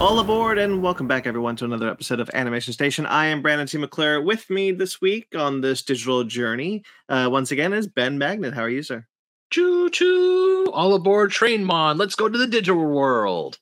All 0.00 0.20
aboard 0.20 0.58
and 0.58 0.80
welcome 0.80 1.08
back, 1.08 1.26
everyone, 1.26 1.56
to 1.56 1.64
another 1.64 1.90
episode 1.90 2.20
of 2.20 2.30
Animation 2.32 2.72
Station. 2.72 3.04
I 3.04 3.26
am 3.26 3.42
Brandon 3.42 3.66
T. 3.66 3.78
McClure. 3.78 4.22
With 4.22 4.48
me 4.48 4.70
this 4.70 5.00
week 5.00 5.26
on 5.36 5.60
this 5.60 5.82
digital 5.82 6.22
journey, 6.22 6.84
uh, 7.08 7.28
once 7.32 7.50
again, 7.50 7.72
is 7.72 7.88
Ben 7.88 8.16
Magnet. 8.16 8.54
How 8.54 8.62
are 8.62 8.68
you, 8.68 8.84
sir? 8.84 9.06
Choo 9.50 9.90
choo! 9.90 10.70
All 10.72 10.94
aboard 10.94 11.32
Trainmon. 11.32 11.98
Let's 11.98 12.14
go 12.14 12.28
to 12.28 12.38
the 12.38 12.46
digital 12.46 12.84
world. 12.86 13.58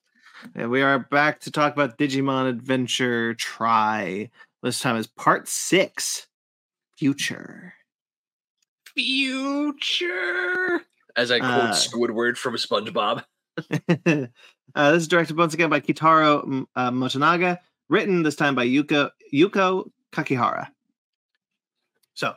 And 0.55 0.71
we 0.71 0.83
are 0.83 0.99
back 0.99 1.41
to 1.41 1.51
talk 1.51 1.73
about 1.73 1.97
Digimon 1.97 2.51
Adventure 2.51 3.33
Tri. 3.33 4.31
This 4.63 4.81
time 4.81 4.97
is 4.97 5.07
part 5.07 5.49
six 5.49 6.27
Future. 6.99 7.73
Future! 8.95 10.83
As 11.17 11.31
I 11.31 11.39
quote 11.39 11.51
Uh, 11.51 11.73
Squidward 11.73 12.37
from 12.37 12.57
SpongeBob. 12.57 13.25
uh, 14.07 14.93
this 14.93 15.03
is 15.03 15.09
directed 15.09 15.37
once 15.37 15.55
again 15.55 15.71
by 15.71 15.81
Keitaro 15.81 16.67
uh, 16.75 16.91
Motonaga, 16.91 17.59
written 17.89 18.23
this 18.23 18.37
time 18.37 18.55
by 18.55 18.67
Yuko, 18.67 19.11
Yuko 19.33 19.91
Kakihara. 20.13 20.69
So, 22.15 22.35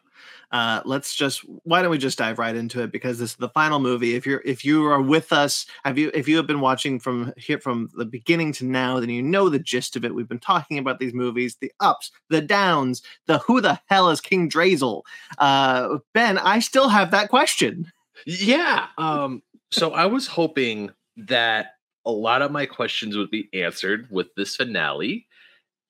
uh, 0.52 0.82
let's 0.84 1.16
just 1.16 1.42
why 1.64 1.82
don't 1.82 1.92
we 1.92 1.98
just 1.98 2.18
dive 2.18 2.40
right 2.40 2.55
into 2.55 2.82
it 2.82 2.92
because 2.92 3.20
this 3.20 3.32
is 3.32 3.36
the 3.38 3.50
final 3.50 3.80
movie. 3.80 4.16
If 4.16 4.26
you're 4.26 4.42
if 4.44 4.66
you 4.66 4.86
are 4.86 5.02
with 5.02 5.32
us, 5.32 5.66
have 5.86 5.98
you 5.98 6.12
if 6.14 6.28
you 6.28 6.38
have 6.38 6.48
been 6.48 6.59
watching 6.59 7.00
from 7.00 7.34
here 7.38 7.59
from 7.59 7.90
the 7.95 8.06
beginning 8.06 8.52
to 8.54 8.66
now, 8.66 9.00
then 9.00 9.09
you 9.09 9.22
know 9.22 9.50
the 9.50 9.59
gist 9.59 9.95
of 9.95 10.04
it. 10.04 10.16
We've 10.16 10.28
been 10.28 10.40
talking 10.40 10.78
about 10.78 11.00
these 11.00 11.14
movies, 11.14 11.58
the 11.62 11.72
ups, 11.80 12.12
the 12.30 12.42
downs, 12.42 13.02
the 13.28 13.38
who 13.40 13.62
the 13.62 13.80
hell 13.86 14.09
is 14.09 14.22
King 14.22 14.50
Drazel. 14.50 15.04
Uh, 15.38 16.00
ben, 16.14 16.38
I 16.38 16.59
still 16.59 16.90
have 16.90 17.12
that 17.12 17.30
question. 17.30 17.92
Yeah. 18.26 18.88
Um, 18.98 19.44
so 19.72 19.94
I 19.94 20.08
was 20.08 20.28
hoping 20.28 20.92
that 21.28 21.73
a 22.06 22.12
lot 22.12 22.42
of 22.42 22.52
my 22.52 22.66
questions 22.66 23.16
would 23.17 23.30
be 23.31 23.50
answered 23.53 24.08
with 24.09 24.28
this 24.36 24.56
finale. 24.56 25.28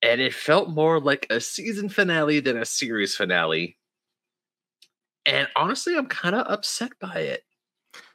And 0.02 0.22
it 0.22 0.34
felt 0.34 0.70
more 0.70 1.00
like 1.00 1.28
a 1.30 1.42
season 1.42 1.90
finale 1.90 2.40
than 2.40 2.58
a 2.58 2.66
series 2.66 3.16
finale. 3.16 3.78
And 5.26 5.48
honestly, 5.56 5.96
I'm 5.98 6.08
kind 6.08 6.36
of 6.36 6.48
upset 6.48 6.92
by 7.00 7.20
it. 7.20 7.44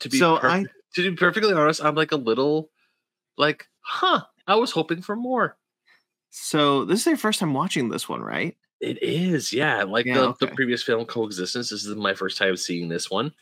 To 0.00 0.08
be 0.08 0.18
So 0.18 0.38
per- 0.38 0.48
I- 0.48 0.66
to 0.94 1.10
be 1.10 1.16
perfectly 1.16 1.52
honest, 1.52 1.84
I'm 1.84 1.94
like 1.94 2.12
a 2.12 2.16
little 2.16 2.70
like, 3.36 3.66
huh, 3.80 4.22
I 4.46 4.54
was 4.56 4.70
hoping 4.70 5.02
for 5.02 5.16
more. 5.16 5.56
So 6.30 6.84
this 6.84 7.00
is 7.00 7.06
your 7.06 7.16
first 7.16 7.40
time 7.40 7.52
watching 7.54 7.88
this 7.88 8.08
one, 8.08 8.20
right? 8.22 8.56
It 8.80 9.02
is, 9.02 9.52
yeah. 9.52 9.82
Like 9.84 10.06
Yeah, 10.06 10.14
the, 10.14 10.28
okay. 10.28 10.46
the 10.46 10.52
previous 10.54 10.82
film, 10.82 11.04
Coexistence. 11.04 11.70
This 11.70 11.84
is 11.84 11.94
my 11.96 12.14
first 12.14 12.38
time 12.38 12.56
seeing 12.56 12.88
this 12.88 13.10
one. 13.10 13.32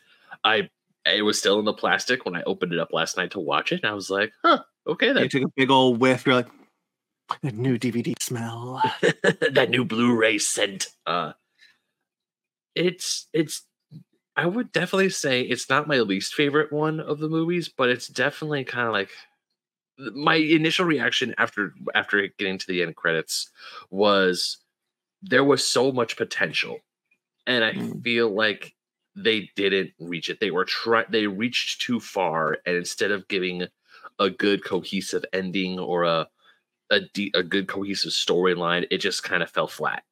I 0.43 0.69
it 1.05 1.21
was 1.23 1.37
still 1.39 1.59
in 1.59 1.65
the 1.65 1.73
plastic 1.73 2.25
when 2.25 2.35
I 2.35 2.43
opened 2.43 2.73
it 2.73 2.79
up 2.79 2.93
last 2.93 3.17
night 3.17 3.31
to 3.31 3.39
watch 3.39 3.71
it, 3.71 3.81
and 3.83 3.89
I 3.91 3.93
was 3.93 4.09
like, 4.09 4.31
huh, 4.43 4.63
okay 4.87 5.13
then. 5.13 5.23
You 5.23 5.29
took 5.29 5.43
a 5.43 5.51
big 5.55 5.71
old 5.71 5.99
whiff. 5.99 6.25
You're 6.25 6.35
like, 6.35 6.47
the 7.41 7.51
new 7.51 7.77
DVD 7.77 8.13
smell. 8.21 8.81
that 9.01 9.69
new 9.69 9.85
Blu-ray 9.85 10.37
scent. 10.37 10.87
Uh 11.05 11.33
it's 12.75 13.27
it's 13.33 13.65
I 14.35 14.47
would 14.47 14.71
definitely 14.71 15.09
say 15.11 15.41
it's 15.41 15.69
not 15.69 15.87
my 15.87 15.99
least 15.99 16.33
favorite 16.33 16.71
one 16.71 16.99
of 16.99 17.19
the 17.19 17.29
movies, 17.29 17.69
but 17.69 17.89
it's 17.89 18.07
definitely 18.07 18.63
kind 18.63 18.87
of 18.87 18.93
like 18.93 19.09
my 19.97 20.35
initial 20.35 20.85
reaction 20.85 21.35
after 21.37 21.73
after 21.93 22.27
getting 22.39 22.57
to 22.57 22.67
the 22.67 22.81
end 22.81 22.95
credits 22.95 23.51
was 23.91 24.57
there 25.21 25.43
was 25.43 25.65
so 25.65 25.91
much 25.91 26.17
potential 26.17 26.79
and 27.45 27.63
i 27.63 27.73
Mm. 27.73 28.03
feel 28.03 28.29
like 28.33 28.73
they 29.15 29.49
didn't 29.55 29.91
reach 29.99 30.29
it 30.29 30.39
they 30.39 30.51
were 30.51 30.65
try 30.65 31.05
they 31.09 31.27
reached 31.27 31.81
too 31.81 31.99
far 31.99 32.57
and 32.65 32.75
instead 32.75 33.11
of 33.11 33.27
giving 33.27 33.67
a 34.19 34.29
good 34.29 34.63
cohesive 34.63 35.23
ending 35.33 35.79
or 35.79 36.03
a 36.03 36.27
a, 36.91 37.01
de- 37.13 37.31
a 37.35 37.43
good 37.43 37.67
cohesive 37.67 38.11
storyline 38.11 38.87
it 38.91 38.99
just 38.99 39.23
kind 39.23 39.43
of 39.43 39.49
fell 39.51 39.67
flat 39.67 40.03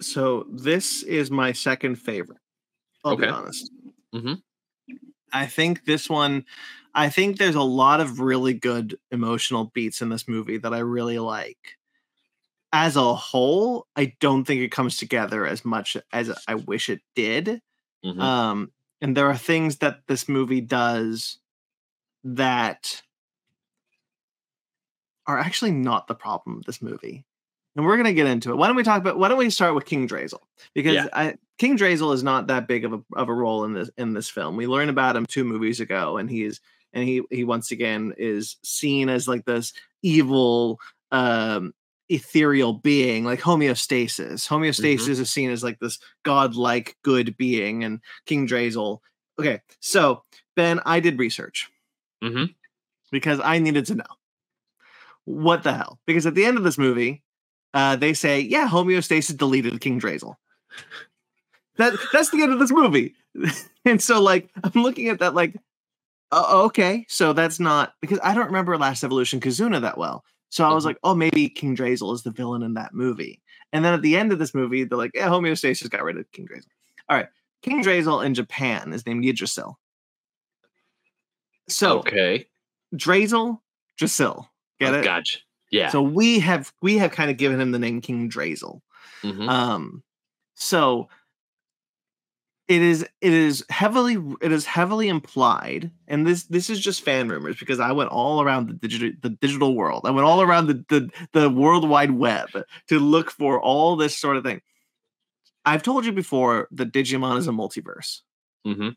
so 0.00 0.46
this 0.50 1.02
is 1.02 1.30
my 1.30 1.52
second 1.52 1.96
favorite. 1.96 2.40
I'll 3.04 3.16
be 3.16 3.26
Okay. 3.26 3.30
honest. 3.30 3.70
Mhm. 4.14 4.42
I 5.32 5.46
think 5.46 5.84
this 5.84 6.08
one. 6.08 6.44
I 6.94 7.08
think 7.08 7.38
there's 7.38 7.54
a 7.54 7.62
lot 7.62 8.00
of 8.00 8.18
really 8.18 8.52
good 8.52 8.98
emotional 9.12 9.66
beats 9.72 10.02
in 10.02 10.08
this 10.08 10.26
movie 10.26 10.58
that 10.58 10.74
I 10.74 10.80
really 10.80 11.18
like. 11.20 11.76
As 12.72 12.96
a 12.96 13.14
whole, 13.14 13.86
I 13.96 14.16
don't 14.20 14.44
think 14.44 14.60
it 14.62 14.72
comes 14.72 14.96
together 14.96 15.46
as 15.46 15.64
much 15.64 15.96
as 16.12 16.32
I 16.48 16.54
wish 16.56 16.88
it 16.88 17.00
did. 17.14 17.62
Mhm. 18.04 18.20
Um, 18.20 18.72
and 19.00 19.16
there 19.16 19.26
are 19.28 19.36
things 19.36 19.78
that 19.78 20.06
this 20.06 20.28
movie 20.28 20.60
does 20.60 21.38
that 22.24 23.02
are 25.26 25.38
actually 25.38 25.70
not 25.72 26.06
the 26.06 26.14
problem 26.14 26.58
of 26.58 26.64
this 26.64 26.82
movie. 26.82 27.24
And 27.76 27.86
we're 27.86 27.96
gonna 27.96 28.12
get 28.12 28.26
into 28.26 28.50
it. 28.50 28.56
Why 28.56 28.66
don't 28.66 28.76
we 28.76 28.82
talk 28.82 29.00
about 29.00 29.18
why 29.18 29.28
don't 29.28 29.38
we 29.38 29.48
start 29.50 29.74
with 29.74 29.84
King 29.86 30.08
Drazel? 30.08 30.40
Because 30.74 30.94
Yeah. 30.94 31.06
I, 31.12 31.34
King 31.58 31.78
Drazel 31.78 32.12
is 32.14 32.22
not 32.22 32.48
that 32.48 32.66
big 32.66 32.84
of 32.84 32.92
a 32.92 33.00
of 33.14 33.28
a 33.28 33.34
role 33.34 33.64
in 33.64 33.74
this 33.74 33.90
in 33.96 34.12
this 34.12 34.28
film. 34.28 34.56
We 34.56 34.66
learned 34.66 34.90
about 34.90 35.16
him 35.16 35.26
two 35.26 35.44
movies 35.44 35.78
ago, 35.78 36.16
and 36.16 36.28
he's 36.28 36.60
and 36.92 37.04
he 37.04 37.22
he 37.30 37.44
once 37.44 37.70
again 37.70 38.12
is 38.18 38.56
seen 38.64 39.08
as 39.08 39.28
like 39.28 39.44
this 39.44 39.72
evil 40.02 40.80
um 41.12 41.72
ethereal 42.10 42.72
being 42.74 43.24
like 43.24 43.40
homeostasis. 43.40 44.46
Homeostasis 44.48 45.20
is 45.20 45.30
seen 45.30 45.50
as 45.50 45.62
like 45.64 45.78
this 45.78 45.98
godlike 46.24 46.96
good 47.02 47.36
being 47.36 47.84
and 47.84 48.00
king 48.26 48.46
drazel 48.48 48.98
okay 49.38 49.60
so 49.80 50.22
ben 50.56 50.80
i 50.84 51.00
did 51.00 51.18
research. 51.18 51.70
Mhm. 52.22 52.54
because 53.10 53.40
i 53.42 53.58
needed 53.58 53.86
to 53.86 53.94
know. 53.94 54.12
What 55.24 55.62
the 55.62 55.72
hell? 55.72 56.00
Because 56.06 56.26
at 56.26 56.34
the 56.34 56.44
end 56.44 56.58
of 56.58 56.64
this 56.64 56.76
movie 56.78 57.22
uh 57.72 57.96
they 57.96 58.12
say 58.12 58.40
yeah 58.40 58.68
homeostasis 58.68 59.36
deleted 59.36 59.80
king 59.80 60.00
drazel 60.00 60.34
that 61.76 61.94
that's 62.12 62.30
the 62.30 62.42
end 62.42 62.52
of 62.52 62.58
this 62.58 62.72
movie. 62.72 63.14
And 63.86 64.02
so 64.02 64.20
like 64.20 64.50
i'm 64.62 64.82
looking 64.82 65.08
at 65.08 65.20
that 65.20 65.34
like 65.34 65.56
uh, 66.32 66.64
okay 66.66 67.06
so 67.08 67.32
that's 67.32 67.58
not 67.58 67.94
because 68.02 68.20
i 68.22 68.34
don't 68.34 68.46
remember 68.46 68.76
last 68.76 69.02
evolution 69.02 69.40
kizuna 69.40 69.80
that 69.80 69.96
well 69.96 70.22
so 70.50 70.64
I 70.64 70.72
was 70.74 70.84
Mhm. 70.84 70.88
like, 70.88 70.98
oh, 71.04 71.14
maybe 71.14 71.48
King 71.48 71.74
Drazel 71.76 72.12
is 72.14 72.22
the 72.22 72.30
villain 72.30 72.62
in 72.62 72.74
that 72.74 72.92
movie. 72.94 73.40
And 73.72 73.84
then 73.84 73.94
at 73.94 74.02
the 74.02 74.16
end 74.16 74.32
of 74.32 74.38
this 74.38 74.54
movie, 74.54 74.84
they're 74.84 74.98
like, 74.98 75.12
yeah, 75.14 75.28
homeostasis 75.28 75.88
got 75.90 76.02
rid 76.04 76.18
of 76.18 76.30
King 76.32 76.46
Drazel. 76.46 76.66
All 77.08 77.16
right. 77.16 77.28
King 77.62 77.82
Drazel 77.82 78.24
in 78.24 78.34
Japan 78.34 78.92
is 78.92 79.06
named 79.06 79.24
Yggdrasil. 79.24 79.78
So 81.68 81.98
okay 82.00 82.46
Drazel, 82.94 83.60
Drasil. 84.00 84.46
Get 84.80 84.94
Oh, 84.94 84.98
it? 84.98 85.04
gotcha 85.04 85.38
yeah 85.70 85.88
So 85.90 86.02
we 86.02 86.38
have 86.40 86.72
we 86.82 86.96
have 86.98 87.12
kind 87.12 87.30
of 87.30 87.36
given 87.36 87.60
him 87.60 87.70
the 87.70 87.78
name 87.78 88.00
King 88.00 88.28
Drazel. 88.30 88.80
Mhm. 89.22 89.48
Um, 89.48 90.02
so 90.54 91.08
it 92.70 92.82
is 92.82 93.02
it 93.20 93.32
is 93.32 93.64
heavily 93.68 94.16
it 94.40 94.52
is 94.52 94.64
heavily 94.64 95.08
implied, 95.08 95.90
and 96.06 96.24
this 96.24 96.44
this 96.44 96.70
is 96.70 96.80
just 96.80 97.02
fan 97.02 97.28
rumors 97.28 97.58
because 97.58 97.80
I 97.80 97.90
went 97.90 98.10
all 98.10 98.42
around 98.42 98.68
the 98.68 98.74
digital 98.74 99.10
the 99.22 99.30
digital 99.30 99.74
world. 99.74 100.02
I 100.04 100.10
went 100.12 100.24
all 100.26 100.40
around 100.40 100.68
the 100.68 100.84
the, 100.88 101.10
the 101.32 101.50
world 101.50 101.88
wide 101.88 102.12
web 102.12 102.48
to 102.88 103.00
look 103.00 103.32
for 103.32 103.60
all 103.60 103.96
this 103.96 104.16
sort 104.16 104.36
of 104.36 104.44
thing. 104.44 104.62
I've 105.66 105.82
told 105.82 106.04
you 106.04 106.12
before 106.12 106.68
that 106.70 106.92
Digimon 106.92 107.38
is 107.38 107.48
a 107.48 107.52
multiverse. 107.52 108.20
Mhm. 108.66 108.94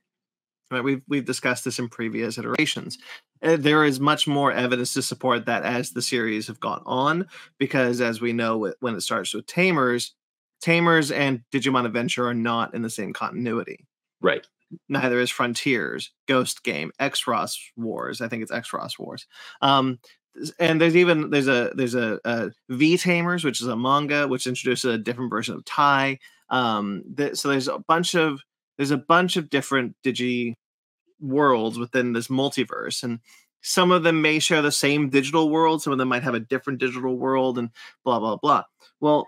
Right, 0.71 0.83
we've 0.83 1.01
we've 1.07 1.25
discussed 1.25 1.65
this 1.65 1.79
in 1.79 1.89
previous 1.89 2.37
iterations. 2.37 2.97
Uh, 3.43 3.57
there 3.57 3.83
is 3.85 3.99
much 3.99 4.27
more 4.27 4.51
evidence 4.51 4.93
to 4.93 5.01
support 5.01 5.45
that 5.45 5.63
as 5.63 5.91
the 5.91 6.01
series 6.01 6.47
have 6.47 6.59
gone 6.59 6.83
on, 6.85 7.27
because 7.59 8.01
as 8.01 8.21
we 8.21 8.33
know, 8.33 8.73
when 8.81 8.95
it 8.95 9.01
starts 9.01 9.33
with 9.33 9.45
Tamers, 9.47 10.13
Tamers 10.63 11.11
and 11.11 11.41
Digimon 11.51 11.85
Adventure 11.85 12.27
are 12.27 12.33
not 12.33 12.73
in 12.73 12.81
the 12.81 12.89
same 12.89 13.13
continuity. 13.13 13.85
right 14.21 14.47
Neither 14.89 15.19
is 15.19 15.29
Frontiers, 15.29 16.09
Ghost 16.27 16.63
Game, 16.63 16.91
X 16.99 17.27
Ross 17.27 17.59
Wars. 17.75 18.21
I 18.21 18.27
think 18.27 18.41
it's 18.41 18.51
X 18.51 18.73
Ross 18.73 18.97
Wars. 18.97 19.27
Um, 19.61 19.99
and 20.59 20.81
there's 20.81 20.95
even 20.95 21.29
there's 21.29 21.47
a 21.47 21.71
there's 21.75 21.93
a, 21.93 22.19
a 22.25 22.49
V 22.69 22.97
Tamers, 22.97 23.43
which 23.43 23.61
is 23.61 23.67
a 23.67 23.75
manga 23.75 24.27
which 24.27 24.47
introduces 24.47 24.91
a 24.91 24.97
different 24.97 25.29
version 25.29 25.53
of 25.53 25.63
Tai. 25.65 26.17
Um, 26.49 27.03
th- 27.15 27.35
so 27.35 27.49
there's 27.49 27.67
a 27.67 27.77
bunch 27.77 28.15
of 28.15 28.39
there's 28.77 28.91
a 28.91 28.97
bunch 28.97 29.37
of 29.37 29.49
different 29.49 29.95
digi 30.03 30.55
worlds 31.19 31.77
within 31.77 32.13
this 32.13 32.27
multiverse 32.27 33.03
and 33.03 33.19
some 33.61 33.91
of 33.91 34.03
them 34.03 34.21
may 34.21 34.39
share 34.39 34.61
the 34.61 34.71
same 34.71 35.09
digital 35.09 35.49
world 35.49 35.81
some 35.81 35.93
of 35.93 35.99
them 35.99 36.09
might 36.09 36.23
have 36.23 36.33
a 36.33 36.39
different 36.39 36.79
digital 36.79 37.17
world 37.17 37.57
and 37.57 37.69
blah 38.03 38.19
blah 38.19 38.35
blah 38.35 38.61
well 38.99 39.25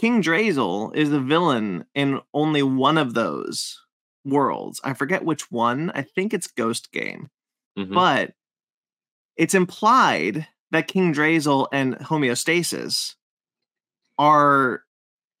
king 0.00 0.22
drazel 0.22 0.94
is 0.96 1.10
the 1.10 1.20
villain 1.20 1.84
in 1.94 2.20
only 2.32 2.62
one 2.62 2.96
of 2.98 3.14
those 3.14 3.80
worlds. 4.24 4.80
I 4.84 4.94
forget 4.94 5.24
which 5.24 5.50
one. 5.50 5.90
I 5.94 6.02
think 6.02 6.32
it's 6.34 6.46
ghost 6.46 6.92
game. 6.92 7.28
Mhm. 7.78 7.94
but 7.94 8.34
it's 9.36 9.54
implied 9.54 10.46
that 10.70 10.88
king 10.88 11.14
drazel 11.14 11.68
and 11.72 11.96
homeostasis 11.96 13.14
are 14.18 14.84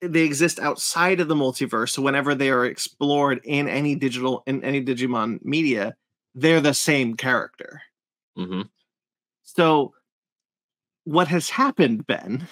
they 0.00 0.22
exist 0.22 0.58
outside 0.58 1.20
of 1.20 1.28
the 1.28 1.34
multiverse. 1.34 1.90
So 1.90 2.02
whenever 2.02 2.34
they 2.34 2.50
are 2.50 2.64
explored 2.64 3.40
in 3.44 3.68
any 3.68 3.94
digital 3.96 4.42
in 4.46 4.64
any 4.64 4.82
digimon 4.84 5.44
media 5.44 5.96
they're 6.34 6.60
the 6.60 6.74
same 6.74 7.16
character. 7.16 7.82
Mhm. 8.38 8.68
so 9.42 9.94
what 11.04 11.28
has 11.28 11.50
happened, 11.50 12.06
Ben, 12.06 12.46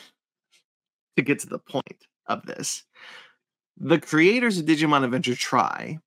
to 1.18 1.22
get 1.22 1.40
to 1.40 1.48
the 1.48 1.58
point 1.58 2.06
of 2.26 2.46
this, 2.46 2.84
the 3.76 4.00
creators 4.00 4.58
of 4.58 4.66
Digimon 4.66 5.04
Adventure 5.04 5.34
Tri, 5.34 5.98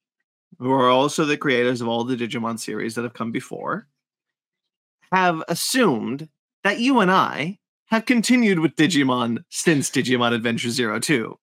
who 0.58 0.72
are 0.72 0.90
also 0.90 1.26
the 1.26 1.38
creators 1.38 1.82
of 1.82 1.88
all 1.88 2.06
the 2.06 2.16
Digimon 2.16 2.58
series 2.58 2.96
that 2.96 3.04
have 3.04 3.14
come 3.14 3.32
before, 3.32 3.88
have 5.12 5.44
assumed 5.50 6.30
that 6.64 6.80
you 6.80 7.02
and 7.02 7.12
I 7.12 7.60
have 7.88 8.06
continued 8.06 8.60
with 8.60 8.76
Digimon 8.76 9.44
since 9.50 9.90
Digimon 9.90 10.34
Adventure 10.34 10.70
Zero 10.70 11.00
Two. 11.00 11.38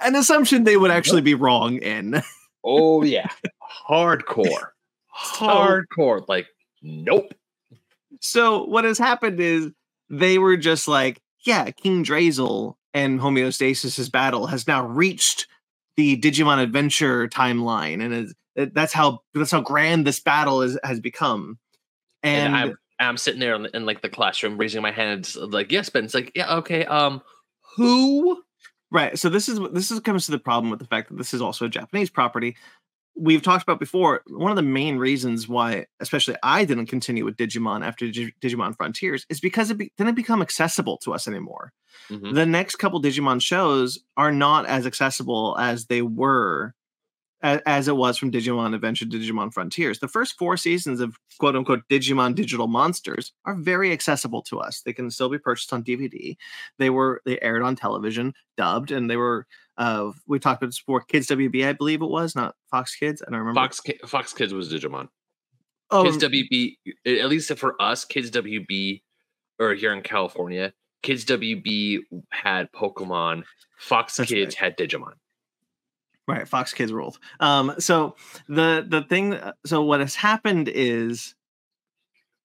An 0.00 0.16
assumption 0.16 0.64
they 0.64 0.78
would 0.78 0.90
actually 0.90 1.20
be 1.20 1.34
wrong 1.34 1.76
in. 1.76 2.22
Oh 2.64 3.02
yeah, 3.04 3.28
hardcore, 3.88 4.70
hardcore. 5.14 6.26
Like, 6.26 6.46
nope. 6.82 7.34
So 8.20 8.64
what 8.64 8.84
has 8.84 8.98
happened 8.98 9.40
is 9.40 9.70
they 10.08 10.38
were 10.38 10.56
just 10.56 10.88
like, 10.88 11.20
yeah, 11.44 11.70
King 11.70 12.02
Drazel 12.02 12.76
and 12.94 13.20
Homeostasis' 13.20 14.10
battle 14.10 14.46
has 14.46 14.66
now 14.66 14.86
reached 14.86 15.46
the 15.96 16.20
Digimon 16.20 16.62
Adventure 16.62 17.28
timeline, 17.28 18.02
and 18.02 18.14
is, 18.14 18.34
that's 18.72 18.92
how 18.92 19.20
that's 19.34 19.50
how 19.50 19.60
grand 19.60 20.06
this 20.06 20.20
battle 20.20 20.62
is 20.62 20.78
has 20.82 21.00
become. 21.00 21.58
And, 22.22 22.54
And, 22.54 22.56
I'm, 22.56 22.78
I'm 22.98 23.16
sitting 23.16 23.40
there 23.40 23.54
in, 23.54 23.66
in 23.72 23.86
like 23.86 24.02
the 24.02 24.08
classroom, 24.08 24.58
raising 24.58 24.82
my 24.82 24.90
hands, 24.90 25.36
like, 25.36 25.72
yes, 25.72 25.88
Ben. 25.88 26.04
It's 26.04 26.14
like, 26.14 26.32
yeah, 26.34 26.56
okay. 26.56 26.84
Um, 26.84 27.22
who? 27.76 28.42
right, 28.90 29.18
so 29.18 29.28
this 29.28 29.48
is 29.48 29.60
this 29.72 29.90
is 29.90 30.00
comes 30.00 30.26
to 30.26 30.32
the 30.32 30.38
problem 30.38 30.70
with 30.70 30.80
the 30.80 30.86
fact 30.86 31.08
that 31.08 31.16
this 31.16 31.32
is 31.32 31.40
also 31.40 31.66
a 31.66 31.68
Japanese 31.68 32.10
property. 32.10 32.56
We've 33.22 33.42
talked 33.42 33.62
about 33.62 33.78
before. 33.78 34.22
One 34.28 34.50
of 34.50 34.56
the 34.56 34.62
main 34.62 34.96
reasons 34.96 35.46
why, 35.46 35.86
especially 36.00 36.36
I 36.42 36.64
didn't 36.64 36.86
continue 36.86 37.24
with 37.24 37.36
Digimon 37.36 37.84
after 37.84 38.06
Digi- 38.06 38.32
Digimon 38.40 38.74
Frontiers, 38.76 39.26
is 39.28 39.40
because 39.40 39.70
it 39.70 39.76
be- 39.76 39.92
didn't 39.98 40.14
become 40.14 40.40
accessible 40.40 40.96
to 41.04 41.12
us 41.12 41.28
anymore. 41.28 41.72
Mhm. 42.08 42.34
the 42.34 42.46
next 42.46 42.76
couple 42.76 43.00
Digimon 43.02 43.42
shows 43.42 43.98
are 44.16 44.32
not 44.32 44.64
as 44.66 44.86
accessible 44.86 45.56
as 45.58 45.86
they 45.86 46.02
were 46.02 46.74
as, 47.42 47.88
it 47.88 47.96
was 47.96 48.18
from 48.18 48.30
Digimon 48.30 48.74
Adventure 48.74 49.06
Digimon 49.06 49.52
Frontiers. 49.52 49.98
The 49.98 50.08
first 50.08 50.36
four 50.38 50.56
seasons 50.56 51.00
of 51.00 51.16
quote 51.38 51.56
unquote 51.56 51.82
Digimon 51.88 52.34
Digital 52.34 52.66
Monsters 52.66 53.32
are 53.46 53.54
very 53.54 53.92
accessible 53.92 54.42
to 54.42 54.60
us. 54.60 54.82
They 54.82 54.92
can 54.92 55.10
still 55.10 55.28
be 55.28 55.38
purchased 55.38 55.72
on 55.72 55.82
DVD. 55.82 56.36
They 56.78 56.90
were 56.90 57.22
they 57.24 57.40
aired 57.40 57.62
on 57.62 57.76
television, 57.76 58.34
dubbed, 58.56 58.90
and 58.90 59.10
they 59.10 59.16
were 59.16 59.46
uh 59.78 60.10
we 60.26 60.38
talked 60.38 60.62
about 60.62 60.68
this 60.68 60.80
before 60.80 61.00
Kids 61.00 61.28
WB, 61.28 61.66
I 61.66 61.72
believe 61.72 62.02
it 62.02 62.10
was, 62.10 62.34
not 62.34 62.56
Fox 62.70 62.94
Kids. 62.94 63.22
I 63.22 63.30
don't 63.30 63.40
remember. 63.40 63.60
Fox 63.60 63.80
Fox 64.06 64.32
Kids 64.34 64.52
was 64.52 64.72
Digimon. 64.72 65.08
oh, 65.90 66.04
Kids 66.04 66.18
WB, 66.18 66.76
at 67.06 67.28
least 67.28 67.56
for 67.56 67.80
us, 67.80 68.04
Kids 68.04 68.30
WB, 68.30 69.02
or 69.58 69.74
here 69.74 69.92
in 69.92 70.02
California, 70.02 70.72
Kids 71.02 71.24
WB 71.24 72.00
had 72.30 72.70
Pokemon. 72.72 73.44
Fox 73.78 74.18
Kids 74.20 74.54
had 74.54 74.76
Digimon. 74.76 75.14
Right, 76.30 76.48
Fox 76.48 76.72
Kids 76.72 76.92
ruled. 76.92 77.18
Um, 77.40 77.74
so 77.78 78.16
the 78.48 78.84
the 78.88 79.02
thing, 79.02 79.38
so 79.66 79.82
what 79.82 80.00
has 80.00 80.14
happened 80.14 80.68
is 80.68 81.34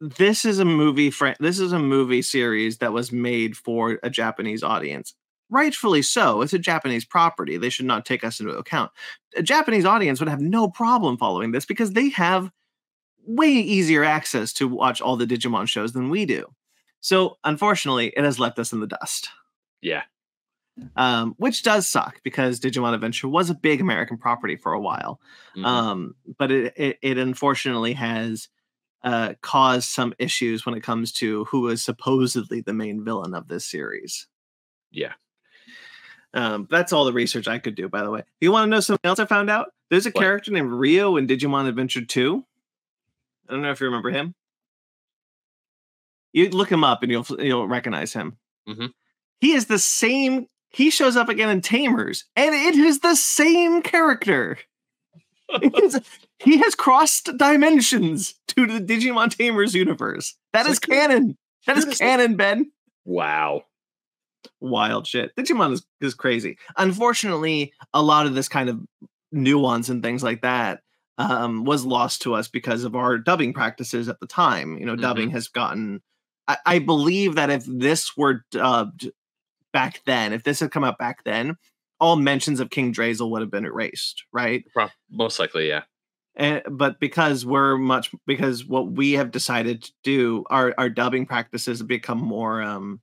this 0.02 0.46
is 0.46 0.60
a 0.60 0.66
movie. 0.66 1.10
Fr- 1.12 1.30
this 1.40 1.60
is 1.60 1.72
a 1.72 1.80
movie 1.80 2.22
series 2.22 2.78
that 2.80 2.94
was 2.94 3.12
made 3.12 3.56
for 3.56 4.00
a 4.04 4.10
Japanese 4.10 4.64
audience, 4.64 5.16
rightfully 5.50 6.02
so. 6.02 6.42
It's 6.42 6.54
a 6.54 6.60
Japanese 6.60 7.06
property. 7.06 7.58
They 7.58 7.70
should 7.70 7.86
not 7.86 8.06
take 8.06 8.24
us 8.24 8.40
into 8.40 8.56
account. 8.56 8.92
A 9.38 9.44
Japanese 9.44 9.86
audience 9.86 10.20
would 10.20 10.30
have 10.30 10.42
no 10.42 10.70
problem 10.70 11.18
following 11.18 11.52
this 11.52 11.66
because 11.66 11.92
they 11.92 12.10
have 12.10 12.52
way 13.26 13.48
easier 13.50 14.04
access 14.04 14.54
to 14.54 14.68
watch 14.68 15.02
all 15.02 15.18
the 15.18 15.26
Digimon 15.26 15.68
shows 15.68 15.94
than 15.94 16.10
we 16.10 16.26
do. 16.26 16.46
So 17.00 17.38
unfortunately, 17.44 18.14
it 18.16 18.24
has 18.24 18.40
left 18.40 18.60
us 18.60 18.74
in 18.74 18.80
the 18.80 18.88
dust 18.88 19.30
Yeah. 19.82 20.04
Um, 20.96 21.34
which 21.38 21.64
does 21.64 21.88
suck 21.88 22.22
because 22.24 22.60
Digimon 22.60 22.94
Adventure 22.94 23.28
was 23.28 23.50
a 23.50 23.56
big 23.56 23.82
American 23.82 24.18
property 24.18 24.56
for 24.56 24.74
a 24.74 24.80
while. 24.80 25.20
Mhm. 25.56 25.66
Um, 25.66 26.16
but 26.38 26.52
it, 26.52 26.74
it 26.78 26.98
it 27.02 27.18
unfortunately 27.18 27.94
has 27.94 28.50
uh, 29.04 29.34
caused 29.42 29.90
some 29.90 30.14
issues 30.20 30.66
when 30.66 30.76
it 30.76 30.82
comes 30.82 31.12
to 31.14 31.46
who 31.46 31.68
is 31.70 31.84
supposedly 31.84 32.62
the 32.62 32.74
main 32.74 33.04
villain 33.06 33.34
of 33.34 33.48
this 33.48 33.66
series. 33.66 34.28
yeah. 34.92 35.14
Um, 36.34 36.68
that's 36.70 36.92
all 36.92 37.06
the 37.06 37.14
research 37.14 37.48
I 37.48 37.60
could 37.60 37.76
do, 37.76 37.88
by 37.88 38.04
the 38.04 38.10
way. 38.12 38.20
If 38.20 38.26
you 38.42 38.52
want 38.52 38.68
to 38.68 38.70
know 38.70 38.82
something 38.82 39.08
else 39.08 39.20
I 39.20 39.26
found 39.26 39.50
out, 39.50 39.72
there's 39.90 40.06
a 40.06 40.10
What? 40.10 40.22
character 40.22 40.52
named 40.52 40.70
Rio 40.70 41.16
in 41.16 41.28
Digimon 41.28 41.66
Adventure 41.66 42.04
2. 42.04 42.46
I 43.48 43.54
don't 43.54 43.62
know 43.62 43.72
if 43.72 43.80
you 43.80 43.86
remember 43.86 44.10
him. 44.10 44.36
You 46.34 46.50
look 46.50 46.70
him 46.70 46.84
up 46.84 47.04
and 47.04 47.12
you'll 47.12 47.26
you'll 47.40 47.68
recognize 47.68 48.12
him. 48.12 48.38
Mhm. 48.68 48.92
He 49.40 49.54
is 49.54 49.68
the 49.68 49.80
same. 49.80 50.48
He 50.76 50.90
shows 50.90 51.16
up 51.16 51.30
again 51.30 51.50
in 51.50 51.62
Tamers, 51.62 52.26
and 52.36 52.54
it 52.54 52.76
is 52.76 53.00
the 53.00 53.16
same 53.16 53.82
character. 53.82 54.58
Is- 55.62 56.02
he 56.40 56.58
has 56.58 56.76
crossed 56.76 57.30
dimensions 57.38 58.36
to 58.50 58.68
the 58.68 58.80
Digimon 58.82 59.30
Tamers 59.36 59.74
universe. 59.74 60.36
That 60.54 60.68
is 60.68 60.80
canon. 60.80 61.38
That 61.66 61.78
is 61.78 61.98
canon, 61.98 62.36
Ben 62.36 62.72
Wow. 63.06 63.64
wild 64.60 65.08
shit. 65.08 65.32
Digimon 65.38 65.72
is, 65.74 65.86
is 66.02 66.14
crazy. 66.14 66.58
Unfortunately, 66.78 67.72
a 67.94 68.02
lot 68.02 68.26
of 68.26 68.36
this 68.36 68.50
kind 68.50 68.70
of 68.70 68.82
nuance 69.32 69.88
and 69.90 70.04
things 70.04 70.24
like 70.24 70.42
that 70.42 70.82
um, 71.18 71.64
was 71.64 71.86
lost 71.86 72.24
to 72.24 72.34
us 72.34 72.48
because 72.50 72.84
of 72.84 72.96
our 72.96 73.18
dubbing 73.18 73.54
practices 73.54 74.10
at 74.10 74.20
the 74.20 74.28
time. 74.28 74.78
You 74.78 74.86
know, 74.86 74.96
dubbing 74.96 75.30
has 75.32 75.48
gotten. 75.48 76.02
I, 76.48 76.58
I 76.66 76.80
believe 76.80 77.36
that 77.36 77.50
if 77.50 77.64
this 77.66 78.18
were 78.18 78.44
dubbed 78.52 79.10
back 79.76 80.00
then, 80.06 80.32
if 80.32 80.44
this 80.44 80.62
had 80.62 80.72
come 80.72 80.86
out 80.86 80.98
back 80.98 81.26
then, 81.26 81.58
all 82.00 82.16
mentions 82.16 82.62
of 82.62 82.70
King 82.70 82.94
Drazel 82.94 83.30
would 83.30 83.42
have 83.42 83.52
been 83.52 83.66
erased, 83.66 84.24
right? 84.32 84.64
Most 85.12 85.38
likely, 85.38 85.68
yeah. 85.68 85.84
And, 86.38 86.62
but 86.72 86.98
because 87.02 87.46
we're 87.46 87.78
much 87.78 88.10
because 88.26 88.66
what 88.66 88.92
we 88.92 89.14
have 89.14 89.32
decided 89.32 89.84
to 89.84 89.92
do, 90.04 90.46
our 90.50 90.74
our 90.78 90.90
dubbing 90.90 91.26
practices 91.26 91.80
have 91.80 91.88
become 91.88 92.18
more 92.20 92.62
um, 92.62 93.02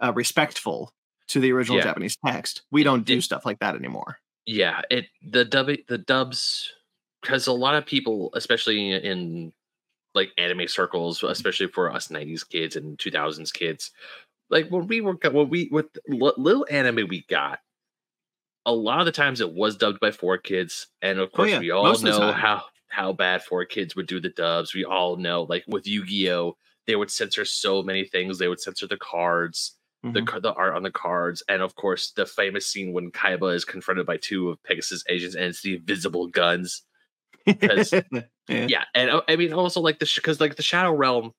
uh, 0.00 0.12
respectful 0.14 0.92
to 1.28 1.40
the 1.40 1.50
original 1.52 1.78
Yeah. 1.78 1.84
Japanese 1.84 2.16
text. 2.24 2.62
We 2.70 2.84
don't 2.84 3.04
do 3.04 3.18
it- 3.18 3.22
stuff 3.22 3.44
like 3.44 3.58
that 3.58 3.74
anymore. 3.74 4.18
Yeah. 4.46 4.82
It 4.90 5.06
the 5.20 5.44
dub 5.44 5.70
the 5.88 5.98
dubs 5.98 6.72
because 7.22 7.48
a 7.48 7.52
lot 7.52 7.74
of 7.74 7.84
people, 7.86 8.30
especially 8.34 8.92
in, 8.92 9.02
in 9.02 9.52
like 10.14 10.30
anime 10.38 10.66
circles, 10.68 11.22
especially 11.22 11.66
for 11.68 11.92
us 11.92 12.08
'90s 12.08 12.48
kids 12.48 12.74
and 12.76 12.98
2000s 12.98 13.52
kids, 13.52 13.90
like 14.50 14.68
when 14.70 14.86
we 14.86 15.00
were 15.00 15.18
when 15.30 15.48
we 15.48 15.68
with 15.70 15.86
li- 16.08 16.32
little 16.36 16.66
anime 16.70 17.08
we 17.08 17.24
got. 17.28 17.60
A 18.66 18.72
lot 18.72 19.00
of 19.00 19.06
the 19.06 19.12
times 19.12 19.40
it 19.40 19.52
was 19.52 19.76
dubbed 19.76 19.98
by 20.00 20.10
four 20.10 20.36
kids, 20.36 20.88
and 21.00 21.18
of 21.18 21.32
course 21.32 21.48
Oh, 21.48 21.52
yeah, 21.54 21.60
we 21.60 21.70
all 21.70 21.84
most 21.84 22.02
know 22.04 22.32
how 22.32 22.64
how 22.88 23.12
bad 23.12 23.42
four 23.42 23.64
kids 23.64 23.96
would 23.96 24.06
do 24.06 24.20
the 24.20 24.28
dubs. 24.30 24.74
We 24.74 24.84
all 24.84 25.16
know, 25.16 25.42
like 25.44 25.64
with 25.68 25.86
Yu-Gi-Oh, 25.86 26.56
they 26.86 26.96
would 26.96 27.10
censor 27.10 27.44
so 27.44 27.82
many 27.82 28.04
things. 28.04 28.38
They 28.38 28.48
would 28.48 28.60
censor 28.60 28.86
the 28.86 28.96
cards. 28.98 29.74
the 30.04 30.20
Mhm. 30.20 30.26
ca- 30.28 30.38
the 30.38 30.52
art 30.54 30.76
on 30.76 30.84
the 30.84 30.92
cards, 30.92 31.42
and 31.48 31.60
of 31.60 31.74
course 31.74 32.12
the 32.12 32.24
famous 32.24 32.66
scene 32.68 32.92
when 32.92 33.10
Kaiba 33.10 33.52
is 33.52 33.64
confronted 33.64 34.06
by 34.06 34.16
two 34.16 34.48
of 34.50 34.62
Pegasus 34.62 35.02
agents, 35.08 35.34
and 35.34 35.46
it's 35.46 35.60
the 35.62 35.74
invisible 35.74 36.28
guns. 36.28 36.82
yeah. 37.46 38.22
Yeah, 38.48 38.84
and 38.94 39.10
uh, 39.10 39.22
I 39.28 39.36
mean 39.36 39.52
also 39.52 39.80
like 39.80 39.98
the 39.98 40.10
because 40.14 40.40
like 40.40 40.56
the 40.56 40.62
Shadow 40.62 40.92
Realm 40.92 41.32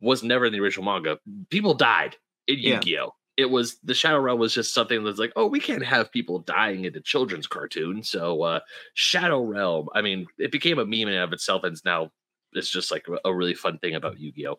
was 0.00 0.22
never 0.22 0.46
in 0.46 0.52
the 0.52 0.60
original 0.60 0.84
manga. 0.86 1.18
People 1.50 1.74
died 1.74 2.16
in 2.46 2.58
Yeah. 2.58 2.74
Yu-Gi-Oh. 2.74 3.12
It 3.36 3.50
was 3.50 3.76
the 3.84 3.92
Shadow 3.92 4.18
Realm 4.18 4.38
was 4.38 4.54
just 4.54 4.72
something 4.72 5.04
that's 5.04 5.18
like, 5.18 5.32
oh, 5.36 5.46
we 5.46 5.60
can't 5.60 5.84
have 5.84 6.10
people 6.10 6.38
dying 6.38 6.86
in 6.86 6.96
a 6.96 7.00
children's 7.00 7.46
cartoon. 7.46 8.02
So 8.02 8.42
uh 8.42 8.60
Shadow 8.94 9.42
Realm, 9.42 9.88
I 9.94 10.00
mean, 10.02 10.26
it 10.38 10.50
became 10.52 10.78
a 10.78 10.84
meme 10.86 11.02
in 11.02 11.08
and 11.08 11.18
of 11.24 11.32
itself, 11.34 11.62
and 11.64 11.72
it's 11.72 11.84
now 11.84 12.10
it's 12.52 12.70
just 12.70 12.90
like 12.90 13.06
a 13.24 13.34
really 13.34 13.52
fun 13.54 13.78
thing 13.78 13.94
about 13.94 14.18
Yu-Gi-Oh. 14.18 14.58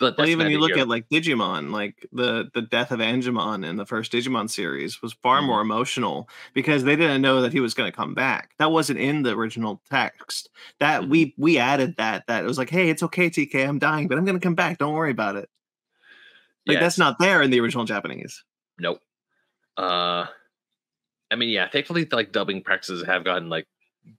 But 0.00 0.18
Well, 0.18 0.28
even 0.28 0.50
you 0.50 0.58
look 0.60 0.72
here- 0.72 0.82
at 0.82 0.88
like 0.88 1.08
Digimon, 1.08 1.70
like 1.70 2.06
the 2.12 2.50
the 2.54 2.62
death 2.62 2.90
of 2.92 2.98
Angemon 3.00 3.64
in 3.64 3.76
the 3.76 3.86
first 3.86 4.12
Digimon 4.12 4.50
series 4.50 5.00
was 5.00 5.12
far 5.22 5.40
Mhm. 5.40 5.46
more 5.46 5.60
emotional 5.60 6.28
because 6.54 6.84
they 6.84 6.94
didn't 6.96 7.22
know 7.22 7.40
that 7.42 7.52
he 7.52 7.60
was 7.60 7.72
going 7.74 7.90
to 7.90 7.96
come 7.96 8.14
back. 8.14 8.50
That 8.58 8.70
wasn't 8.72 8.98
in 8.98 9.22
the 9.22 9.30
original 9.36 9.80
text. 9.90 10.50
That 10.80 11.02
Mhm. 11.02 11.08
we 11.08 11.34
we 11.38 11.58
added 11.58 11.94
that 11.98 12.26
that 12.26 12.42
it 12.44 12.46
was 12.46 12.58
like, 12.58 12.70
hey, 12.70 12.90
it's 12.90 13.02
okay, 13.04 13.30
TK, 13.30 13.64
I'm 13.64 13.78
dying, 13.78 14.08
but 14.08 14.18
I'm 14.18 14.24
going 14.24 14.38
to 14.38 14.42
come 14.44 14.54
back. 14.56 14.78
Don't 14.78 14.94
worry 14.94 15.10
about 15.12 15.36
it. 15.36 15.48
Like 16.68 16.76
Yeah, 16.76 16.80
that's 16.80 16.98
not 16.98 17.18
there 17.18 17.42
in 17.42 17.50
the 17.50 17.60
original 17.60 17.84
Japanese. 17.84 18.44
Nope. 18.78 19.00
Uh, 19.76 20.26
I 21.30 21.36
mean, 21.36 21.48
yeah. 21.48 21.68
Thankfully, 21.68 22.06
like 22.10 22.30
dubbing 22.30 22.62
practices 22.62 23.04
have 23.06 23.24
gotten 23.24 23.48
like 23.48 23.66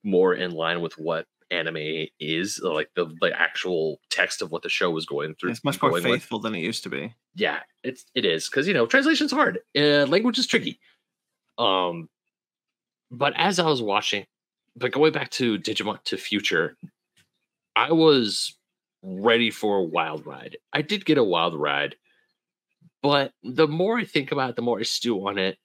more 0.04 0.34
in 0.34 0.52
line 0.52 0.82
with 0.82 0.94
what 0.98 1.26
anime 1.52 2.08
is, 2.20 2.60
like 2.64 2.90
the 2.96 3.06
the 3.22 3.32
actual 3.40 4.00
text 4.10 4.42
of 4.42 4.52
what 4.52 4.64
the 4.64 4.70
show 4.70 4.90
was 4.90 5.06
going 5.06 5.36
through. 5.36 5.52
It's 5.52 5.64
much 5.64 5.82
more 5.82 5.92
going 5.92 6.04
with. 6.04 6.12
faithful 6.12 6.40
than 6.40 6.56
it 6.56 6.60
used 6.60 6.84
to 6.84 6.90
be. 6.90 7.14
Yeah, 7.36 7.60
it's 7.84 8.06
it 8.16 8.26
is 8.26 8.50
because 8.50 8.68
you 8.68 8.74
know 8.74 8.86
translation's 8.86 9.32
hard. 9.32 9.60
Uh, 9.76 10.06
language 10.06 10.40
is 10.40 10.48
tricky. 10.48 10.80
Um, 11.58 12.10
but 13.12 13.34
as 13.36 13.60
I 13.60 13.66
was 13.66 13.82
watching, 13.82 14.26
but 14.76 14.92
going 14.92 15.12
back 15.12 15.30
to 15.32 15.58
Digimon 15.58 16.04
to 16.06 16.18
Future, 16.18 16.78
I 17.76 17.92
was 17.92 18.56
ready 19.02 19.52
for 19.52 19.78
a 19.78 19.84
wild 19.84 20.26
ride. 20.26 20.58
I 20.74 20.82
did 20.82 21.06
get 21.06 21.18
a 21.18 21.24
wild 21.24 21.56
ride, 21.56 21.96
But 23.02 23.32
the 23.44 23.68
more 23.68 23.98
I 23.98 24.06
think 24.06 24.32
about 24.32 24.52
it, 24.52 24.56
the 24.56 24.62
more 24.62 24.80
I 24.80 24.84
stew 24.84 25.28
on 25.28 25.38
it. 25.38 25.58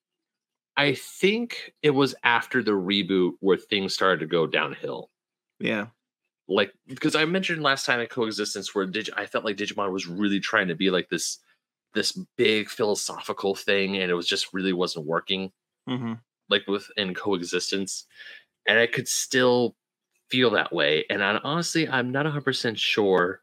I 0.76 0.94
think 0.94 1.72
it 1.82 1.90
was 1.90 2.16
after 2.24 2.62
the 2.62 2.72
reboot 2.72 3.32
where 3.40 3.56
things 3.56 3.94
started 3.94 4.20
to 4.20 4.26
go 4.26 4.46
downhill. 4.46 5.10
Yeah. 5.60 5.86
Like 6.48 6.72
because 6.86 7.14
I 7.14 7.24
mentioned 7.24 7.62
last 7.62 7.86
time 7.86 8.00
in 8.00 8.06
coexistence 8.08 8.74
where 8.74 8.86
Dig- 8.86 9.10
I 9.16 9.26
felt 9.26 9.44
like 9.44 9.56
Digimon 9.56 9.92
was 9.92 10.06
really 10.06 10.40
trying 10.40 10.68
to 10.68 10.74
be 10.74 10.90
like 10.90 11.08
this 11.08 11.38
this 11.94 12.12
big 12.36 12.68
philosophical 12.68 13.54
thing 13.54 13.96
and 13.96 14.10
it 14.10 14.14
was 14.14 14.26
just 14.26 14.52
really 14.52 14.72
wasn't 14.72 15.06
working 15.06 15.52
hmm 15.88 16.14
like 16.50 16.66
within 16.66 17.14
coexistence 17.14 18.06
and 18.68 18.78
i 18.78 18.86
could 18.86 19.08
still 19.08 19.76
feel 20.30 20.50
that 20.50 20.72
way 20.72 21.04
and 21.08 21.24
I, 21.24 21.38
honestly 21.42 21.88
i'm 21.88 22.10
not 22.10 22.26
100% 22.26 22.76
sure 22.76 23.40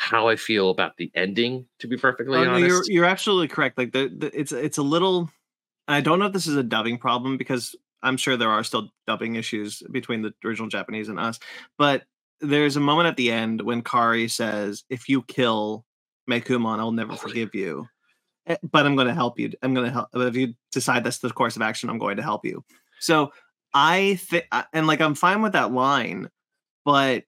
how 0.00 0.28
i 0.28 0.34
feel 0.34 0.70
about 0.70 0.96
the 0.96 1.10
ending 1.14 1.66
to 1.78 1.86
be 1.86 1.96
perfectly 1.96 2.38
Oh, 2.38 2.48
honest 2.48 2.66
you're 2.66 2.82
you're 2.88 3.04
absolutely 3.04 3.48
correct. 3.48 3.76
Like 3.76 3.92
the, 3.92 4.08
the 4.16 4.30
it's 4.38 4.50
it's 4.52 4.78
a 4.78 4.82
little. 4.82 5.28
I 5.88 6.00
don't 6.00 6.18
know 6.18 6.26
if 6.26 6.32
this 6.32 6.46
is 6.46 6.56
a 6.56 6.62
dubbing 6.62 6.96
problem 6.98 7.36
because 7.36 7.74
I'm 8.02 8.16
sure 8.16 8.36
there 8.36 8.48
are 8.50 8.64
still 8.64 8.90
dubbing 9.06 9.34
issues 9.34 9.82
between 9.90 10.22
the 10.22 10.32
original 10.44 10.68
Japanese 10.68 11.08
and 11.10 11.18
us. 11.20 11.38
But 11.76 12.04
there's 12.40 12.76
a 12.76 12.80
moment 12.80 13.08
at 13.08 13.16
the 13.16 13.30
end 13.30 13.60
when 13.60 13.82
Kari 13.82 14.28
says, 14.28 14.84
"If 14.88 15.08
you 15.08 15.20
kill 15.22 15.84
Meicoomon, 16.30 16.78
I'll 16.78 16.92
never 16.92 17.12
Oh, 17.12 17.16
forgive 17.16 17.54
you." 17.54 17.86
Eh, 18.46 18.56
But 18.72 18.86
I'm 18.86 18.96
going 18.96 19.08
to 19.08 19.14
help 19.14 19.38
you. 19.38 19.52
I'm 19.62 19.74
going 19.74 19.86
to 19.86 19.92
help. 19.92 20.08
But 20.12 20.28
If 20.28 20.36
you 20.36 20.54
decide 20.72 21.04
that's 21.04 21.18
the 21.18 21.30
course 21.30 21.56
of 21.56 21.62
action, 21.62 21.90
I'm 21.90 21.98
going 21.98 22.16
to 22.16 22.22
help 22.22 22.46
you. 22.46 22.64
So 23.00 23.32
I 23.74 24.14
think, 24.14 24.46
and 24.72 24.86
like 24.86 25.02
I'm 25.02 25.14
fine 25.14 25.42
with 25.42 25.52
that 25.52 25.72
line, 25.72 26.30
but 26.86 27.24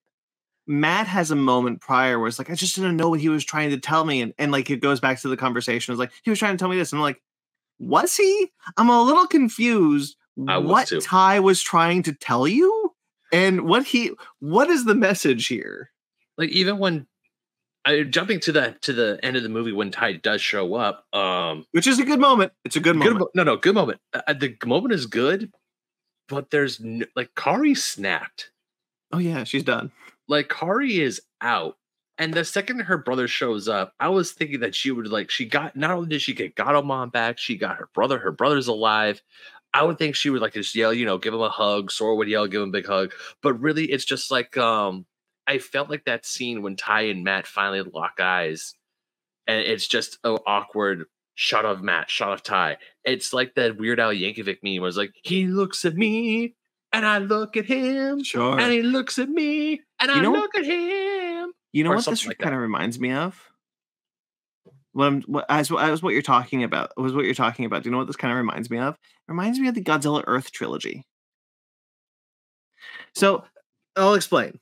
Matt 0.67 1.07
has 1.07 1.31
a 1.31 1.35
moment 1.35 1.81
prior 1.81 2.17
where 2.19 2.27
it's 2.27 2.39
like, 2.39 2.49
I 2.49 2.55
just 2.55 2.75
didn't 2.75 2.97
know 2.97 3.09
what 3.09 3.19
he 3.19 3.29
was 3.29 3.43
trying 3.43 3.71
to 3.71 3.77
tell 3.77 4.05
me. 4.05 4.21
And, 4.21 4.33
and 4.37 4.51
like 4.51 4.69
it 4.69 4.81
goes 4.81 4.99
back 4.99 5.19
to 5.21 5.27
the 5.27 5.37
conversation. 5.37 5.91
It's 5.91 5.99
like, 5.99 6.11
he 6.23 6.29
was 6.29 6.39
trying 6.39 6.55
to 6.55 6.57
tell 6.57 6.69
me 6.69 6.77
this. 6.77 6.91
And 6.91 6.99
I'm 6.99 7.03
like, 7.03 7.21
was 7.79 8.15
he? 8.15 8.51
I'm 8.77 8.89
a 8.89 9.01
little 9.01 9.27
confused 9.27 10.15
what 10.35 10.87
too. 10.87 11.01
Tai 11.01 11.39
was 11.41 11.61
trying 11.61 12.03
to 12.03 12.13
tell 12.13 12.47
you 12.47 12.93
and 13.31 13.61
what 13.61 13.85
he 13.85 14.11
what 14.39 14.69
is 14.69 14.85
the 14.85 14.95
message 14.95 15.47
here? 15.47 15.91
like 16.37 16.49
even 16.49 16.79
when 16.79 17.05
I, 17.85 18.03
jumping 18.03 18.39
to 18.41 18.51
the 18.51 18.75
to 18.81 18.93
the 18.93 19.19
end 19.21 19.35
of 19.37 19.43
the 19.43 19.49
movie 19.49 19.71
when 19.73 19.91
Tai 19.91 20.13
does 20.13 20.41
show 20.41 20.73
up 20.75 21.05
um 21.13 21.65
Which 21.71 21.85
is 21.85 21.99
a 21.99 22.05
good 22.05 22.19
moment. 22.19 22.53
It's 22.63 22.75
a 22.75 22.79
good 22.79 22.95
good 22.99 23.13
moment. 23.13 23.19
mo- 23.19 23.29
no 23.35 23.43
no 23.43 23.57
good 23.57 23.75
moment 23.75 23.99
uh, 24.13 24.33
the 24.33 24.55
moment 24.65 24.93
is 24.93 25.05
good 25.05 25.51
but 26.29 26.49
there's 26.49 26.81
like 27.15 27.35
Kari 27.35 27.75
snapped 27.75 28.51
oh 29.11 29.19
yeah, 29.19 29.43
she's 29.43 29.63
done. 29.63 29.91
Like 30.33 30.49
Kari 30.49 30.99
is 30.99 31.21
out. 31.41 31.77
And 32.17 32.33
the 32.33 32.43
second 32.43 32.79
her 32.79 32.97
brother 32.97 33.27
shows 33.27 33.67
up, 33.67 33.93
I 33.99 34.09
was 34.09 34.31
thinking 34.31 34.61
that 34.61 34.73
she 34.73 34.89
would 34.89 35.07
like 35.07 35.29
she 35.29 35.45
got 35.45 35.75
not 35.75 35.91
only 35.91 36.09
did 36.09 36.23
she 36.23 36.33
get 36.33 36.55
Gatomon 36.55 37.11
back, 37.11 37.37
she 37.37 37.55
got 37.55 37.77
her 37.77 37.87
brother. 37.93 38.17
Her 38.17 38.31
brother's 38.31 38.67
alive. 38.67 39.21
I 39.75 39.83
would 39.83 39.99
think 39.99 40.15
she 40.15 40.31
would 40.31 40.41
like 40.41 40.53
just 40.53 40.73
yell, 40.73 40.91
you 40.91 41.05
know, 41.05 41.19
give 41.19 41.35
him 41.35 41.41
a 41.41 41.49
hug. 41.49 41.91
Sora 41.91 42.15
would 42.15 42.27
yell, 42.27 42.47
give 42.47 42.63
him 42.63 42.69
a 42.69 42.71
big 42.71 42.87
hug. 42.87 43.13
But 43.43 43.59
really, 43.59 43.85
it's 43.85 44.05
just 44.05 44.31
like 44.31 44.57
um, 44.57 45.05
I 45.45 45.59
felt 45.59 45.91
like 45.91 46.05
that 46.05 46.25
scene 46.25 46.63
when 46.63 46.75
Tai 46.77 47.01
and 47.01 47.23
Matt 47.23 47.45
finally 47.45 47.81
lock 47.81 48.19
eyes, 48.19 48.73
and 49.45 49.59
it's 49.59 49.87
just 49.87 50.17
an 50.23 50.39
awkward 50.47 51.05
shot 51.35 51.63
of 51.65 51.83
Matt, 51.83 52.09
shot 52.09 52.33
of 52.33 52.41
Tai. 52.41 52.77
It's 53.03 53.33
like 53.33 53.53
that 53.53 53.77
Weird 53.77 53.99
Al 53.99 54.13
Yankovic 54.13 54.63
meme 54.63 54.83
it's 54.87 54.97
like 54.97 55.13
he 55.21 55.45
looks 55.45 55.85
at 55.85 55.95
me 55.95 56.55
and 56.93 57.05
I 57.05 57.17
look 57.17 57.57
at 57.57 57.65
him 57.65 58.23
Sure. 58.23 58.59
and 58.59 58.71
he 58.71 58.81
looks 58.81 59.19
at 59.19 59.27
me 59.29 59.81
and 59.99 60.09
You 60.09 60.15
I 60.17 60.21
know- 60.21 60.31
look 60.31 60.55
at 60.55 60.63
him. 60.65 61.51
You 61.73 61.83
know 61.83 61.91
or 61.91 61.95
what 61.95 62.05
this 62.05 62.25
like 62.27 62.37
kind 62.37 62.53
of 62.53 62.61
reminds 62.61 62.99
me 62.99 63.11
of? 63.11 63.35
What, 64.91 65.05
I'm, 65.07 65.21
what 65.23 65.45
as, 65.49 65.71
as 65.71 66.03
what 66.03 66.13
you're 66.13 66.21
talking 66.21 66.63
about 66.63 66.91
was 66.97 67.13
what 67.13 67.25
you're 67.25 67.33
talking 67.33 67.65
about. 67.65 67.81
Do 67.81 67.87
you 67.89 67.91
know 67.91 67.97
what 67.97 68.05
this 68.05 68.15
kind 68.15 68.31
of 68.31 68.37
reminds 68.37 68.69
me 68.69 68.77
of? 68.77 68.93
It 68.93 68.99
reminds 69.31 69.59
me 69.59 69.67
of 69.67 69.73
the 69.73 69.83
Godzilla 69.83 70.23
Earth 70.27 70.51
trilogy. 70.51 71.03
So 73.15 73.43
I'll 73.95 74.13
explain. 74.13 74.59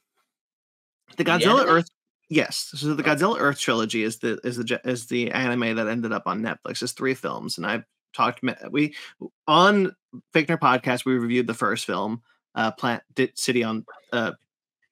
The 1.18 1.24
The 1.24 1.30
Godzilla 1.32 1.62
anime? 1.64 1.76
Earth, 1.76 1.90
yes. 2.30 2.72
So 2.76 2.94
the 2.94 3.04
Godzilla 3.04 3.38
Earth 3.40 3.60
trilogy 3.60 4.04
is 4.04 4.20
the 4.20 4.40
is 4.46 4.56
the 4.58 4.80
is 4.86 5.08
the 5.08 5.32
anime 5.32 5.76
that 5.76 5.88
ended 5.88 6.14
up 6.14 6.24
on 6.28 6.42
Netflix. 6.42 6.82
It's 6.82 6.94
three 6.94 7.14
films, 7.14 7.58
and 7.58 7.68
I've 7.68 7.84
talked 8.14 8.42
we 8.72 8.96
on 9.48 9.94
Fake 10.34 10.48
Nerd 10.48 10.60
podcast 10.60 11.06
we 11.06 11.14
reviewed 11.18 11.48
the 11.48 11.54
first 11.54 11.86
film, 11.86 12.22
uh, 12.56 12.72
Plant 12.72 13.04
City 13.36 13.64
on 13.64 13.86
uh, 14.12 14.32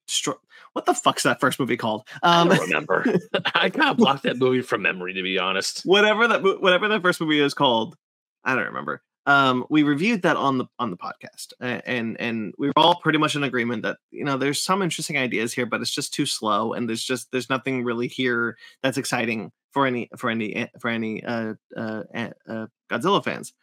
Stro- 0.08 0.38
what 0.74 0.86
the 0.86 0.94
fuck's 0.94 1.24
that 1.24 1.40
first 1.40 1.60
movie 1.60 1.78
called? 1.78 2.08
I 2.24 2.42
Um, 2.42 2.50
don't 2.50 2.62
remember. 2.62 3.06
I 3.56 3.70
kind 3.70 3.90
of 3.90 3.98
blocked 3.98 4.24
that 4.24 4.38
movie 4.38 4.62
from 4.62 4.82
memory, 4.82 5.14
to 5.14 5.22
be 5.24 5.38
honest. 5.40 5.82
whatever 5.84 6.28
that 6.28 6.42
whatever 6.62 6.88
that 6.88 7.02
first 7.02 7.22
movie 7.22 7.40
is 7.40 7.54
called, 7.54 7.96
I 8.44 8.56
don't 8.56 8.66
remember. 8.66 9.02
Um, 9.26 9.66
we 9.70 9.84
reviewed 9.84 10.24
that 10.24 10.38
on 10.38 10.58
the 10.58 10.66
on 10.80 10.90
the 10.90 10.98
podcast, 10.98 11.54
and 11.60 12.20
and 12.20 12.54
we 12.58 12.68
were 12.68 12.74
all 12.76 12.96
pretty 12.96 13.20
much 13.20 13.36
in 13.36 13.44
agreement 13.44 13.84
that 13.84 13.98
you 14.10 14.24
know 14.24 14.38
there's 14.38 14.62
some 14.62 14.82
interesting 14.82 15.18
ideas 15.18 15.54
here, 15.54 15.66
but 15.68 15.82
it's 15.82 15.94
just 15.94 16.14
too 16.14 16.26
slow, 16.26 16.74
and 16.74 16.90
there's 16.90 17.04
just 17.04 17.32
there's 17.32 17.50
nothing 17.50 17.84
really 17.84 18.08
here 18.08 18.58
that's 18.82 18.98
exciting 18.98 19.52
for 19.72 19.86
any 19.86 20.10
for 20.18 20.32
any 20.32 20.68
for 20.80 20.90
any 20.90 21.24
uh, 21.24 21.54
uh, 21.78 22.04
uh, 22.16 22.30
uh, 22.48 22.66
Godzilla 22.90 23.24
fans. 23.24 23.54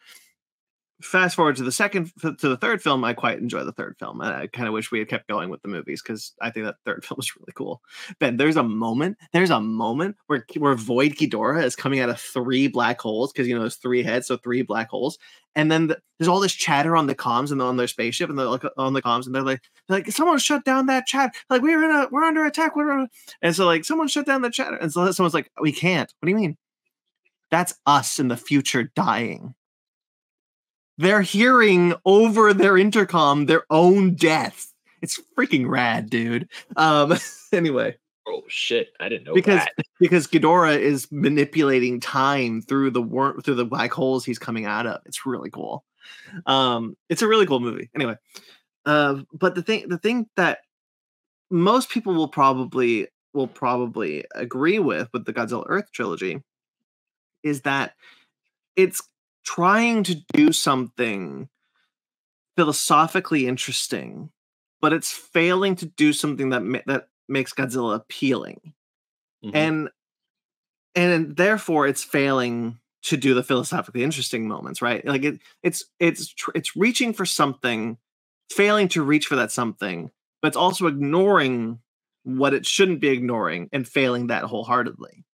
Fast 1.02 1.36
forward 1.36 1.56
to 1.56 1.62
the 1.62 1.72
second 1.72 2.10
to 2.22 2.48
the 2.48 2.56
third 2.56 2.82
film, 2.82 3.04
I 3.04 3.12
quite 3.12 3.38
enjoy 3.38 3.64
the 3.64 3.72
third 3.72 3.96
film. 3.98 4.22
I, 4.22 4.42
I 4.42 4.46
kind 4.46 4.66
of 4.66 4.72
wish 4.72 4.90
we 4.90 4.98
had 4.98 5.10
kept 5.10 5.28
going 5.28 5.50
with 5.50 5.60
the 5.60 5.68
movies 5.68 6.00
because 6.00 6.32
I 6.40 6.48
think 6.48 6.64
that 6.64 6.76
third 6.86 7.04
film 7.04 7.18
is 7.20 7.36
really 7.36 7.52
cool. 7.54 7.82
Ben, 8.18 8.38
there's 8.38 8.56
a 8.56 8.62
moment, 8.62 9.18
there's 9.32 9.50
a 9.50 9.60
moment 9.60 10.16
where 10.26 10.46
where 10.56 10.74
Void 10.74 11.12
Ghidorah 11.12 11.62
is 11.64 11.76
coming 11.76 12.00
out 12.00 12.08
of 12.08 12.18
three 12.18 12.66
black 12.68 12.98
holes 12.98 13.30
because 13.30 13.46
you 13.46 13.54
know 13.54 13.60
there's 13.60 13.76
three 13.76 14.02
heads, 14.02 14.26
so 14.26 14.38
three 14.38 14.62
black 14.62 14.88
holes, 14.88 15.18
and 15.54 15.70
then 15.70 15.88
the, 15.88 15.98
there's 16.18 16.28
all 16.28 16.40
this 16.40 16.54
chatter 16.54 16.96
on 16.96 17.06
the 17.06 17.14
comms 17.14 17.52
and 17.52 17.60
on 17.60 17.76
their 17.76 17.88
spaceship, 17.88 18.30
and 18.30 18.38
they're 18.38 18.46
like 18.46 18.64
on 18.78 18.94
the 18.94 19.02
comms, 19.02 19.26
and 19.26 19.34
they're 19.34 19.42
like, 19.42 19.60
they're 19.88 19.98
like 19.98 20.10
someone 20.10 20.38
shut 20.38 20.64
down 20.64 20.86
that 20.86 21.06
chat, 21.06 21.34
like 21.50 21.60
we're 21.60 21.84
in 21.84 21.90
a 21.90 22.08
we're 22.10 22.24
under 22.24 22.46
attack, 22.46 22.74
we're 22.74 22.90
under-" 22.90 23.10
and 23.42 23.54
so 23.54 23.66
like 23.66 23.84
someone 23.84 24.08
shut 24.08 24.24
down 24.24 24.40
the 24.40 24.50
chat, 24.50 24.72
and 24.80 24.90
so 24.90 25.10
someone's 25.10 25.34
like, 25.34 25.50
we 25.60 25.72
can't. 25.72 26.12
What 26.20 26.26
do 26.26 26.30
you 26.30 26.36
mean? 26.36 26.56
That's 27.50 27.74
us 27.84 28.18
in 28.18 28.28
the 28.28 28.36
future 28.36 28.90
dying. 28.96 29.54
They're 30.98 31.22
hearing 31.22 31.94
over 32.04 32.54
their 32.54 32.76
intercom 32.78 33.46
their 33.46 33.64
own 33.70 34.14
death. 34.14 34.72
It's 35.02 35.20
freaking 35.36 35.68
rad, 35.68 36.08
dude. 36.08 36.48
Um, 36.76 37.14
anyway 37.52 37.96
Oh 38.28 38.42
shit! 38.48 38.88
I 38.98 39.08
didn't 39.08 39.24
know 39.24 39.34
because 39.34 39.60
that. 39.60 39.86
because 40.00 40.26
Ghidorah 40.26 40.78
is 40.78 41.10
manipulating 41.12 42.00
time 42.00 42.60
through 42.60 42.90
the 42.90 43.02
worm 43.02 43.40
through 43.40 43.54
the 43.54 43.64
black 43.64 43.92
holes 43.92 44.24
he's 44.24 44.38
coming 44.38 44.66
out 44.66 44.86
of. 44.86 45.00
It's 45.06 45.24
really 45.24 45.50
cool. 45.50 45.84
Um, 46.44 46.96
it's 47.08 47.22
a 47.22 47.28
really 47.28 47.46
cool 47.46 47.60
movie. 47.60 47.88
Anyway, 47.94 48.16
uh, 48.84 49.22
but 49.32 49.54
the 49.54 49.62
thing 49.62 49.88
the 49.88 49.98
thing 49.98 50.28
that 50.36 50.58
most 51.50 51.88
people 51.88 52.14
will 52.14 52.28
probably 52.28 53.06
will 53.32 53.46
probably 53.46 54.24
agree 54.34 54.80
with 54.80 55.08
with 55.12 55.24
the 55.24 55.32
Godzilla 55.32 55.64
Earth 55.68 55.92
trilogy 55.92 56.42
is 57.44 57.60
that 57.60 57.94
it's 58.74 59.00
trying 59.46 60.02
to 60.04 60.16
do 60.34 60.52
something 60.52 61.48
philosophically 62.56 63.46
interesting, 63.46 64.30
but 64.80 64.92
it's 64.92 65.12
failing 65.12 65.76
to 65.76 65.86
do 65.86 66.12
something 66.12 66.50
that 66.50 66.62
ma- 66.62 66.78
that 66.86 67.08
makes 67.28 67.52
Godzilla 67.52 67.94
appealing. 67.96 68.74
Mhm. 69.44 69.50
and 69.54 69.90
and 70.94 71.36
therefore 71.36 71.86
it's 71.86 72.02
failing 72.02 72.78
to 73.02 73.18
do 73.18 73.34
the 73.34 73.42
philosophically 73.42 74.02
interesting 74.02 74.48
moments 74.48 74.80
right? 74.80 75.04
Like 75.04 75.24
it 75.24 75.40
it's 75.62 75.84
it's 76.00 76.32
tr- 76.32 76.52
it's 76.54 76.74
reaching 76.74 77.12
for 77.12 77.26
something 77.26 77.98
failing 78.50 78.88
to 78.88 79.02
reach 79.02 79.26
for 79.26 79.36
that 79.36 79.52
something 79.52 80.10
but 80.40 80.48
it's 80.48 80.56
also 80.56 80.86
ignoring 80.86 81.80
what 82.24 82.54
it 82.54 82.64
shouldn't 82.64 83.00
be 83.00 83.08
ignoring 83.08 83.68
and 83.74 83.86
failing 83.86 84.28
that 84.28 84.44
wholeheartedly 84.44 85.25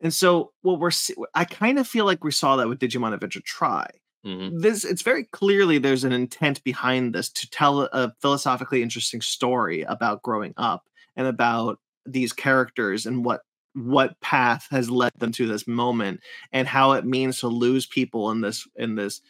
and 0.00 0.12
so 0.14 0.52
what 0.62 0.78
we're 0.80 0.90
I 1.34 1.44
kind 1.44 1.78
of 1.78 1.86
feel 1.88 2.04
like 2.04 2.24
we 2.24 2.30
saw 2.30 2.56
that 2.56 2.68
with 2.68 2.78
digimon 2.80 3.14
adventure 3.14 3.40
tri 3.44 3.88
Mhm. 4.26 4.60
this 4.60 4.84
it's 4.84 5.02
very 5.02 5.24
clearly 5.24 5.78
there's 5.78 6.02
an 6.04 6.12
intent 6.12 6.62
behind 6.64 7.14
this 7.14 7.28
to 7.30 7.48
tell 7.50 7.82
a 7.82 8.12
philosophically 8.20 8.82
interesting 8.82 9.20
story 9.20 9.82
about 9.82 10.22
growing 10.22 10.54
up 10.56 10.88
and 11.16 11.26
about 11.28 11.78
these 12.04 12.32
characters 12.32 13.06
and 13.06 13.24
what 13.24 13.42
what 13.74 14.20
path 14.20 14.66
has 14.72 14.90
led 14.90 15.12
them 15.18 15.30
to 15.32 15.46
this 15.46 15.68
moment 15.68 16.20
and 16.52 16.66
how 16.66 16.92
it 16.92 17.04
means 17.06 17.38
to 17.40 17.48
lose 17.48 17.86
people 17.86 18.30
in 18.32 18.40
this 18.40 18.66
in 18.76 18.96
this 18.96 19.20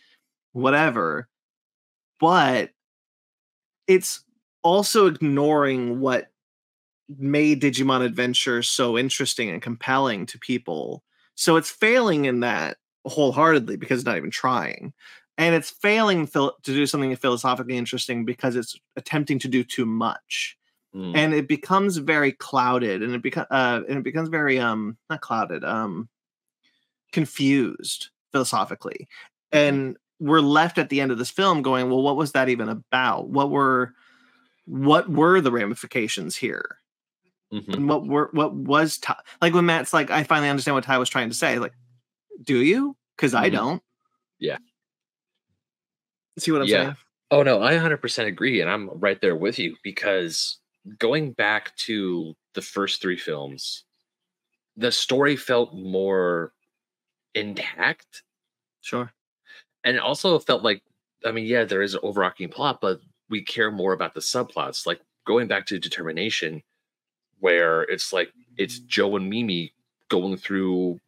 whatever 0.52 1.28
but 2.20 2.70
it's 3.86 4.24
also 4.62 5.06
ignoring 5.06 6.00
what 6.00 6.28
made 7.16 7.62
digimon 7.62 8.04
adventure 8.04 8.62
so 8.62 8.98
interesting 8.98 9.50
and 9.50 9.62
compelling 9.62 10.26
to 10.26 10.38
people. 10.38 11.02
So 11.34 11.56
it's 11.56 11.70
failing 11.70 12.26
in 12.26 12.40
that 12.40 12.76
wholeheartedly 13.06 13.76
because 13.76 14.00
it's 14.00 14.06
not 14.06 14.16
even 14.16 14.30
trying. 14.30 14.92
And 15.38 15.54
it's 15.54 15.70
failing 15.70 16.26
to 16.26 16.52
do 16.62 16.86
something 16.86 17.14
philosophically 17.16 17.76
interesting 17.76 18.24
because 18.24 18.56
it's 18.56 18.76
attempting 18.96 19.38
to 19.40 19.48
do 19.48 19.64
too 19.64 19.86
much. 19.86 20.56
Mm. 20.94 21.14
and 21.14 21.34
it 21.34 21.46
becomes 21.46 21.98
very 21.98 22.32
clouded 22.32 23.02
and 23.02 23.14
it 23.14 23.22
becomes 23.22 23.46
uh 23.50 23.82
and 23.90 23.98
it 23.98 24.04
becomes 24.04 24.30
very 24.30 24.58
um 24.58 24.96
not 25.10 25.20
clouded 25.20 25.62
um 25.62 26.08
confused 27.12 28.08
philosophically. 28.32 29.06
And 29.52 29.98
we're 30.18 30.40
left 30.40 30.78
at 30.78 30.88
the 30.88 31.02
end 31.02 31.12
of 31.12 31.18
this 31.18 31.30
film 31.30 31.60
going 31.60 31.90
well 31.90 32.02
what 32.02 32.16
was 32.16 32.32
that 32.32 32.48
even 32.48 32.70
about? 32.70 33.28
What 33.28 33.50
were 33.50 33.92
what 34.64 35.10
were 35.10 35.42
the 35.42 35.52
ramifications 35.52 36.36
here 36.36 36.78
Mhm. 37.52 37.74
and 37.74 37.88
what 37.88 38.06
were 38.06 38.30
what 38.32 38.54
was 38.54 38.98
Tai, 38.98 39.16
like 39.40 39.54
when 39.54 39.66
matt's 39.66 39.92
like 39.92 40.10
i 40.10 40.22
finally 40.22 40.48
understand 40.50 40.74
what 40.74 40.84
tai 40.84 40.98
was 40.98 41.08
trying 41.08 41.28
to 41.30 41.34
say 41.34 41.58
like 41.58 41.72
do 42.42 42.62
you 42.62 42.96
because 43.16 43.34
i 43.34 43.48
Mhm. 43.48 43.52
don't 43.52 43.82
Yeah. 44.38 44.58
see 46.38 46.52
what 46.52 46.62
i'm 46.62 46.68
Yeah. 46.68 46.82
saying 46.84 46.96
Oh 47.30 47.42
no, 47.42 47.60
I 47.60 47.74
100% 47.74 48.26
agree, 48.26 48.62
and 48.62 48.70
I'm 48.70 48.88
right 48.88 49.20
there 49.20 49.36
with 49.36 49.58
you 49.58 49.76
because 49.82 50.60
going 50.98 51.32
back 51.32 51.76
to 51.76 52.34
the 52.54 52.62
first 52.62 53.02
three 53.02 53.18
films, 53.18 53.84
the 54.78 54.90
story 54.90 55.36
felt 55.36 55.74
more 55.74 56.54
intact, 57.34 58.22
sure 58.80 59.12
and 59.84 59.96
it 59.96 60.00
also 60.02 60.38
felt 60.38 60.62
like, 60.62 60.82
I 61.24 61.32
mean, 61.32 61.46
yeah, 61.46 61.64
there 61.64 61.82
is 61.82 61.94
an 61.94 62.00
overarching 62.02 62.48
plot, 62.48 62.80
but 62.80 63.00
we 63.30 63.42
care 63.44 63.70
more 63.70 63.92
about 63.92 64.14
the 64.14 64.20
subplots. 64.20 64.86
Like 64.86 65.00
going 65.26 65.48
back 65.48 65.66
to 65.66 65.78
Determination, 65.78 66.62
where 67.40 67.82
it's 67.82 68.12
like 68.12 68.32
it's 68.56 68.78
Joe 68.80 69.16
and 69.16 69.28
Mimi 69.28 69.72
going 70.08 70.36
through 70.36 71.00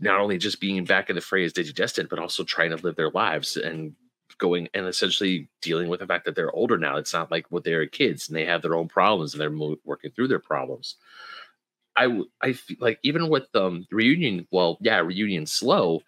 not 0.00 0.20
only 0.20 0.38
just 0.38 0.60
being 0.60 0.84
back 0.84 1.08
in 1.08 1.16
the 1.16 1.22
fray 1.22 1.44
as 1.44 1.52
Digidestined, 1.52 2.08
but 2.08 2.18
also 2.18 2.44
trying 2.44 2.70
to 2.70 2.76
live 2.76 2.96
their 2.96 3.10
lives 3.10 3.56
and 3.56 3.94
going 4.38 4.68
and 4.74 4.86
essentially 4.86 5.48
dealing 5.62 5.88
with 5.88 6.00
the 6.00 6.06
fact 6.06 6.24
that 6.24 6.34
they're 6.34 6.52
older 6.52 6.76
now. 6.76 6.96
It's 6.96 7.12
not 7.12 7.30
like 7.30 7.46
when 7.50 7.62
they're 7.64 7.86
kids 7.86 8.28
and 8.28 8.36
they 8.36 8.44
have 8.44 8.62
their 8.62 8.74
own 8.74 8.88
problems 8.88 9.32
and 9.32 9.40
they're 9.40 9.76
working 9.84 10.10
through 10.10 10.28
their 10.28 10.40
problems. 10.40 10.96
I 11.96 12.22
I 12.40 12.52
feel 12.52 12.76
like 12.80 12.98
even 13.02 13.28
with 13.28 13.46
um 13.54 13.86
reunion, 13.90 14.46
well, 14.50 14.78
yeah, 14.80 14.98
reunion 14.98 15.46
slow, 15.46 16.02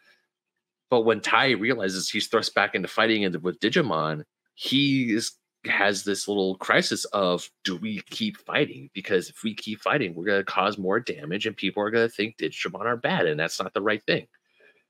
but 0.90 1.02
when 1.02 1.20
Tai 1.20 1.50
realizes 1.52 2.08
he's 2.08 2.26
thrust 2.26 2.54
back 2.54 2.74
into 2.74 2.88
fighting 2.88 3.24
and 3.24 3.42
with 3.42 3.60
Digimon, 3.60 4.24
he 4.54 5.12
is 5.12 5.32
has 5.66 6.04
this 6.04 6.28
little 6.28 6.56
crisis 6.56 7.04
of 7.06 7.50
do 7.64 7.76
we 7.76 8.02
keep 8.10 8.36
fighting? 8.38 8.90
Because 8.94 9.28
if 9.28 9.42
we 9.42 9.54
keep 9.54 9.80
fighting, 9.80 10.14
we're 10.14 10.24
gonna 10.26 10.44
cause 10.44 10.78
more 10.78 11.00
damage 11.00 11.46
and 11.46 11.56
people 11.56 11.82
are 11.82 11.90
gonna 11.90 12.08
think 12.08 12.36
Digimon 12.38 12.84
are 12.84 12.96
bad, 12.96 13.26
and 13.26 13.38
that's 13.38 13.60
not 13.60 13.74
the 13.74 13.82
right 13.82 14.02
thing. 14.04 14.26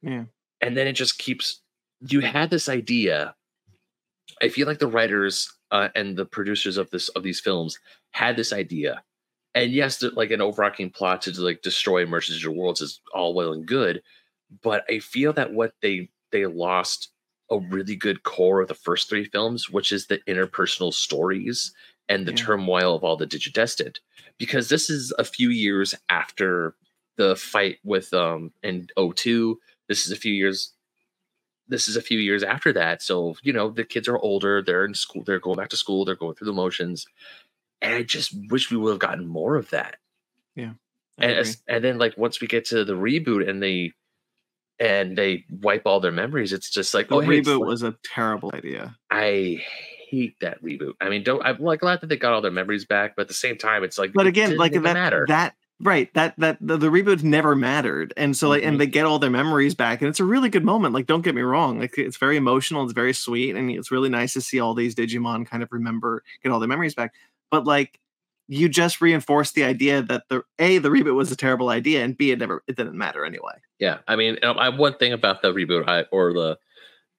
yeah 0.02 0.24
And 0.60 0.76
then 0.76 0.86
it 0.86 0.94
just 0.94 1.18
keeps 1.18 1.62
you 2.00 2.20
had 2.20 2.50
this 2.50 2.68
idea. 2.68 3.34
I 4.42 4.48
feel 4.48 4.66
like 4.66 4.78
the 4.78 4.86
writers 4.86 5.52
uh, 5.70 5.88
and 5.94 6.16
the 6.16 6.26
producers 6.26 6.76
of 6.76 6.90
this 6.90 7.08
of 7.10 7.22
these 7.22 7.40
films 7.40 7.78
had 8.10 8.36
this 8.36 8.52
idea. 8.52 9.02
And 9.54 9.72
yes, 9.72 10.02
like 10.02 10.30
an 10.30 10.42
overarching 10.42 10.90
plot 10.90 11.22
to 11.22 11.40
like 11.40 11.62
destroy 11.62 12.04
Digital 12.04 12.54
Worlds 12.54 12.82
is 12.82 13.00
all 13.14 13.34
well 13.34 13.52
and 13.52 13.66
good, 13.66 14.02
but 14.62 14.84
I 14.90 14.98
feel 14.98 15.32
that 15.34 15.52
what 15.52 15.72
they 15.80 16.10
they 16.32 16.46
lost 16.46 17.10
a 17.50 17.58
really 17.58 17.96
good 17.96 18.22
core 18.24 18.60
of 18.60 18.68
the 18.68 18.74
first 18.74 19.08
three 19.08 19.24
films, 19.24 19.70
which 19.70 19.92
is 19.92 20.06
the 20.06 20.18
interpersonal 20.28 20.92
stories 20.92 21.72
and 22.08 22.26
the 22.26 22.32
Yeah. 22.32 22.36
turmoil 22.36 22.94
of 22.94 23.04
all 23.04 23.16
the 23.16 23.26
Digidestined. 23.26 23.98
Because 24.38 24.68
this 24.68 24.90
is 24.90 25.12
a 25.18 25.24
few 25.24 25.50
years 25.50 25.94
after 26.08 26.76
the 27.16 27.36
fight 27.36 27.78
with 27.84 28.12
um 28.14 28.52
in 28.62 28.88
02. 28.96 29.60
This 29.88 30.06
is 30.06 30.12
a 30.12 30.16
few 30.16 30.32
years 30.34 30.72
this 31.68 31.88
is 31.88 31.96
a 31.96 32.02
few 32.02 32.18
years 32.18 32.42
after 32.42 32.72
that. 32.72 33.02
So, 33.02 33.34
you 33.42 33.52
know, 33.52 33.70
the 33.70 33.84
kids 33.84 34.08
are 34.08 34.18
older, 34.18 34.62
they're 34.62 34.84
in 34.84 34.94
school, 34.94 35.24
they're 35.24 35.40
going 35.40 35.56
back 35.56 35.70
to 35.70 35.76
school, 35.76 36.04
they're 36.04 36.14
going 36.14 36.34
through 36.34 36.46
the 36.46 36.52
motions. 36.52 37.06
And 37.82 37.94
I 37.94 38.02
just 38.04 38.32
wish 38.50 38.70
we 38.70 38.76
would 38.78 38.90
have 38.90 39.00
gotten 39.00 39.26
more 39.26 39.56
of 39.56 39.70
that 39.70 39.98
I 41.18 41.24
and 41.24 41.32
agree. 41.32 41.54
and 41.68 41.84
then 41.84 41.98
like 41.98 42.16
once 42.16 42.40
we 42.40 42.46
get 42.46 42.64
to 42.66 42.84
the 42.84 42.94
reboot 42.94 43.48
and 43.48 43.62
they 43.62 43.92
and 44.78 45.16
they 45.16 45.44
wipe 45.62 45.82
all 45.86 46.00
their 46.00 46.12
memories, 46.12 46.52
it's 46.52 46.70
just 46.70 46.92
like 46.94 47.08
the 47.08 47.16
oh 47.16 47.20
hey, 47.20 47.40
reboot 47.40 47.60
like- 47.60 47.68
was 47.68 47.82
a 47.82 47.94
terrible 48.04 48.50
idea 48.54 48.96
I 49.10 49.62
hate 50.10 50.38
that 50.40 50.62
reboot. 50.62 50.92
I 51.00 51.08
mean, 51.08 51.22
don't 51.24 51.42
I'm 51.44 51.58
like 51.58 51.80
glad 51.80 52.00
that 52.00 52.08
they 52.08 52.16
got 52.16 52.32
all 52.32 52.40
their 52.40 52.50
memories 52.50 52.84
back, 52.84 53.16
but 53.16 53.22
at 53.22 53.28
the 53.28 53.34
same 53.34 53.56
time, 53.56 53.82
it's 53.84 53.98
like 53.98 54.12
but 54.12 54.26
it 54.26 54.30
again 54.30 54.56
like 54.56 54.72
that 54.72 54.80
matter. 54.82 55.24
that 55.28 55.54
right 55.80 56.12
that 56.14 56.32
that 56.38 56.56
the, 56.60 56.76
the 56.78 56.88
reboot 56.88 57.22
never 57.22 57.54
mattered 57.54 58.14
and 58.16 58.34
so 58.34 58.48
like 58.48 58.62
Mhm. 58.62 58.68
and 58.68 58.80
they 58.80 58.86
get 58.86 59.04
all 59.04 59.18
their 59.18 59.28
memories 59.28 59.74
back 59.74 60.00
and 60.00 60.08
it's 60.08 60.20
a 60.20 60.24
really 60.24 60.48
good 60.48 60.64
moment 60.64 60.94
like 60.94 61.04
don't 61.04 61.20
get 61.20 61.34
me 61.34 61.42
wrong 61.42 61.78
like 61.80 61.98
it's 61.98 62.16
very 62.16 62.38
emotional 62.38 62.82
it's 62.84 62.94
very 62.94 63.12
sweet 63.12 63.54
and 63.54 63.70
it's 63.70 63.90
really 63.90 64.08
nice 64.08 64.32
to 64.32 64.40
see 64.40 64.58
all 64.58 64.72
these 64.72 64.94
digimon 64.94 65.44
kind 65.46 65.62
of 65.62 65.68
remember 65.70 66.22
get 66.42 66.50
all 66.50 66.60
their 66.60 66.68
memories 66.68 66.94
back 66.94 67.12
but 67.50 67.66
like 67.66 68.00
you 68.48 68.68
just 68.68 69.00
reinforced 69.00 69.54
the 69.54 69.64
idea 69.64 70.02
that 70.02 70.24
the 70.28 70.42
a 70.58 70.78
the 70.78 70.88
reboot 70.88 71.14
was 71.14 71.32
a 71.32 71.36
terrible 71.36 71.68
idea 71.68 72.04
and 72.04 72.16
b 72.16 72.30
it 72.30 72.38
never 72.38 72.62
it 72.66 72.76
didn't 72.76 72.96
matter 72.96 73.24
anyway 73.24 73.54
yeah, 73.78 73.98
I 74.08 74.16
mean, 74.16 74.38
um, 74.42 74.58
I 74.58 74.70
one 74.70 74.94
thing 74.94 75.12
about 75.12 75.42
the 75.42 75.52
reboot, 75.52 75.88
I 75.88 76.02
or 76.10 76.32
the 76.32 76.58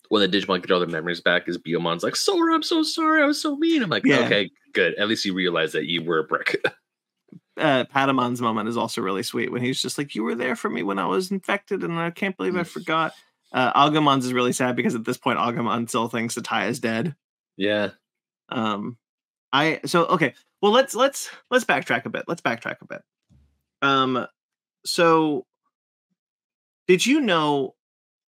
when 0.09 0.21
the 0.21 0.37
Digimon 0.37 0.61
get 0.61 0.71
all 0.71 0.79
their 0.79 0.87
memories 0.87 1.21
back 1.21 1.47
is 1.47 1.57
Biyomon's 1.57 2.01
like, 2.01 2.15
Sora, 2.15 2.55
I'm 2.55 2.63
so 2.63 2.81
sorry, 2.81 3.21
I 3.21 3.25
was 3.25 3.41
so 3.41 3.57
mean. 3.57 3.83
I'm 3.83 3.89
like, 3.89 4.05
Yeah. 4.05 4.19
okay, 4.19 4.49
good. 4.73 4.95
At 4.95 5.09
least 5.09 5.25
you 5.25 5.33
realize 5.33 5.73
that 5.73 5.85
you 5.85 6.03
were 6.03 6.19
a 6.19 6.23
brick. 6.23 6.63
uh 7.57 7.83
patamon's 7.85 8.39
moment 8.39 8.69
is 8.69 8.77
also 8.77 9.01
really 9.01 9.23
sweet 9.23 9.51
when 9.51 9.63
he's 9.63 9.81
just 9.81 9.97
like 9.97 10.13
you 10.13 10.23
were 10.23 10.35
there 10.35 10.55
for 10.55 10.69
me 10.69 10.83
when 10.83 10.99
i 10.99 11.07
was 11.07 11.31
infected 11.31 11.83
and 11.83 11.93
i 11.93 12.11
can't 12.11 12.37
believe 12.37 12.55
i 12.55 12.61
forgot 12.61 13.13
uh 13.51 13.73
agumon's 13.73 14.27
is 14.27 14.33
really 14.33 14.53
sad 14.53 14.75
because 14.75 14.93
at 14.93 15.03
this 15.05 15.17
point 15.17 15.39
agumon 15.39 15.89
still 15.89 16.07
thinks 16.07 16.35
that 16.35 16.43
tai 16.43 16.67
is 16.67 16.79
dead 16.79 17.15
yeah. 17.57 17.89
um 18.49 18.95
i 19.51 19.79
so 19.85 20.05
okay 20.05 20.35
well 20.61 20.71
let's 20.71 20.95
let's 20.95 21.29
let's 21.51 21.65
backtrack 21.65 22.05
a 22.05 22.09
bit 22.09 22.23
let's 22.27 22.41
backtrack 22.41 22.77
a 22.81 22.85
bit 22.87 23.01
um 23.81 24.25
so 24.85 25.45
did 26.87 27.05
you 27.05 27.19
know 27.21 27.75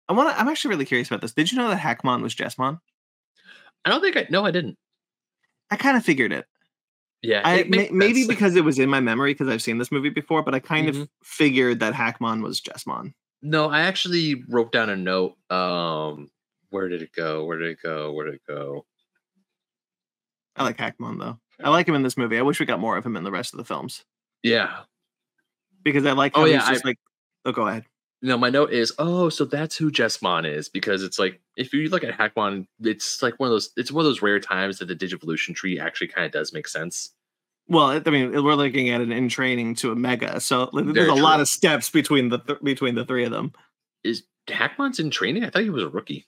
i 0.09 0.13
want 0.13 0.29
to 0.29 0.39
i'm 0.39 0.47
actually 0.47 0.69
really 0.69 0.85
curious 0.85 1.07
about 1.07 1.21
this 1.21 1.33
did 1.33 1.51
you 1.51 1.57
know 1.57 1.69
that 1.69 1.79
hackmon 1.79 2.21
was 2.21 2.35
jesmon 2.35 2.79
I 3.85 3.89
don't 3.89 4.01
think 4.01 4.17
I 4.17 4.27
no, 4.29 4.43
I 4.45 4.51
didn't. 4.51 4.77
i 5.71 5.77
kind 5.77 5.95
of 5.95 6.03
figured 6.03 6.33
it 6.33 6.45
Yeah. 7.21 7.41
i 7.45 7.59
it 7.59 7.69
may, 7.69 7.89
maybe 7.91 8.21
sense. 8.23 8.27
because 8.27 8.55
it 8.57 8.65
was 8.65 8.79
in 8.79 8.89
my 8.89 8.99
memory 8.99 9.33
because 9.33 9.47
i've 9.47 9.61
seen 9.61 9.77
this 9.77 9.91
movie 9.91 10.09
before 10.09 10.43
but 10.43 10.53
i 10.53 10.59
kind 10.59 10.89
of 10.89 10.95
Mhm. 10.95 11.07
figured 11.23 11.79
that 11.79 11.93
hackmon 11.93 12.41
was 12.43 12.59
jesmon 12.61 13.13
No, 13.41 13.69
I 13.69 13.81
actually 13.81 14.43
wrote 14.49 14.71
down 14.71 14.89
a 14.89 14.95
note. 14.95 15.37
Um, 15.51 16.31
where 16.71 16.89
did 16.89 17.03
it 17.03 17.13
go? 17.13 17.45
Where 17.45 17.59
did 17.59 17.69
it 17.69 17.77
go? 17.83 18.11
Where 18.11 18.25
did 18.25 18.33
it 18.35 18.41
go? 18.47 18.85
i 20.55 20.63
like 20.63 20.77
hackmon 20.77 21.19
though 21.19 21.39
i 21.63 21.69
like 21.69 21.87
him 21.87 21.95
in 21.95 22.03
this 22.03 22.17
movie 22.17 22.37
i 22.37 22.41
wish 22.41 22.59
we 22.59 22.65
got 22.65 22.79
more 22.79 22.97
of 22.97 23.05
him 23.05 23.15
in 23.17 23.23
the 23.23 23.31
rest 23.31 23.53
of 23.53 23.57
the 23.57 23.63
films 23.65 24.03
Yeah. 24.43 24.81
because 25.83 26.05
i 26.05 26.11
like 26.11 26.33
Oh, 26.35 26.45
yeah, 26.45 26.59
he's 26.59 26.69
just 26.69 26.85
like 26.85 26.97
oh 27.45 27.51
go 27.51 27.67
ahead 27.67 27.85
No, 28.21 28.35
my 28.37 28.49
note 28.49 28.71
is, 28.73 28.91
oh, 28.97 29.29
so 29.29 29.45
that's 29.45 29.77
who 29.77 29.91
Jesmon 29.91 30.43
is 30.51 30.69
because 30.69 31.03
it's 31.03 31.19
like 31.19 31.39
if 31.55 31.71
you 31.73 31.87
look 31.89 32.03
at 32.03 32.17
Hackmon, 32.17 32.65
it's 32.81 33.21
like 33.21 33.39
one 33.39 33.47
of 33.47 33.51
those. 33.53 33.69
It's 33.77 33.91
one 33.91 34.01
of 34.05 34.09
those 34.09 34.23
rare 34.23 34.39
times 34.39 34.79
that 34.79 34.87
the 34.87 34.95
Digivolution 34.95 35.53
tree 35.55 35.79
actually 35.79 36.07
kind 36.07 36.25
of 36.25 36.31
does 36.31 36.51
make 36.51 36.67
sense. 36.67 37.13
Well, 37.67 38.01
I 38.03 38.09
mean, 38.09 38.31
we're 38.43 38.55
looking 38.55 38.89
at 38.89 39.01
an 39.01 39.11
in 39.11 39.29
training 39.29 39.75
to 39.75 39.91
a 39.91 39.95
mega, 39.95 40.39
so 40.39 40.69
there's 40.73 40.93
Very 40.93 41.09
a 41.09 41.13
lot 41.13 41.39
of 41.41 41.47
steps 41.47 41.91
between 41.91 42.29
the 42.29 42.39
th- 42.39 42.59
between 42.63 42.95
the 42.95 43.05
three 43.05 43.23
of 43.23 43.29
them. 43.31 43.53
Is 44.03 44.23
Hackmon's 44.47 44.99
in 44.99 45.11
training? 45.11 45.43
I 45.43 45.51
thought 45.51 45.61
he 45.63 45.69
was 45.69 45.83
a 45.83 45.89
rookie. 45.89 46.25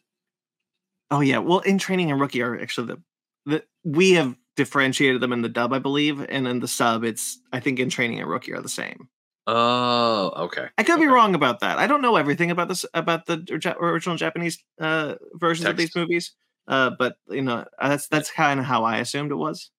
Oh 1.10 1.22
yeah, 1.22 1.39
well, 1.39 1.60
in 1.60 1.80
training 1.80 2.12
and 2.12 2.20
rookie 2.22 2.42
are 2.44 2.60
actually 2.60 2.88
the 2.88 3.02
the 3.46 3.63
we 3.84 4.12
have 4.12 4.36
differentiated 4.60 5.22
them 5.22 5.32
in 5.34 5.41
the 5.41 5.50
dub, 5.50 5.72
I 5.74 5.80
believe, 5.80 6.19
and 6.28 6.48
in 6.48 6.60
the 6.60 6.67
sub, 6.67 7.04
it's 7.04 7.39
I 7.56 7.60
think 7.63 7.80
in 7.80 7.89
training 7.89 8.19
and 8.19 8.30
rookie 8.30 8.52
are 8.54 8.62
the 8.62 8.69
same. 8.69 9.08
Oh, 9.48 10.32
okay. 10.45 10.67
I 10.78 10.84
could 10.84 11.00
be 11.00 11.08
wrong 11.08 11.34
about 11.34 11.62
that. 11.62 11.80
I 11.80 11.88
don't 11.88 12.02
know 12.04 12.17
everything 12.17 12.52
about 12.52 12.67
this 12.67 12.86
about 12.93 13.26
the 13.26 13.38
original 13.82 14.17
Japanese 14.17 14.60
uh, 14.80 15.15
versions 15.34 15.67
of 15.67 15.78
these 15.78 15.95
movies, 15.95 16.36
uh, 16.67 16.91
but 17.00 17.15
you 17.30 17.41
know 17.41 17.65
that's 17.82 18.08
that's 18.10 18.30
kind 18.30 18.60
of 18.60 18.65
how 18.67 18.84
I 18.84 18.98
assumed 19.00 19.32
it 19.32 19.36
was. 19.41 19.72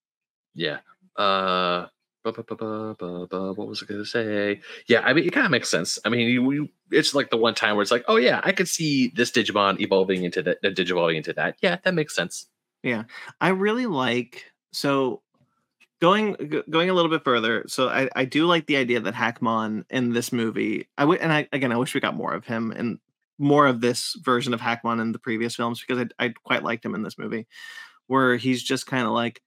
Yeah. 0.54 0.78
Uh. 1.16 1.86
bu- 2.24 2.32
bu- 2.32 2.96
bu- 2.98 3.54
What 3.54 3.68
was 3.68 3.82
I 3.82 3.86
gonna 3.86 4.04
say? 4.04 4.60
Yeah, 4.88 5.00
I 5.04 5.12
mean, 5.14 5.24
it 5.26 5.32
kind 5.32 5.46
of 5.46 5.52
makes 5.52 5.70
sense. 5.70 5.98
I 6.04 6.08
mean, 6.08 6.28
you, 6.28 6.50
you, 6.52 6.68
it's 6.90 7.14
like 7.14 7.30
the 7.30 7.36
one 7.38 7.54
time 7.54 7.76
where 7.76 7.82
it's 7.82 7.90
like, 7.92 8.04
oh 8.08 8.16
yeah, 8.16 8.40
I 8.42 8.52
could 8.52 8.68
see 8.68 9.12
this 9.14 9.30
Digimon 9.30 9.78
evolving 9.80 10.24
into 10.24 10.42
that, 10.42 10.58
uh, 10.64 10.68
Digivolving 10.70 11.16
into 11.16 11.32
that. 11.34 11.56
Yeah, 11.62 11.76
that 11.84 11.94
makes 11.94 12.14
sense. 12.14 12.48
Yeah, 12.82 13.04
I 13.40 13.50
really 13.50 13.86
like 13.86 14.49
so 14.72 15.22
going 16.00 16.62
going 16.70 16.90
a 16.90 16.94
little 16.94 17.10
bit 17.10 17.24
further. 17.24 17.64
So 17.68 17.88
I, 17.88 18.08
I 18.16 18.24
do 18.24 18.46
like 18.46 18.66
the 18.66 18.76
idea 18.76 19.00
that 19.00 19.14
Hackmon 19.14 19.84
in 19.90 20.12
this 20.12 20.32
movie. 20.32 20.88
I 20.98 21.04
and 21.04 21.32
I 21.32 21.48
again 21.52 21.72
I 21.72 21.76
wish 21.76 21.94
we 21.94 22.00
got 22.00 22.16
more 22.16 22.32
of 22.32 22.46
him 22.46 22.72
and 22.72 22.98
more 23.38 23.66
of 23.66 23.80
this 23.80 24.16
version 24.22 24.52
of 24.52 24.60
Hackmon 24.60 25.00
in 25.00 25.12
the 25.12 25.18
previous 25.18 25.54
films 25.54 25.80
because 25.80 26.06
I 26.18 26.26
I 26.26 26.34
quite 26.44 26.62
liked 26.62 26.84
him 26.84 26.94
in 26.94 27.02
this 27.02 27.18
movie, 27.18 27.46
where 28.06 28.36
he's 28.36 28.62
just 28.62 28.86
kind 28.86 29.06
of 29.06 29.12
like, 29.12 29.42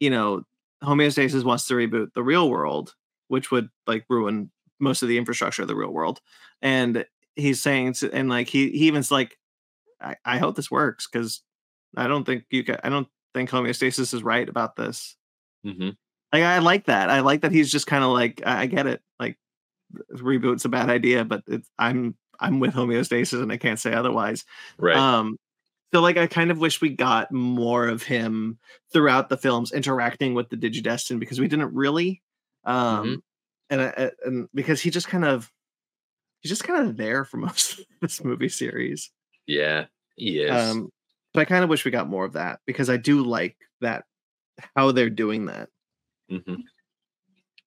you 0.00 0.10
know, 0.10 0.42
homeostasis 0.82 1.44
wants 1.44 1.66
to 1.66 1.74
reboot 1.74 2.12
the 2.14 2.22
real 2.22 2.50
world, 2.50 2.94
which 3.28 3.50
would 3.50 3.68
like 3.86 4.04
ruin 4.08 4.50
most 4.80 5.02
of 5.02 5.08
the 5.08 5.18
infrastructure 5.18 5.62
of 5.62 5.68
the 5.68 5.76
real 5.76 5.90
world, 5.90 6.20
and 6.60 7.04
he's 7.36 7.60
saying 7.60 7.94
and 8.12 8.28
like 8.28 8.48
he 8.48 8.70
he 8.70 8.88
even's 8.88 9.10
like, 9.10 9.38
I, 10.00 10.16
I 10.24 10.38
hope 10.38 10.56
this 10.56 10.70
works 10.70 11.08
because 11.10 11.42
I 11.96 12.08
don't 12.08 12.24
think 12.24 12.44
you 12.50 12.64
can. 12.64 12.78
I 12.82 12.88
don't 12.88 13.08
think 13.38 13.50
homeostasis 13.50 14.12
is 14.12 14.22
right 14.22 14.48
about 14.48 14.76
this. 14.76 15.16
Mm-hmm. 15.64 15.90
Like 16.32 16.42
I 16.42 16.58
like 16.58 16.86
that. 16.86 17.08
I 17.10 17.20
like 17.20 17.42
that 17.42 17.52
he's 17.52 17.70
just 17.70 17.86
kind 17.86 18.04
of 18.04 18.10
like 18.10 18.42
I, 18.44 18.62
I 18.62 18.66
get 18.66 18.86
it. 18.86 19.00
Like 19.18 19.36
reboot's 20.12 20.64
a 20.64 20.68
bad 20.68 20.90
idea, 20.90 21.24
but 21.24 21.42
it's 21.46 21.68
I'm 21.78 22.16
I'm 22.40 22.60
with 22.60 22.74
homeostasis 22.74 23.42
and 23.42 23.50
I 23.52 23.56
can't 23.56 23.78
say 23.78 23.92
otherwise. 23.92 24.44
Right. 24.78 24.96
Um, 24.96 25.38
so 25.94 26.00
like 26.00 26.16
I 26.18 26.26
kind 26.26 26.50
of 26.50 26.58
wish 26.58 26.80
we 26.80 26.90
got 26.90 27.32
more 27.32 27.86
of 27.88 28.02
him 28.02 28.58
throughout 28.92 29.28
the 29.30 29.36
films 29.38 29.72
interacting 29.72 30.34
with 30.34 30.50
the 30.50 30.56
Digidestin 30.56 31.18
because 31.18 31.40
we 31.40 31.48
didn't 31.48 31.74
really. 31.74 32.22
Um, 32.64 33.06
Mhm. 33.06 33.16
and 33.70 33.80
I- 33.82 34.10
and 34.24 34.48
because 34.54 34.80
he 34.82 34.90
just 34.90 35.08
kind 35.08 35.24
of 35.24 35.50
he's 36.40 36.50
just 36.50 36.64
kind 36.64 36.86
of 36.88 36.96
there 36.96 37.24
for 37.24 37.38
most 37.38 37.78
of 37.78 37.86
this 38.02 38.22
movie 38.22 38.48
series. 38.50 39.10
yeah. 39.46 39.86
He 40.16 40.40
is. 40.40 40.50
Um, 40.50 40.90
so 41.38 41.42
I 41.42 41.44
kind 41.44 41.62
of 41.62 41.70
wish 41.70 41.84
we 41.84 41.92
got 41.92 42.08
more 42.08 42.24
of 42.24 42.32
that 42.32 42.58
because 42.66 42.90
I 42.90 42.96
do 42.96 43.22
like 43.22 43.56
that 43.80 44.04
how 44.74 44.90
they're 44.90 45.08
doing 45.08 45.46
that. 45.46 45.68
Mhm. 46.30 46.64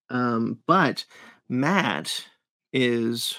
Um, 0.09 0.59
but 0.67 1.05
Matt 1.47 2.25
is 2.73 3.37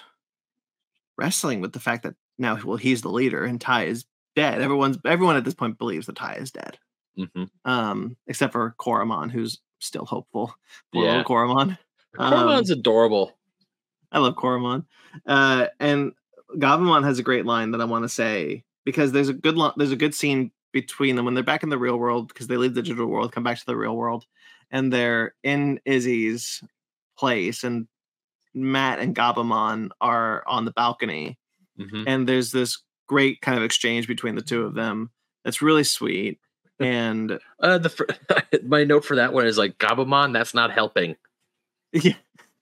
wrestling 1.18 1.60
with 1.60 1.72
the 1.74 1.80
fact 1.80 2.02
that 2.04 2.14
now, 2.38 2.58
well, 2.64 2.78
he's 2.78 3.02
the 3.02 3.10
leader 3.10 3.44
and 3.44 3.60
Tai 3.60 3.84
is 3.84 4.06
dead. 4.34 4.62
Everyone's 4.62 4.96
everyone 5.04 5.36
at 5.36 5.44
this 5.44 5.52
point 5.54 5.76
believes 5.76 6.06
that 6.06 6.16
Tai 6.16 6.34
is 6.36 6.50
dead, 6.50 6.78
Mhm. 7.18 7.50
um, 7.66 8.16
except 8.26 8.52
for 8.52 8.74
Koromon, 8.78 9.30
who's 9.30 9.60
still 9.80 10.06
hopeful. 10.06 10.54
Poor 10.94 11.04
Yeah. 11.04 11.18
little 11.18 11.24
Koromon. 11.24 11.78
Um, 12.18 12.48
adorable. 12.70 13.38
I 14.10 14.18
love 14.18 14.34
Koromon. 14.36 14.86
Uh, 15.26 15.66
and 15.78 16.12
Gabumon 16.56 17.04
has 17.04 17.18
a 17.18 17.22
great 17.22 17.44
line 17.44 17.72
that 17.72 17.82
I 17.82 17.84
want 17.84 18.04
to 18.04 18.08
say 18.08 18.64
because 18.84 19.12
there's 19.12 19.28
a 19.28 19.32
good 19.34 19.56
lo- 19.56 19.72
there's 19.76 19.92
a 19.92 19.96
good 19.96 20.14
scene 20.14 20.50
between 20.72 21.16
them 21.16 21.24
when 21.24 21.34
they're 21.34 21.42
back 21.44 21.62
in 21.62 21.68
the 21.68 21.78
real 21.78 21.96
world 21.98 22.28
because 22.28 22.46
they 22.46 22.56
leave 22.56 22.74
the 22.74 22.82
digital 22.82 23.06
world, 23.06 23.32
come 23.32 23.42
back 23.44 23.58
to 23.58 23.66
the 23.66 23.76
real 23.76 23.96
world, 23.96 24.24
and 24.70 24.92
they're 24.92 25.34
in 25.42 25.80
Izzy's 25.84 26.62
place, 27.18 27.62
and 27.64 27.86
Matt 28.54 28.98
and 28.98 29.14
Gabumon 29.14 29.90
are 30.00 30.42
on 30.46 30.64
the 30.64 30.72
balcony, 30.72 31.38
Mhm. 31.78 32.04
and 32.06 32.28
there's 32.28 32.52
this 32.52 32.78
great 33.06 33.40
kind 33.42 33.58
of 33.58 33.64
exchange 33.64 34.06
between 34.06 34.34
the 34.34 34.42
two 34.42 34.62
of 34.64 34.74
them 34.74 35.10
that's 35.44 35.62
really 35.62 35.84
sweet. 35.84 36.38
And 36.80 37.38
Uh, 37.60 37.78
the 37.78 37.88
fir- 37.90 38.06
my 38.66 38.82
note 38.84 39.04
for 39.04 39.16
that 39.16 39.32
one 39.32 39.46
is 39.46 39.56
like 39.58 39.78
Gabumon, 39.78 40.32
That's 40.32 40.52
not 40.54 40.72
helping. 40.72 41.16
yeah, 41.92 42.14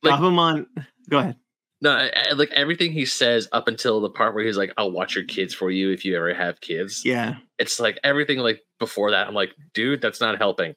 Like- 0.02 0.20
Gabumon, 0.20 0.66
go 1.08 1.18
ahead. 1.20 1.36
No, 1.82 1.90
I, 1.92 2.10
I- 2.14 2.32
like 2.32 2.50
everything 2.50 2.92
he 2.92 3.06
says 3.06 3.48
up 3.52 3.68
until 3.68 4.00
the 4.00 4.10
part 4.10 4.34
where 4.34 4.44
he's 4.44 4.56
like, 4.56 4.72
"I'll 4.76 4.90
watch 4.90 5.14
your 5.14 5.24
kids 5.24 5.54
for 5.54 5.70
you 5.70 5.90
if 5.90 6.04
you 6.04 6.16
ever 6.16 6.34
have 6.34 6.60
kids." 6.60 7.02
Yeah, 7.04 7.36
It's 7.58 7.80
like 7.80 7.98
everything 8.04 8.38
like 8.38 8.60
before 8.78 9.10
that. 9.12 9.26
I'm 9.28 9.34
like, 9.34 9.54
dude, 9.74 10.00
that's 10.02 10.20
not 10.20 10.38
helping. 10.38 10.74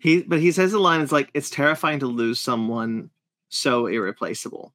He 0.00 0.22
but 0.22 0.40
he 0.40 0.52
says 0.52 0.72
the 0.72 0.78
line 0.78 1.00
is 1.00 1.12
like 1.12 1.30
it's 1.34 1.50
terrifying 1.50 2.00
to 2.00 2.06
lose 2.06 2.40
someone 2.40 3.10
so 3.48 3.86
irreplaceable. 3.86 4.74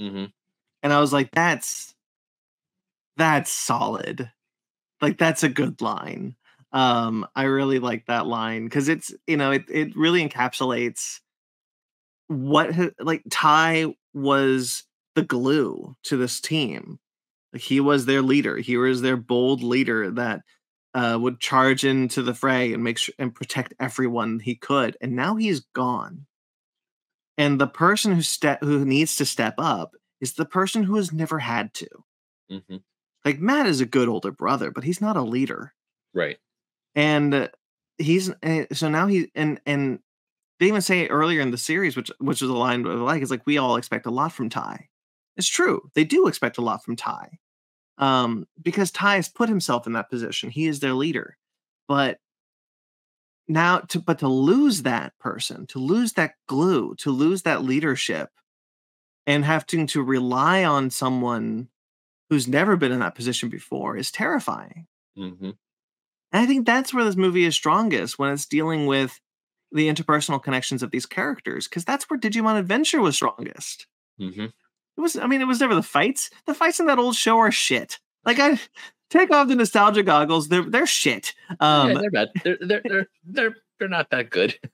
hmm 0.00 0.26
And 0.82 0.92
I 0.92 1.00
was 1.00 1.12
like, 1.12 1.30
that's 1.32 1.94
that's 3.16 3.50
solid. 3.50 4.30
Like 5.00 5.18
that's 5.18 5.42
a 5.42 5.48
good 5.48 5.80
line. 5.80 6.36
Um, 6.72 7.26
I 7.34 7.44
really 7.44 7.78
like 7.78 8.06
that 8.06 8.26
line 8.26 8.64
because 8.64 8.88
it's 8.88 9.12
you 9.26 9.36
know 9.36 9.52
it 9.52 9.64
it 9.68 9.96
really 9.96 10.26
encapsulates 10.28 11.20
what 12.28 12.70
like 13.00 13.22
Tai 13.30 13.94
was 14.14 14.84
the 15.14 15.22
glue 15.22 15.96
to 16.04 16.16
this 16.16 16.40
team. 16.40 16.98
He 17.56 17.80
was 17.80 18.06
their 18.06 18.22
leader. 18.22 18.58
He 18.58 18.76
was 18.76 19.02
their 19.02 19.16
bold 19.16 19.62
leader 19.62 20.10
that 20.12 20.42
uh, 20.94 21.18
would 21.20 21.40
charge 21.40 21.84
into 21.84 22.22
the 22.22 22.34
fray 22.34 22.72
and 22.72 22.84
make 22.84 22.98
sure 22.98 23.14
and 23.18 23.34
protect 23.34 23.74
everyone 23.80 24.40
he 24.40 24.54
could. 24.54 24.96
And 25.00 25.16
now 25.16 25.36
he's 25.36 25.60
gone. 25.74 26.26
And 27.36 27.60
the 27.60 27.66
person 27.68 28.12
who 28.14 28.22
step 28.22 28.62
who 28.62 28.84
needs 28.84 29.16
to 29.16 29.24
step 29.24 29.54
up 29.58 29.94
is 30.20 30.34
the 30.34 30.44
person 30.44 30.82
who 30.82 30.96
has 30.96 31.12
never 31.12 31.38
had 31.38 31.72
to. 31.74 31.88
hmm 32.50 32.76
Like 33.24 33.38
Matt 33.38 33.66
is 33.66 33.80
a 33.80 33.86
good 33.86 34.08
older 34.08 34.32
brother, 34.32 34.70
but 34.70 34.84
he's 34.84 35.00
not 35.00 35.16
a 35.16 35.22
leader. 35.22 35.72
Right. 36.14 36.38
And 36.94 37.34
uh, 37.34 37.48
he's 37.98 38.30
uh, 38.42 38.64
so 38.72 38.88
now 38.88 39.06
he 39.06 39.30
and 39.34 39.60
and 39.66 40.00
they 40.60 40.66
even 40.68 40.80
say 40.80 41.00
it 41.02 41.08
earlier 41.10 41.40
in 41.40 41.50
the 41.50 41.58
series, 41.58 41.96
which 41.96 42.10
which 42.18 42.42
is 42.42 42.48
a 42.48 42.54
line 42.54 42.86
I 42.86 42.90
like, 42.94 43.22
is 43.22 43.30
like 43.30 43.46
we 43.46 43.58
all 43.58 43.76
expect 43.76 44.06
a 44.06 44.10
lot 44.10 44.32
from 44.32 44.48
Tai. 44.48 44.88
It's 45.36 45.48
true. 45.48 45.90
They 45.94 46.04
do 46.04 46.26
expect 46.28 46.58
a 46.58 46.62
lot 46.62 46.84
from 46.84 46.96
Tai. 46.96 47.38
Um, 47.98 48.46
because 48.62 48.90
Tai 48.90 49.16
has 49.16 49.28
put 49.28 49.48
himself 49.48 49.86
in 49.86 49.94
that 49.94 50.10
position. 50.10 50.50
He 50.50 50.66
is 50.66 50.80
their 50.80 50.94
leader. 50.94 51.36
But 51.88 52.20
now 53.46 53.78
to 53.78 54.00
but 54.00 54.18
to 54.18 54.28
lose 54.28 54.82
that 54.82 55.18
person, 55.18 55.66
to 55.68 55.78
lose 55.78 56.12
that 56.14 56.34
glue, 56.46 56.94
to 56.96 57.10
lose 57.10 57.42
that 57.42 57.62
leadership, 57.62 58.30
and 59.26 59.44
having 59.44 59.86
to 59.88 60.02
rely 60.02 60.64
on 60.64 60.90
someone 60.90 61.68
who's 62.30 62.48
never 62.48 62.76
been 62.76 62.92
in 62.92 63.00
that 63.00 63.14
position 63.16 63.48
before 63.50 63.96
is 63.96 64.10
terrifying. 64.12 64.86
hmm 65.16 65.50
And 66.32 66.42
I 66.42 66.46
think 66.46 66.66
that's 66.66 66.92
where 66.92 67.04
this 67.04 67.16
movie 67.16 67.44
is 67.44 67.54
strongest 67.54 68.18
when 68.18 68.32
it's 68.32 68.46
dealing 68.46 68.86
with 68.86 69.18
the 69.72 69.88
interpersonal 69.88 70.42
connections 70.42 70.82
of 70.82 70.90
these 70.90 71.06
characters, 71.06 71.68
because 71.68 71.84
that's 71.84 72.08
where 72.08 72.18
Digimon 72.18 72.58
Adventure 72.58 73.00
was 73.00 73.16
strongest. 73.16 73.86
hmm 74.18 74.46
It 74.46 75.00
was, 75.00 75.16
I 75.16 75.26
mean, 75.26 75.40
it 75.40 75.46
was 75.46 75.60
never 75.60 75.74
the 75.74 75.82
fights. 75.82 76.30
The 76.46 76.54
fights 76.54 76.80
in 76.80 76.86
that 76.86 76.98
old 76.98 77.16
show 77.16 77.38
are 77.38 77.52
shit. 77.52 77.98
Like 78.24 78.38
I 78.38 78.58
take 79.10 79.30
off 79.30 79.48
the 79.48 79.56
nostalgia 79.56 80.02
goggles, 80.02 80.48
they're 80.48 80.68
they're 80.68 80.86
shit. 80.86 81.34
Um, 81.60 81.90
yeah, 81.90 82.00
they're 82.00 82.10
bad. 82.10 82.28
They're 82.44 82.58
they're 82.60 82.82
they're 82.84 83.06
they're, 83.24 83.56
they're 83.78 83.88
not 83.88 84.10
that 84.10 84.30
good. 84.30 84.58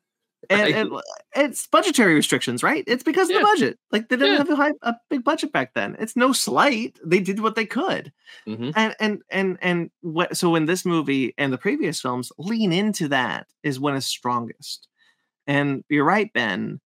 and, 0.51 0.61
and 0.75 0.91
it's 1.35 1.67
budgetary 1.67 2.15
restrictions, 2.15 2.63
right? 2.63 2.85
It's 2.87 3.03
because 3.03 3.29
of 3.31 3.35
the 3.37 3.41
budget. 3.45 3.79
Like 3.93 4.09
they 4.09 4.17
didn't 4.17 4.33
Yeah. 4.33 4.39
have 4.39 4.51
a, 4.51 4.57
high, 4.57 4.73
a 4.83 4.95
big 5.11 5.25
budget 5.25 5.53
back 5.53 5.75
then. 5.75 5.97
It's 5.99 6.17
no 6.17 6.33
slight. 6.33 6.99
They 7.05 7.21
did 7.21 7.41
what 7.41 7.55
they 7.57 7.67
could. 7.67 8.13
hmm 8.47 8.71
and 8.77 8.95
and 9.01 9.23
and 9.31 9.59
and 9.63 9.91
what 10.01 10.37
so 10.37 10.51
when 10.51 10.67
this 10.67 10.85
movie 10.85 11.35
and 11.39 11.53
the 11.53 11.59
previous 11.59 12.01
films 12.01 12.33
lean 12.39 12.73
into 12.73 13.09
that 13.09 13.47
is 13.63 13.79
when 13.81 13.95
it's 13.97 14.07
strongest 14.07 14.89
and 15.47 15.85
you're 15.89 16.05
right 16.05 16.33
ben 16.33 16.81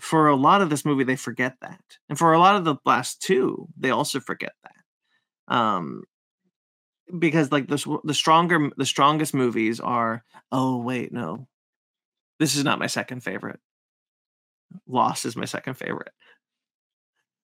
for 0.00 0.28
a 0.28 0.36
lot 0.36 0.62
of 0.62 0.70
this 0.70 0.84
movie 0.84 1.04
they 1.04 1.16
forget 1.16 1.56
that 1.60 1.80
and 2.08 2.18
for 2.18 2.32
a 2.32 2.38
lot 2.38 2.56
of 2.56 2.64
the 2.64 2.76
last 2.84 3.20
two 3.22 3.68
they 3.78 3.90
also 3.90 4.18
forget 4.20 4.52
that 4.64 5.54
um 5.54 6.02
because 7.18 7.50
like 7.50 7.66
the 7.68 8.00
the 8.04 8.14
stronger 8.14 8.70
the 8.76 8.86
strongest 8.86 9.34
movies 9.34 9.80
are 9.80 10.24
oh 10.52 10.78
wait 10.78 11.12
no 11.12 11.46
this 12.40 12.56
is 12.56 12.64
not 12.64 12.80
my 12.80 12.88
second 12.88 13.20
favorite. 13.22 13.60
Lost 14.88 15.26
is 15.26 15.36
my 15.36 15.44
second 15.44 15.74
favorite 15.74 16.12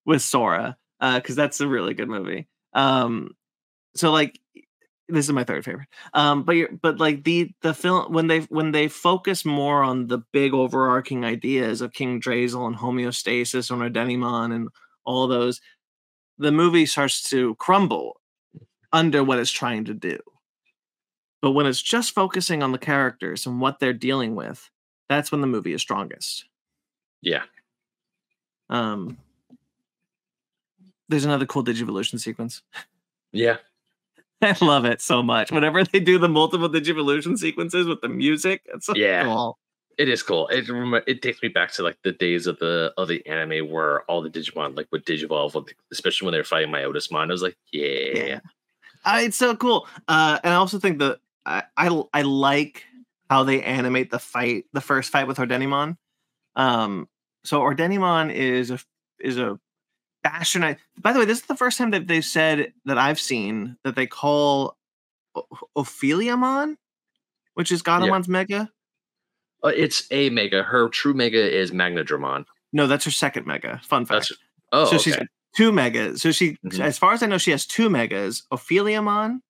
with 0.05 0.23
sora 0.23 0.77
uh 1.01 1.17
because 1.19 1.37
that's 1.37 1.61
a 1.61 1.69
really 1.69 1.95
good 1.95 2.09
movie. 2.09 2.49
Um 2.73 3.31
so 3.97 4.13
like 4.13 4.39
this 5.09 5.27
is 5.27 5.33
my 5.33 5.45
third 5.45 5.65
favorite. 5.65 5.89
Um 6.15 6.45
but 6.45 6.57
you're 6.57 6.71
but 6.83 6.99
like 6.99 7.25
the 7.25 7.51
the 7.63 7.75
film 7.75 8.13
when 8.13 8.27
they 8.29 8.41
when 8.43 8.73
they 8.73 8.89
focus 8.89 9.45
more 9.45 9.83
on 9.83 10.07
the 10.09 10.19
big 10.33 10.55
overarching 10.55 11.25
ideas 11.25 11.81
of 11.81 11.93
king 11.93 12.21
drazel 12.21 12.67
and 12.67 12.77
homeostasis 12.77 13.71
and 13.71 13.83
Ordenimon 13.83 14.55
and 14.55 14.69
all 15.05 15.29
those 15.29 15.61
the 16.39 16.53
movie 16.53 16.87
starts 16.87 17.29
to 17.31 17.55
crumble 17.57 18.21
under 18.93 19.25
what 19.25 19.39
it's 19.39 19.51
trying 19.51 19.85
to 19.87 19.95
do. 19.95 20.19
But 21.43 21.53
when 21.53 21.67
it's 21.67 21.83
just 21.83 22.15
focusing 22.15 22.63
on 22.63 22.73
the 22.73 22.79
characters 22.79 23.47
and 23.47 23.61
what 23.61 23.79
they're 23.79 23.93
dealing 23.93 24.35
with 24.35 24.71
that's 25.09 25.31
when 25.33 25.41
the 25.41 25.47
movie 25.47 25.73
is 25.73 25.81
strongest 25.83 26.45
Yeah. 27.23 27.43
um 28.71 29.17
there's 31.09 31.25
another 31.25 31.47
cool 31.47 31.65
digivolution 31.65 32.19
sequence 32.21 32.63
Yeah. 33.33 33.57
I 34.43 34.55
love 34.61 34.85
it 34.85 35.01
so 35.01 35.23
much. 35.23 35.51
Whenever 35.51 35.83
they 35.83 35.99
do 35.99 36.19
the 36.19 36.29
multiple 36.29 36.69
digivolution 36.69 37.39
sequences 37.39 37.87
with 37.87 38.03
the 38.03 38.09
music, 38.09 38.61
it's 38.67 38.85
so 38.87 38.95
Yeah. 38.95 39.25
cool. 39.25 39.59
It 39.97 40.11
is 40.11 40.23
cool. 40.23 40.47
It 40.49 40.67
it 41.07 41.23
takes 41.23 41.41
me 41.43 41.49
back 41.49 41.73
to 41.73 41.83
like 41.83 41.97
the 42.03 42.13
days 42.13 42.47
of 42.47 42.59
the 42.59 42.93
of 42.99 43.09
the 43.09 43.25
anime 43.27 43.71
where 43.71 44.03
all 44.03 44.21
the 44.21 44.29
Digimon 44.29 44.77
like 44.77 44.89
would 44.93 45.07
digivolve, 45.07 45.67
especially 45.91 46.27
when 46.27 46.33
they 46.33 46.39
were 46.39 46.45
fighting 46.45 46.71
Myotismon. 46.71 47.23
I 47.31 47.33
was 47.33 47.41
like, 47.43 47.57
yeah, 47.73 47.87
Yeah. 48.15 48.41
Uh, 49.07 49.21
it's 49.23 49.39
so 49.39 49.57
cool. 49.57 49.89
Uh, 50.07 50.39
and 50.45 50.53
I 50.53 50.57
also 50.57 50.79
think 50.79 50.99
that 50.99 51.19
I, 51.47 51.63
I 51.79 52.03
I 52.13 52.21
like 52.23 52.85
how 53.29 53.43
they 53.45 53.63
animate 53.63 54.11
the 54.11 54.19
fight, 54.19 54.65
the 54.73 54.81
first 54.81 55.11
fight 55.11 55.27
with 55.27 55.39
Ordenimon. 55.39 55.97
Um, 56.55 57.09
so 57.45 57.61
Ordenimon 57.61 58.33
is 58.33 58.71
a 58.71 58.79
is 59.21 59.39
a 59.39 59.59
Bastionite. 60.25 60.79
By 61.01 61.13
the 61.13 61.21
way, 61.21 61.25
this 61.25 61.39
is 61.41 61.47
the 61.47 61.57
first 61.57 61.79
time 61.79 61.91
that 61.93 62.07
they've 62.07 62.25
said 62.25 62.73
that 62.85 62.99
I've 62.99 63.21
seen 63.21 63.77
that 63.85 63.95
they 63.97 64.07
call 64.07 64.77
O- 65.35 65.47
Ophanimon, 65.77 66.77
which 67.55 67.71
is 67.71 67.83
Gatomon's 67.83 68.29
mega. 68.29 68.71
Uh, 69.65 69.69
it's 69.69 70.07
a 70.11 70.31
mega. 70.31 70.63
Her 70.63 70.89
true 70.89 71.15
mega 71.15 71.39
is 71.55 71.71
Magnadramon. 71.71 72.45
No, 72.73 72.87
that's 72.87 73.05
her 73.05 73.11
second 73.11 73.47
mega. 73.47 73.81
Fun 73.85 74.05
fact. 74.05 74.29
That's 74.29 74.33
oh, 74.73 74.85
so 74.87 74.97
okay. 74.97 74.99
she's 74.99 75.17
two 75.57 75.73
megas. 75.73 76.23
So 76.23 76.33
she, 76.33 76.59
Mhm. 76.65 76.81
as 76.81 76.99
far 76.99 77.13
as 77.13 77.23
I 77.23 77.27
know, 77.27 77.39
she 77.39 77.53
has 77.53 77.65
two 77.67 77.89
megas. 77.89 78.43
Ophanimon, 78.53 79.41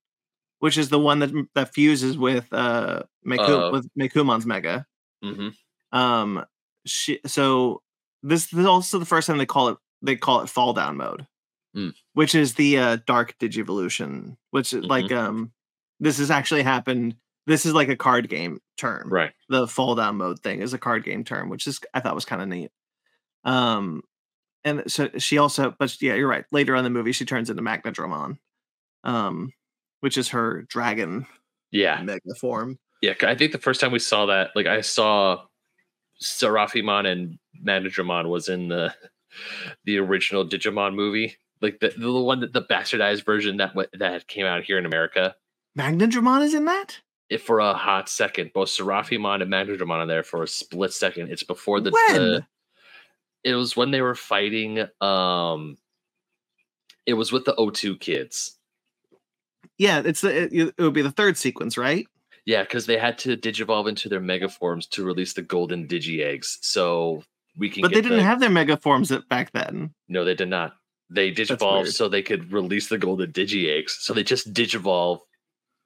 which 0.61 0.79
is 0.79 0.89
the 0.89 0.99
one 0.99 1.19
that 1.21 1.31
that 1.55 1.73
fuses 1.75 2.17
with 2.19 2.53
uh 2.53 3.03
Meku, 3.27 3.49
Oh. 3.49 3.73
with 3.73 3.89
Meicoomon's 3.99 4.47
mega. 4.47 4.87
hmm 5.23 5.49
Um, 5.93 6.45
she 6.87 7.21
so 7.27 7.83
this, 8.23 8.47
this 8.47 8.61
is 8.61 8.67
also 8.67 8.99
the 8.99 9.05
first 9.07 9.27
time 9.27 9.39
they 9.39 9.47
call 9.47 9.69
it 9.69 9.79
they 10.03 10.17
call 10.17 10.41
it 10.43 10.49
fall 10.49 10.73
down 10.73 10.97
mode. 10.97 11.27
Mm. 11.77 11.93
which 12.15 12.35
is 12.35 12.55
the 12.55 12.79
uh, 12.79 12.97
Dark 13.07 13.37
Digivolution, 13.39 14.39
which 14.51 14.73
is 14.73 14.83
like 14.83 15.13
um, 15.13 15.53
this 16.01 16.17
has 16.17 16.31
actually 16.31 16.63
happened. 16.63 17.17
This 17.47 17.67
is 17.67 17.75
like 17.75 17.91
a 17.91 17.97
card 17.97 18.31
game 18.31 18.61
term. 18.79 19.11
Right. 19.13 19.33
The 19.51 19.69
fall 19.69 19.95
down 19.95 20.17
mode 20.17 20.41
thing 20.41 20.63
is 20.63 20.73
a 20.73 20.79
card 20.79 21.05
game 21.05 21.23
term, 21.23 21.51
which 21.51 21.67
is 21.67 21.79
I 21.93 22.01
thought 22.01 22.15
was 22.15 22.25
kind 22.25 22.41
of 22.41 22.49
neat. 22.49 22.71
Um, 23.45 24.03
and 24.65 24.91
so 24.91 25.11
she 25.19 25.37
also, 25.37 25.75
but 25.79 26.01
yeah, 26.01 26.15
you're 26.15 26.27
right. 26.29 26.47
Later 26.51 26.73
on 26.75 26.79
in 26.79 26.85
the 26.85 26.99
movie, 26.99 27.13
she 27.13 27.27
turns 27.27 27.51
into 27.51 27.63
Magna 27.63 27.93
Dramon, 27.93 28.39
um, 29.05 29.53
which 30.07 30.17
is 30.17 30.29
her 30.29 30.63
dragon 30.69 31.27
Yeah. 31.73 32.01
mega 32.01 32.33
form. 32.41 32.79
Yeah, 33.03 33.15
I 33.23 33.35
think 33.35 33.51
the 33.51 33.59
first 33.59 33.81
time 33.81 33.91
we 33.91 33.99
saw 33.99 34.27
that, 34.27 34.51
like 34.55 34.67
I 34.67 34.83
saw 34.83 35.43
Seraphimon 36.23 37.07
and 37.11 37.39
Magnadramon 37.61 38.29
was 38.29 38.49
in 38.49 38.69
the 38.69 38.95
the 39.85 39.99
original 39.99 40.47
Digimon 40.47 40.95
movie. 40.95 41.37
Like 41.61 41.81
the, 41.81 41.89
the 41.99 42.13
one 42.13 42.39
that 42.39 42.53
the 42.53 42.63
bastardized 42.63 43.25
version 43.25 43.57
that 43.57 43.75
went, 43.75 43.89
that 43.99 44.29
came 44.29 44.47
out 44.47 44.63
here 44.63 44.79
in 44.79 44.87
America. 44.87 45.35
Magna 45.75 46.07
Dramon 46.07 46.43
is 46.45 46.55
in 46.55 46.67
that. 46.67 47.01
If 47.29 47.43
for 47.43 47.59
a 47.59 47.75
hot 47.75 48.09
second, 48.09 48.53
both 48.55 48.69
Seraphimon 48.69 49.43
and 49.43 49.53
Magnadramon 49.53 50.05
are 50.05 50.07
there 50.07 50.23
for 50.23 50.45
a 50.45 50.49
split 50.49 50.93
second. 50.93 51.31
It's 51.33 51.43
before 51.43 51.81
the, 51.81 51.91
When? 51.91 52.15
the 52.15 52.47
it 53.43 53.55
was 53.57 53.77
when 53.77 53.91
they 53.91 54.03
were 54.03 54.15
fighting 54.15 54.87
um 55.01 55.77
it 57.07 57.15
was 57.15 57.33
with 57.33 57.45
the 57.45 57.55
O2 57.55 57.99
kids. 57.99 58.56
Yeah, 59.79 60.03
it's 60.05 60.21
the 60.23 60.45
it, 60.45 60.75
it 60.77 60.83
would 60.83 60.95
be 60.95 61.03
the 61.03 61.11
third 61.11 61.37
sequence, 61.37 61.77
right? 61.77 62.07
Yeah, 62.45 62.63
because 62.63 62.87
they 62.87 62.97
had 62.97 63.19
to 63.19 63.37
digivolve 63.37 63.89
into 63.89 64.09
their 64.09 64.21
mega 64.21 64.49
forms 64.49 64.87
to 64.89 65.05
release 65.05 65.33
the 65.35 65.43
golden 65.43 65.87
digi 65.89 66.25
eggs. 66.25 66.59
So 66.63 67.25
we 67.59 67.69
can 67.69 67.83
But 67.83 67.93
they 67.93 68.01
didn't 68.01 68.19
the- 68.19 68.23
have 68.25 68.41
their 68.41 68.51
mega 68.51 68.77
forms 68.77 69.13
back 69.29 69.53
then. 69.53 69.93
No, 70.09 70.25
they 70.25 70.35
did 70.35 70.49
not. 70.49 70.77
They 71.11 71.33
digivolved 71.33 71.93
so 71.93 72.09
they 72.09 72.23
could 72.23 72.53
release 72.53 72.89
the 72.89 72.99
golden 72.99 73.33
digi 73.33 73.77
eggs. 73.77 73.97
So 74.01 74.13
they 74.15 74.25
just 74.25 74.53
digivolve. 74.53 75.21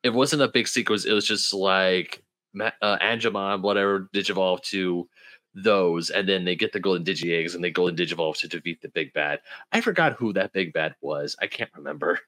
It 0.02 0.10
wasn't 0.10 0.42
a 0.42 0.48
big 0.48 0.68
sequence. 0.68 1.04
It 1.04 1.12
was 1.12 1.26
just 1.26 1.52
like 1.52 2.22
uh, 2.58 2.98
Angemon, 2.98 3.62
whatever, 3.62 4.08
digivolve 4.14 4.62
to 4.64 5.08
those, 5.54 6.10
and 6.10 6.28
then 6.28 6.44
they 6.44 6.56
get 6.56 6.72
the 6.72 6.80
golden 6.80 7.04
digi 7.04 7.38
eggs 7.38 7.54
and 7.54 7.62
they 7.62 7.70
golden 7.70 7.96
digivolve 7.96 8.38
to 8.38 8.48
defeat 8.48 8.80
the 8.82 8.88
big 8.88 9.12
bad. 9.12 9.40
I 9.72 9.80
forgot 9.80 10.14
who 10.14 10.32
that 10.34 10.52
big 10.52 10.72
bad 10.72 10.94
was. 11.00 11.36
I 11.40 11.46
can't 11.48 11.70
remember. 11.76 12.20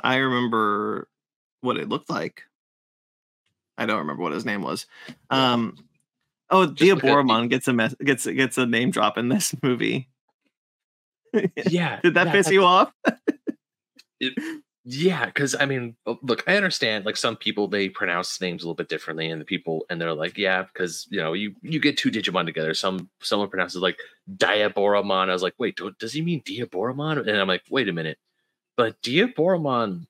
I 0.00 0.16
remember 0.16 1.08
what 1.60 1.76
it 1.76 1.88
looked 1.88 2.10
like. 2.10 2.42
I 3.78 3.86
don't 3.86 3.98
remember 3.98 4.22
what 4.22 4.32
his 4.32 4.44
name 4.44 4.62
was. 4.62 4.86
Um, 5.30 5.76
oh, 6.50 6.60
look 6.60 7.04
at- 7.44 7.50
gets 7.50 7.68
a 7.68 7.72
mess, 7.72 7.94
gets 8.02 8.26
gets 8.26 8.58
a 8.58 8.66
name 8.66 8.90
drop 8.90 9.18
in 9.18 9.28
this 9.28 9.54
movie. 9.62 10.08
Yeah, 11.66 11.98
Did 12.02 12.14
that 12.14 12.30
piss 12.32 12.50
you 12.50 12.64
off? 12.64 12.92
Yeah, 14.84 15.26
because 15.26 15.54
I 15.58 15.64
mean, 15.64 15.94
uh, 16.06 16.16
look, 16.22 16.42
I 16.48 16.56
understand. 16.56 17.04
Like 17.06 17.16
some 17.16 17.36
people, 17.36 17.68
they 17.68 17.88
pronounce 17.88 18.40
names 18.40 18.62
a 18.62 18.66
little 18.66 18.74
bit 18.74 18.88
differently, 18.88 19.30
and 19.30 19.40
the 19.40 19.44
people, 19.44 19.86
and 19.88 20.00
they're 20.00 20.12
like, 20.12 20.36
yeah, 20.36 20.62
because 20.64 21.06
you 21.08 21.18
know, 21.18 21.34
you 21.34 21.54
you 21.62 21.78
get 21.78 21.96
two 21.96 22.10
Digimon 22.10 22.46
together. 22.46 22.74
Some 22.74 23.08
someone 23.22 23.48
pronounces 23.48 23.80
like 23.80 23.96
Diaboromon. 24.36 25.28
I 25.28 25.32
was 25.32 25.42
like, 25.42 25.54
wait, 25.56 25.76
do, 25.76 25.92
does 26.00 26.12
he 26.12 26.20
mean 26.20 26.42
Diaboromon? 26.42 27.20
And 27.28 27.30
I'm 27.38 27.46
like, 27.46 27.62
wait 27.70 27.88
a 27.88 27.92
minute, 27.92 28.18
but 28.76 29.00
Diaboromon 29.02 30.06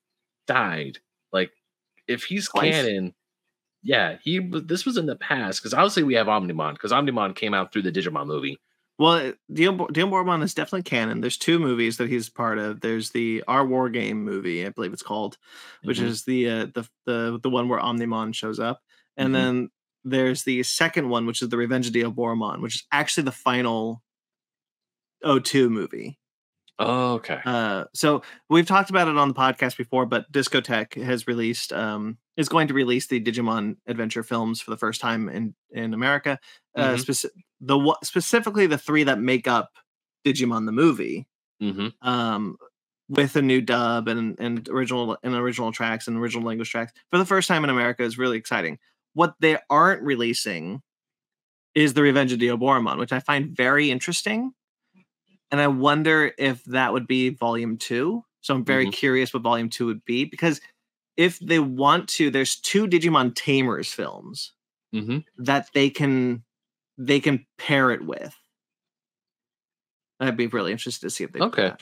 died. 0.46 0.98
Like, 1.32 1.52
if 2.08 2.24
he's 2.24 2.48
Twice? 2.48 2.72
canon, 2.74 3.14
yeah, 3.82 4.18
he 4.22 4.38
this 4.40 4.84
was 4.86 4.96
in 4.96 5.06
the 5.06 5.16
past. 5.16 5.60
Because 5.60 5.74
obviously 5.74 6.04
we 6.04 6.14
have 6.14 6.28
Omnimon, 6.28 6.74
because 6.74 6.92
Omnimon 6.92 7.34
came 7.36 7.54
out 7.54 7.72
through 7.72 7.82
the 7.82 7.92
Digimon 7.92 8.26
movie. 8.26 8.58
Well, 8.98 9.32
Diabor- 9.52 9.90
Diaboromon 9.90 10.42
is 10.42 10.54
definitely 10.54 10.82
canon. 10.84 11.20
There's 11.22 11.38
two 11.38 11.58
movies 11.58 11.96
that 11.96 12.08
he's 12.10 12.28
part 12.28 12.58
of. 12.58 12.80
There's 12.82 13.10
the 13.10 13.42
Our 13.48 13.66
War 13.66 13.88
Game 13.90 14.22
movie, 14.24 14.64
I 14.66 14.68
believe 14.70 14.92
it's 14.92 15.02
called, 15.02 15.38
which 15.82 15.98
Mhm. 15.98 16.04
is 16.04 16.24
the 16.24 16.48
uh, 16.50 16.66
the 16.74 16.88
the 17.06 17.40
the 17.42 17.50
one 17.50 17.68
where 17.68 17.80
Omnimon 17.80 18.34
shows 18.34 18.60
up, 18.60 18.82
and 19.16 19.30
Mhm. 19.30 19.32
then 19.32 19.70
there's 20.04 20.44
the 20.44 20.62
second 20.64 21.08
one, 21.08 21.26
which 21.26 21.42
is 21.42 21.48
the 21.48 21.56
Revenge 21.56 21.86
of 21.88 21.94
Diaboromon, 21.94 22.60
which 22.60 22.76
is 22.76 22.84
actually 22.92 23.24
the 23.24 23.32
final 23.32 24.02
O2 25.24 25.68
movie. 25.70 26.18
Oh, 26.78 27.14
okay. 27.14 27.40
Uh, 27.44 27.84
so 27.94 28.22
we've 28.48 28.66
talked 28.66 28.90
about 28.90 29.08
it 29.08 29.16
on 29.16 29.28
the 29.28 29.34
podcast 29.34 29.76
before, 29.76 30.06
but 30.06 30.30
Discotek 30.32 31.00
has 31.02 31.26
released 31.26 31.72
um, 31.72 32.18
is 32.36 32.48
going 32.48 32.66
to 32.68 32.74
release 32.74 33.06
the 33.06 33.20
Digimon 33.22 33.76
adventure 33.86 34.22
films 34.22 34.60
for 34.60 34.70
the 34.70 34.76
first 34.76 35.00
time 35.00 35.28
in 35.28 35.54
in 35.70 35.94
America. 35.94 36.38
Uh, 36.76 36.94
Mhm. 36.94 36.98
speci- 36.98 37.30
the 37.60 37.96
specifically 38.02 38.66
the 38.66 38.78
three 38.78 39.04
that 39.04 39.20
make 39.20 39.46
up 39.46 39.70
Digimon 40.26 40.66
the 40.66 40.72
movie, 40.72 41.26
hmm 41.60 41.88
um, 42.02 42.56
with 43.08 43.36
a 43.36 43.42
new 43.42 43.60
dub 43.60 44.08
and 44.08 44.36
and 44.40 44.68
original 44.68 45.16
and 45.22 45.34
original 45.34 45.72
tracks 45.72 46.08
and 46.08 46.16
original 46.16 46.44
language 46.46 46.70
tracks 46.70 46.92
for 47.10 47.18
the 47.18 47.26
first 47.26 47.48
time 47.48 47.64
in 47.64 47.70
America 47.70 48.02
is 48.02 48.18
really 48.18 48.38
exciting. 48.38 48.78
What 49.14 49.34
they 49.40 49.58
aren't 49.70 50.02
releasing 50.02 50.82
is 51.74 51.94
the 51.94 52.02
Revenge 52.02 52.32
of 52.32 52.38
Diaboromon, 52.38 52.98
which 52.98 53.12
I 53.12 53.20
find 53.20 53.56
very 53.56 53.90
interesting. 53.90 54.52
And 55.52 55.60
I 55.60 55.68
wonder 55.68 56.32
if 56.38 56.64
that 56.64 56.94
would 56.94 57.06
be 57.06 57.28
volume 57.28 57.76
two. 57.76 58.24
So 58.40 58.54
I'm 58.54 58.64
very 58.64 58.90
curious 58.90 59.32
what 59.32 59.42
volume 59.42 59.68
two 59.68 59.86
would 59.86 60.04
be 60.04 60.24
because 60.24 60.60
if 61.16 61.38
they 61.38 61.58
want 61.58 62.08
to, 62.08 62.30
there's 62.30 62.56
two 62.56 62.88
Digimon 62.88 63.34
Tamers 63.36 63.92
films 63.92 64.52
hmm 64.92 65.18
that 65.38 65.68
they 65.72 65.88
can 65.88 66.42
they 66.98 67.20
can 67.20 67.46
pair 67.58 67.90
it 67.90 68.04
with. 68.04 68.34
I'd 70.20 70.36
be 70.36 70.46
really 70.46 70.72
interested 70.72 71.06
to 71.06 71.10
see 71.10 71.24
if 71.24 71.32
they 71.32 71.40
Okay. 71.40 71.72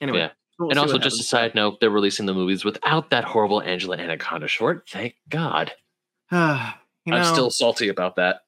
Anyway, 0.00 0.18
Yeah. 0.18 0.30
we'll 0.58 0.70
and 0.70 0.78
also, 0.78 0.98
just 0.98 1.20
a 1.20 1.24
side 1.24 1.54
note, 1.54 1.80
they're 1.80 1.90
releasing 1.90 2.26
the 2.26 2.34
movies 2.34 2.64
without 2.64 3.10
that 3.10 3.24
horrible 3.24 3.60
Angela 3.62 3.96
Anaconda 3.96 4.48
short. 4.48 4.88
Thank 4.88 5.16
God. 5.28 5.72
you 6.32 6.36
know, 6.36 6.70
I'm 7.06 7.24
still 7.24 7.50
salty 7.50 7.88
about 7.88 8.16
that. 8.16 8.42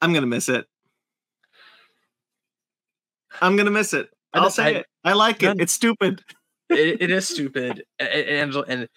I'm 0.00 0.12
gonna 0.12 0.26
miss 0.26 0.48
it. 0.48 0.66
I'm 3.40 3.56
gonna 3.56 3.70
miss 3.70 3.92
it. 3.92 4.08
I'll 4.34 4.50
say 4.50 4.64
I- 4.64 4.78
it. 4.80 4.86
I 5.04 5.12
like 5.14 5.42
it. 5.42 5.60
It's 5.60 5.72
stupid. 5.72 6.22
it, 6.70 7.02
it 7.02 7.10
is 7.10 7.28
stupid. 7.34 7.84
And, 7.98 8.08
and 8.08 8.54
and 8.68 8.88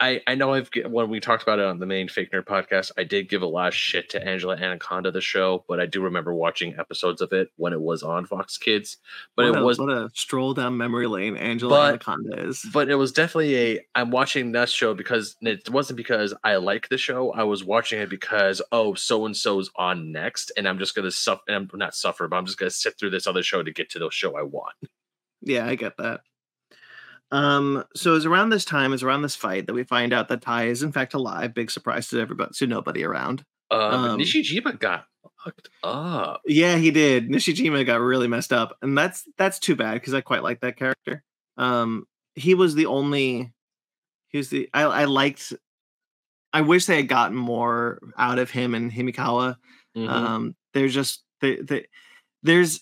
I, 0.00 0.20
I 0.26 0.34
know 0.34 0.52
I've 0.54 0.70
when 0.86 1.08
we 1.08 1.20
talked 1.20 1.42
about 1.42 1.58
it 1.58 1.64
on 1.64 1.78
the 1.78 1.86
main 1.86 2.08
Fake 2.08 2.32
Nerd 2.32 2.46
podcast, 2.46 2.90
I 2.98 3.04
did 3.04 3.28
give 3.28 3.42
a 3.42 3.46
lot 3.46 3.68
of 3.68 3.74
shit 3.74 4.10
to 4.10 4.26
Angela 4.26 4.56
Anaconda 4.56 5.10
the 5.10 5.20
show, 5.20 5.64
but 5.68 5.80
I 5.80 5.86
do 5.86 6.02
remember 6.02 6.34
watching 6.34 6.74
episodes 6.78 7.20
of 7.20 7.32
it 7.32 7.48
when 7.56 7.72
it 7.72 7.80
was 7.80 8.02
on 8.02 8.26
Fox 8.26 8.58
Kids. 8.58 8.96
But 9.36 9.50
what 9.50 9.56
it 9.56 9.62
a, 9.62 9.64
was 9.64 9.78
what 9.78 9.90
a 9.90 10.10
stroll 10.14 10.54
down 10.54 10.76
memory 10.76 11.06
lane 11.06 11.36
Angela 11.36 11.70
But- 11.70 11.88
Anaconda 11.90 12.48
is. 12.48 12.66
but 12.72 12.88
it 12.88 12.96
was 12.96 13.12
definitely 13.12 13.56
a 13.56 13.80
I'm 13.94 14.10
watching 14.10 14.52
that 14.52 14.68
show 14.68 14.94
because 14.94 15.36
it 15.40 15.68
wasn't 15.70 15.96
because 15.96 16.34
I 16.42 16.56
like 16.56 16.88
the 16.88 16.98
show. 16.98 17.32
I 17.32 17.44
was 17.44 17.64
watching 17.64 18.00
it 18.00 18.10
because 18.10 18.60
oh 18.72 18.94
so 18.94 19.26
and 19.26 19.36
so's 19.36 19.70
on 19.76 20.12
next, 20.12 20.52
and 20.56 20.68
I'm 20.68 20.78
just 20.78 20.94
gonna 20.94 21.10
suffer. 21.10 21.42
And 21.48 21.56
I'm 21.56 21.78
not 21.78 21.94
suffer, 21.94 22.26
but 22.28 22.36
I'm 22.36 22.46
just 22.46 22.58
gonna 22.58 22.70
sit 22.70 22.98
through 22.98 23.10
this 23.10 23.26
other 23.26 23.42
show 23.42 23.62
to 23.62 23.72
get 23.72 23.90
to 23.90 23.98
the 23.98 24.10
show 24.10 24.36
I 24.36 24.42
want. 24.42 24.74
Yeah, 25.42 25.66
I 25.66 25.74
get 25.74 25.98
that. 25.98 26.22
Um, 27.34 27.84
so 27.96 28.14
it's 28.14 28.24
around 28.26 28.50
this 28.50 28.64
time, 28.64 28.92
it's 28.92 29.02
around 29.02 29.22
this 29.22 29.34
fight 29.34 29.66
that 29.66 29.74
we 29.74 29.82
find 29.82 30.12
out 30.12 30.28
that 30.28 30.40
Tai 30.42 30.66
is 30.66 30.82
in 30.82 30.92
fact 30.92 31.14
alive. 31.14 31.52
Big 31.52 31.70
surprise 31.70 32.08
to 32.08 32.20
everybody, 32.20 32.52
to 32.54 32.66
nobody 32.66 33.02
around. 33.04 33.44
Um, 33.70 33.80
Um, 33.80 34.18
Nishijima 34.20 34.78
got 34.78 35.06
fucked 35.44 35.68
up. 35.82 36.42
Yeah, 36.46 36.76
he 36.76 36.90
did. 36.92 37.28
Nishijima 37.28 37.84
got 37.84 38.00
really 38.00 38.28
messed 38.28 38.52
up, 38.52 38.76
and 38.82 38.96
that's 38.96 39.24
that's 39.36 39.58
too 39.58 39.74
bad 39.74 39.94
because 39.94 40.14
I 40.14 40.20
quite 40.20 40.42
like 40.44 40.60
that 40.60 40.76
character. 40.76 41.24
Um, 41.56 42.06
he 42.36 42.54
was 42.54 42.74
the 42.74 42.86
only. 42.86 43.52
He 44.28 44.38
was 44.38 44.50
the 44.50 44.68
I 44.72 44.82
I 44.82 45.04
liked. 45.06 45.52
I 46.52 46.60
wish 46.60 46.86
they 46.86 46.96
had 46.96 47.08
gotten 47.08 47.36
more 47.36 47.98
out 48.16 48.38
of 48.38 48.50
him 48.50 48.74
and 48.76 48.92
Himekawa. 48.92 49.56
Mhm. 49.96 50.08
Um, 50.08 50.56
there's 50.72 50.94
just 50.94 51.24
the, 51.40 51.62
the 51.62 51.84
there's 52.44 52.80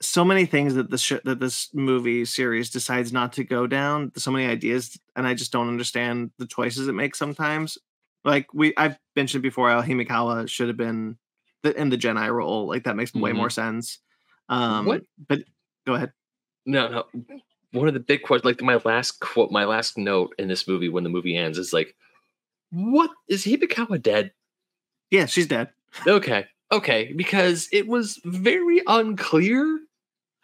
so 0.00 0.24
many 0.24 0.44
things 0.46 0.74
that 0.74 0.90
the 0.90 0.98
sh- 0.98 1.22
that 1.24 1.40
this 1.40 1.70
movie 1.74 2.24
series 2.24 2.70
decides 2.70 3.12
not 3.12 3.32
to 3.34 3.44
go 3.44 3.66
down. 3.66 4.12
So 4.16 4.30
many 4.30 4.46
ideas, 4.46 4.98
and 5.14 5.26
I 5.26 5.34
just 5.34 5.52
don't 5.52 5.68
understand 5.68 6.30
the 6.38 6.46
choices 6.46 6.88
it 6.88 6.92
makes 6.92 7.18
sometimes. 7.18 7.78
Like 8.24 8.52
we, 8.52 8.74
I've 8.76 8.98
mentioned 9.14 9.42
before, 9.42 9.70
how 9.70 9.82
Himekawa 9.82 10.48
should 10.48 10.68
have 10.68 10.76
been 10.76 11.16
the, 11.62 11.74
in 11.80 11.88
the 11.90 11.96
Jedi 11.96 12.28
role. 12.32 12.66
Like 12.66 12.84
that 12.84 12.96
makes 12.96 13.14
way 13.14 13.32
more 13.32 13.50
sense. 13.50 13.98
Um, 14.48 14.86
What- 14.86 15.02
But 15.28 15.40
go 15.86 15.94
ahead. 15.94 16.12
No, 16.66 16.88
no. 16.88 17.24
One 17.72 17.88
of 17.88 17.94
the 17.94 18.00
big 18.00 18.22
questions, 18.22 18.44
like 18.44 18.60
my 18.62 18.80
last 18.84 19.20
quote, 19.20 19.50
my 19.50 19.64
last 19.64 19.96
note 19.96 20.34
in 20.38 20.48
this 20.48 20.66
movie 20.66 20.88
when 20.88 21.04
the 21.04 21.10
movie 21.10 21.36
ends 21.36 21.58
is 21.58 21.72
like, 21.72 21.94
"What 22.70 23.10
is 23.28 23.44
Hibikawa 23.44 24.02
dead?" 24.02 24.32
Yeah, 25.10 25.26
she's 25.26 25.46
dead. 25.46 25.70
Okay, 26.06 26.46
okay, 26.72 27.12
because 27.14 27.68
it 27.72 27.86
was 27.86 28.18
very 28.24 28.82
unclear 28.86 29.78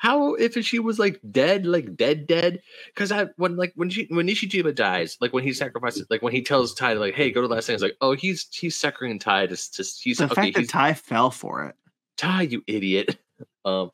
how 0.03 0.35
if 0.35 0.55
she 0.67 0.81
was 0.81 0.99
like 0.99 1.21
dead, 1.31 1.65
like 1.65 1.95
dead, 1.95 2.27
dead. 2.27 2.61
Because 2.93 3.13
I 3.13 3.29
when 3.37 3.55
like 3.55 3.73
when 3.77 3.89
she 3.89 4.09
when 4.11 4.27
Nishijima 4.27 4.75
dies, 4.75 5.17
like 5.21 5.33
when 5.33 5.45
he 5.45 5.53
sacrifices, 5.53 6.09
like 6.11 6.23
when 6.23 6.33
he 6.33 6.43
tells 6.43 6.75
Tai 6.75 6.95
like, 6.95 7.15
"Hey, 7.15 7.31
go 7.31 7.41
to 7.41 7.47
the 7.47 7.55
last 7.55 7.67
thing," 7.67 7.75
it's 7.75 7.85
like, 7.85 7.97
"Oh, 8.01 8.17
he's 8.17 8.49
he's 8.53 8.75
suckering 8.75 9.21
Tai 9.21 9.47
to, 9.47 9.57
to 9.57 9.85
he's 10.01 10.19
The 10.19 10.25
okay, 10.25 10.35
fact 10.35 10.55
that 10.55 10.61
he's 10.63 10.71
Tai 10.71 10.95
fell 10.95 11.31
for 11.31 11.67
it. 11.67 11.77
Tai, 12.17 12.43
you 12.43 12.63
idiot." 12.67 13.17
Um, 13.65 13.91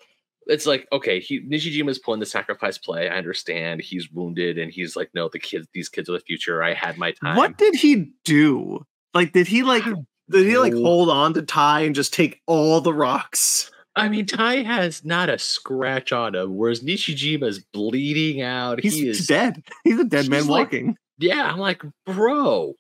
it's 0.47 0.65
like 0.65 0.89
okay, 0.93 1.21
he 1.21 1.43
Nishijima's 1.43 1.99
pulling 1.99 2.21
the 2.21 2.27
sacrifice 2.27 2.79
play. 2.79 3.11
I 3.11 3.17
understand 3.19 3.83
he's 3.83 4.11
wounded 4.11 4.57
and 4.57 4.73
he's 4.73 4.97
like, 4.97 5.11
no, 5.15 5.29
the 5.29 5.39
kids, 5.39 5.69
these 5.75 5.91
kids 5.91 6.09
are 6.09 6.13
the 6.13 6.21
future. 6.21 6.63
I 6.63 6.73
had 6.73 6.97
my 6.97 7.13
time. 7.13 7.37
What 7.37 7.59
did 7.59 7.75
he 7.75 8.13
do? 8.25 8.87
Like, 9.13 9.35
did 9.35 9.47
he 9.47 9.63
like? 9.63 9.85
Did 10.31 10.47
he 10.47 10.57
like 10.57 10.73
hold 10.73 11.11
on 11.11 11.35
to 11.35 11.43
Tai 11.43 11.81
and 11.81 11.95
just 11.95 12.15
take 12.15 12.41
all 12.47 12.81
the 12.81 12.95
rocks? 12.95 13.71
I 13.99 14.09
mean, 14.09 14.27
Tai 14.27 14.63
has 14.63 15.05
not 15.05 15.29
a 15.29 15.39
scratch 15.39 16.13
on 16.13 16.35
him, 16.35 16.57
whereas 16.57 16.83
Nishijima's 16.83 17.59
bleeding 17.61 18.43
out. 18.43 18.81
He's 18.81 18.95
he 18.95 19.09
is 19.09 19.27
dead. 19.27 19.63
He's 19.85 19.99
a 19.99 20.05
dead 20.05 20.29
man 20.29 20.41
He's 20.41 20.49
like- 20.49 20.67
walking. 20.73 20.97
Yeah, 21.19 21.51
I'm 21.51 21.59
like, 21.59 21.83
bro, 22.07 22.75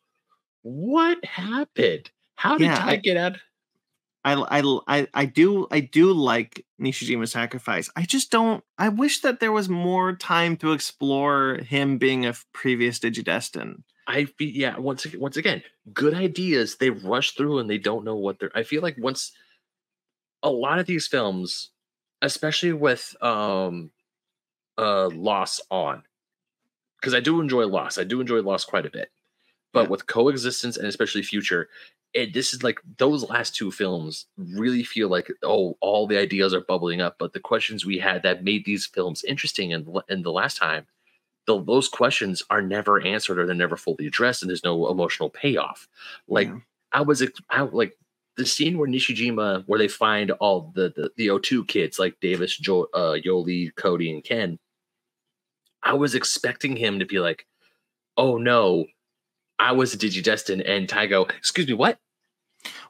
what 0.62 1.24
happened? 1.24 2.10
How 2.36 2.56
did 2.56 2.66
Yeah, 2.66 2.76
Tai 2.78 2.90
I- 2.92 2.96
get 2.96 3.16
out? 3.16 3.36
I, 4.24 4.34
I, 4.34 4.78
I, 4.88 5.06
I 5.14 5.24
do 5.24 5.66
I 5.70 5.80
do 5.80 6.12
like 6.12 6.64
Nishijima's 6.80 7.32
sacrifice. 7.32 7.88
I 7.96 8.02
just 8.02 8.30
don't. 8.30 8.62
I 8.76 8.88
wish 8.90 9.20
that 9.22 9.40
there 9.40 9.52
was 9.52 9.68
more 9.68 10.12
time 10.14 10.56
to 10.58 10.72
explore 10.72 11.58
him 11.58 11.98
being 11.98 12.26
a 12.26 12.34
previous 12.52 12.98
Digidestin. 12.98 13.84
I 14.06 14.26
yeah. 14.38 14.76
Once 14.76 15.06
once 15.16 15.36
again, 15.36 15.62
good 15.94 16.14
ideas 16.14 16.76
they 16.76 16.90
rush 16.90 17.32
through 17.32 17.58
and 17.60 17.70
they 17.70 17.78
don't 17.78 18.04
know 18.04 18.16
what 18.16 18.38
they're. 18.40 18.50
I 18.54 18.64
feel 18.64 18.82
like 18.82 18.96
once 18.98 19.32
a 20.42 20.50
lot 20.50 20.78
of 20.78 20.86
these 20.86 21.06
films, 21.06 21.70
especially 22.22 22.72
with 22.72 23.14
um, 23.22 23.90
uh, 24.76 25.08
Loss 25.10 25.60
on, 25.70 26.02
because 27.00 27.14
I 27.14 27.20
do 27.20 27.40
enjoy 27.40 27.66
Loss. 27.66 27.98
I 27.98 28.04
do 28.04 28.20
enjoy 28.20 28.40
Loss 28.42 28.64
quite 28.64 28.86
a 28.86 28.90
bit, 28.90 29.10
but 29.72 29.82
Yeah. 29.84 29.88
with 29.88 30.06
Coexistence 30.06 30.76
and 30.76 30.86
especially 30.86 31.22
Future, 31.22 31.68
it 32.14 32.32
this 32.32 32.54
is 32.54 32.62
like 32.62 32.80
those 32.98 33.28
last 33.28 33.54
two 33.54 33.70
films 33.70 34.26
really 34.38 34.82
feel 34.82 35.08
like 35.10 35.30
oh 35.42 35.76
all 35.80 36.06
the 36.06 36.16
ideas 36.18 36.54
are 36.54 36.62
bubbling 36.62 37.00
up, 37.02 37.16
but 37.18 37.32
the 37.34 37.40
questions 37.40 37.84
we 37.84 37.98
had 37.98 38.22
that 38.22 38.42
made 38.44 38.64
these 38.64 38.86
films 38.86 39.24
interesting 39.24 39.72
and 39.74 39.86
in, 39.86 40.00
in 40.08 40.22
the 40.22 40.32
last 40.32 40.56
time 40.56 40.86
the, 41.46 41.62
those 41.62 41.88
questions 41.88 42.42
are 42.50 42.62
never 42.62 43.00
answered 43.00 43.38
or 43.38 43.46
they're 43.46 43.54
never 43.54 43.76
fully 43.76 44.06
addressed 44.06 44.42
and 44.42 44.48
there's 44.50 44.64
no 44.64 44.90
emotional 44.90 45.30
payoff 45.30 45.88
like 46.28 46.48
Yeah. 46.48 46.58
i 46.92 47.00
was 47.02 47.22
I, 47.50 47.62
like 47.62 47.96
the 48.38 48.46
scene 48.46 48.78
where 48.78 48.88
nishijima 48.88 49.62
where 49.66 49.78
they 49.78 49.88
find 49.88 50.30
all 50.32 50.72
the 50.74 50.92
the, 50.96 51.10
the 51.16 51.26
o2 51.26 51.68
kids 51.68 51.98
like 51.98 52.16
davis 52.20 52.56
jo- 52.56 52.88
uh, 52.94 53.16
yolei 53.24 53.70
cody 53.76 54.10
and 54.10 54.24
ken 54.24 54.58
i 55.82 55.92
was 55.92 56.14
expecting 56.14 56.76
him 56.76 56.98
to 56.98 57.04
be 57.04 57.18
like 57.18 57.46
oh 58.16 58.38
no 58.38 58.86
i 59.58 59.72
was 59.72 59.92
a 59.92 59.98
digidestin 59.98 60.62
and 60.66 60.88
tygo 60.88 61.28
excuse 61.36 61.66
me 61.68 61.74
what 61.74 61.98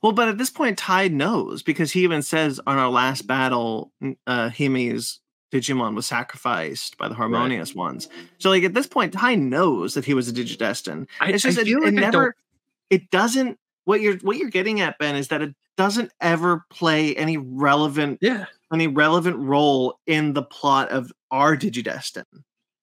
Well, 0.03 0.13
but 0.13 0.29
at 0.29 0.39
this 0.39 0.49
point, 0.51 0.79
Tai 0.79 1.09
knows 1.09 1.63
because 1.63 1.93
he 1.93 2.01
even 2.03 2.23
says 2.23 2.59
on 2.67 2.79
our 2.79 2.89
last 2.89 3.27
battle, 3.27 3.93
uh, 4.27 4.49
Himi's 4.49 5.21
Digimon 5.53 5.95
was 5.95 6.07
sacrificed 6.07 6.97
by 6.97 7.07
the 7.09 7.15
harmonious 7.15 7.75
ones. 7.75 8.09
So, 8.39 8.49
like 8.49 8.65
at 8.65 8.73
this 8.73 8.87
point, 8.87 9.13
Tai 9.13 9.35
knows 9.35 9.93
that 9.95 10.07
he 10.07 10.15
was 10.15 10.27
a 10.29 10.33
Digidestin. 10.33 11.07
i, 11.21 11.33
It's 11.33 11.43
just 11.43 11.59
I 11.59 11.63
it, 11.63 11.65
feel 11.67 11.79
it 11.83 11.85
like 11.95 11.95
I 11.99 12.01
don't- 12.01 12.13
never. 12.13 12.37
It 12.89 13.11
doesn't. 13.11 13.59
What 13.89 14.03
you're 14.03 14.19
what 14.19 14.37
you're 14.37 14.51
getting 14.51 14.83
at, 14.83 14.99
Ben, 14.99 15.17
is 15.17 15.29
that 15.29 15.41
it 15.41 15.55
doesn't 15.79 16.13
ever 16.21 16.67
play 16.69 17.17
any 17.17 17.39
relevant 17.39 18.19
yeah 18.21 18.45
any 18.71 18.87
relevant 18.87 19.39
role 19.39 19.99
in 20.07 20.35
the 20.35 20.43
plot 20.43 20.91
of 20.91 21.11
our 21.31 21.57
Digidestin. 21.57 22.25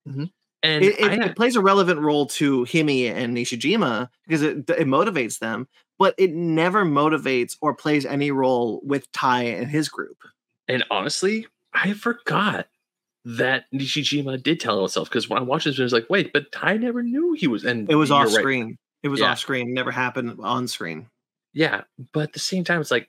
Mm-hmm. 0.10 0.24
and 0.64 0.84
It, 0.84 1.00
it, 1.00 1.12
I, 1.12 1.26
it 1.26 1.36
plays 1.36 1.56
a 1.56 1.62
relevant 1.62 2.00
role 2.00 2.26
to 2.26 2.64
Himi 2.66 3.12
and 3.12 3.38
Nishijima 3.38 4.10
because 4.26 4.42
it, 4.42 4.68
it 4.68 4.88
motivates 4.88 5.38
them, 5.38 5.68
but 6.00 6.16
it 6.18 6.34
never 6.34 6.84
motivates 6.84 7.56
or 7.62 7.76
plays 7.76 8.08
any 8.08 8.32
role 8.32 8.82
with 8.84 9.12
Tai 9.12 9.44
and 9.44 9.68
his 9.68 9.90
group. 9.90 10.18
And 10.68 10.84
honestly, 10.90 11.46
I 11.72 11.94
forgot 11.94 12.66
that 13.26 13.66
Nishijima 13.72 14.42
did 14.42 14.60
tell 14.60 14.80
himself 14.80 15.08
because 15.08 15.30
when 15.30 15.38
I 15.38 15.44
watched 15.44 15.66
this, 15.66 15.80
I 15.80 15.84
was 15.84 15.94
like, 15.94 16.10
wait, 16.10 16.34
but 16.34 16.48
I 16.60 16.78
never 16.78 17.04
knew 17.04 17.34
he 17.34 17.46
was. 17.46 17.64
And 17.64 17.88
It 17.92 17.96
was 17.96 18.10
off 18.10 18.26
right. 18.26 18.34
screen. 18.34 18.80
It 19.06 19.10
was 19.10 19.20
Yeah. 19.20 19.32
off 19.32 19.40
screen. 19.40 19.72
Never 19.74 19.92
happened 19.92 20.40
on 20.42 20.68
screen. 20.68 21.10
Yeah, 21.54 21.84
but 22.12 22.22
at 22.24 22.34
the 22.34 22.40
same 22.40 22.64
time, 22.64 22.82
it's 22.82 22.90
like 22.92 23.08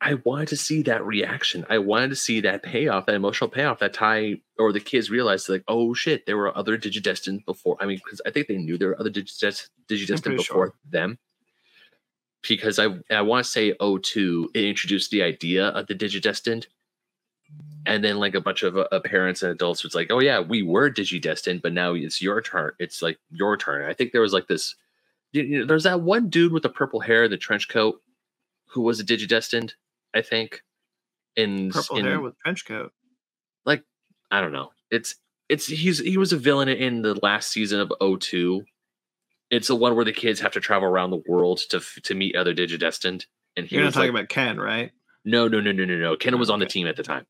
I 0.00 0.14
wanted 0.14 0.48
to 0.48 0.56
see 0.56 0.82
that 0.82 1.04
reaction. 1.04 1.66
I 1.68 1.78
wanted 1.78 2.10
to 2.10 2.16
see 2.16 2.40
that 2.42 2.62
payoff, 2.62 3.06
that 3.06 3.14
emotional 3.16 3.50
payoff 3.50 3.80
that 3.80 3.94
Tai 3.94 4.40
or 4.58 4.72
the 4.72 4.78
kids 4.80 5.10
realized, 5.10 5.48
like, 5.48 5.64
oh 5.66 5.92
shit, 5.92 6.24
there 6.26 6.36
were 6.36 6.56
other 6.56 6.78
Digidestin 6.78 7.44
before. 7.46 7.76
I 7.80 7.86
mean, 7.86 7.98
because 8.04 8.20
I 8.24 8.30
think 8.30 8.46
they 8.46 8.58
knew 8.58 8.78
there 8.78 8.88
were 8.88 9.00
other 9.00 9.10
Digidest- 9.10 9.70
Digidestin 9.88 10.36
before 10.36 10.66
sure. 10.66 10.74
them. 10.88 11.18
Because 12.46 12.78
I 12.78 12.88
I 13.10 13.22
want 13.22 13.44
to 13.44 13.50
say 13.50 13.74
02, 13.80 14.50
it 14.54 14.64
introduced 14.64 15.10
the 15.10 15.22
idea 15.22 15.68
of 15.68 15.86
the 15.88 15.94
Digidestined. 15.94 16.66
And 17.86 18.02
then 18.04 18.18
like 18.18 18.34
a 18.34 18.40
bunch 18.40 18.62
of 18.62 18.76
uh, 18.76 19.00
parents 19.00 19.42
and 19.42 19.52
adults 19.52 19.82
was 19.82 19.94
like, 19.94 20.10
oh 20.10 20.20
yeah, 20.20 20.40
we 20.40 20.62
were 20.62 20.90
Digidestined, 20.90 21.60
but 21.62 21.72
now 21.72 21.92
it's 21.94 22.22
your 22.22 22.40
turn. 22.40 22.72
It's 22.78 23.02
like 23.02 23.18
your 23.30 23.56
turn. 23.56 23.88
I 23.88 23.94
think 23.94 24.12
there 24.12 24.20
was 24.22 24.32
like 24.32 24.46
this. 24.48 24.74
You 25.34 25.58
know, 25.60 25.66
there's 25.66 25.82
that 25.82 26.00
one 26.00 26.28
dude 26.30 26.52
with 26.52 26.62
the 26.62 26.68
purple 26.68 27.00
hair, 27.00 27.28
the 27.28 27.36
trench 27.36 27.68
coat, 27.68 28.00
who 28.68 28.80
was 28.82 29.00
a 29.00 29.04
Digidestined. 29.04 29.72
I 30.14 30.22
think. 30.22 30.62
In 31.36 31.70
Purple 31.70 31.98
in, 31.98 32.04
hair 32.04 32.20
with 32.20 32.38
trench 32.38 32.64
coat. 32.64 32.92
like 33.66 33.82
I 34.30 34.40
don't 34.40 34.52
know. 34.52 34.70
It's 34.90 35.16
it's 35.48 35.66
he's 35.66 35.98
he 35.98 36.16
was 36.16 36.32
a 36.32 36.36
villain 36.38 36.68
in 36.68 37.02
the 37.02 37.18
last 37.22 37.50
season 37.50 37.80
of 37.80 37.92
O2. 38.00 38.64
It's 39.50 39.68
the 39.68 39.74
one 39.74 39.96
where 39.96 40.04
the 40.04 40.12
kids 40.12 40.40
have 40.40 40.52
to 40.52 40.60
travel 40.60 40.88
around 40.88 41.10
the 41.10 41.22
world 41.28 41.60
to 41.70 41.80
to 41.80 42.14
meet 42.14 42.36
other 42.36 42.54
Digidestined. 42.54 43.26
And 43.56 43.66
he 43.66 43.74
You're 43.76 43.84
not 43.84 43.94
talking 43.94 44.12
like, 44.12 44.20
about 44.24 44.28
Ken, 44.28 44.58
right? 44.58 44.92
no, 45.24 45.48
no, 45.48 45.60
no, 45.60 45.72
no, 45.72 45.84
no, 45.84 45.96
no. 45.96 46.16
Ken 46.16 46.38
was 46.38 46.50
on 46.50 46.60
the 46.60 46.66
team 46.66 46.86
at 46.86 46.96
the 46.96 47.02
time. 47.02 47.26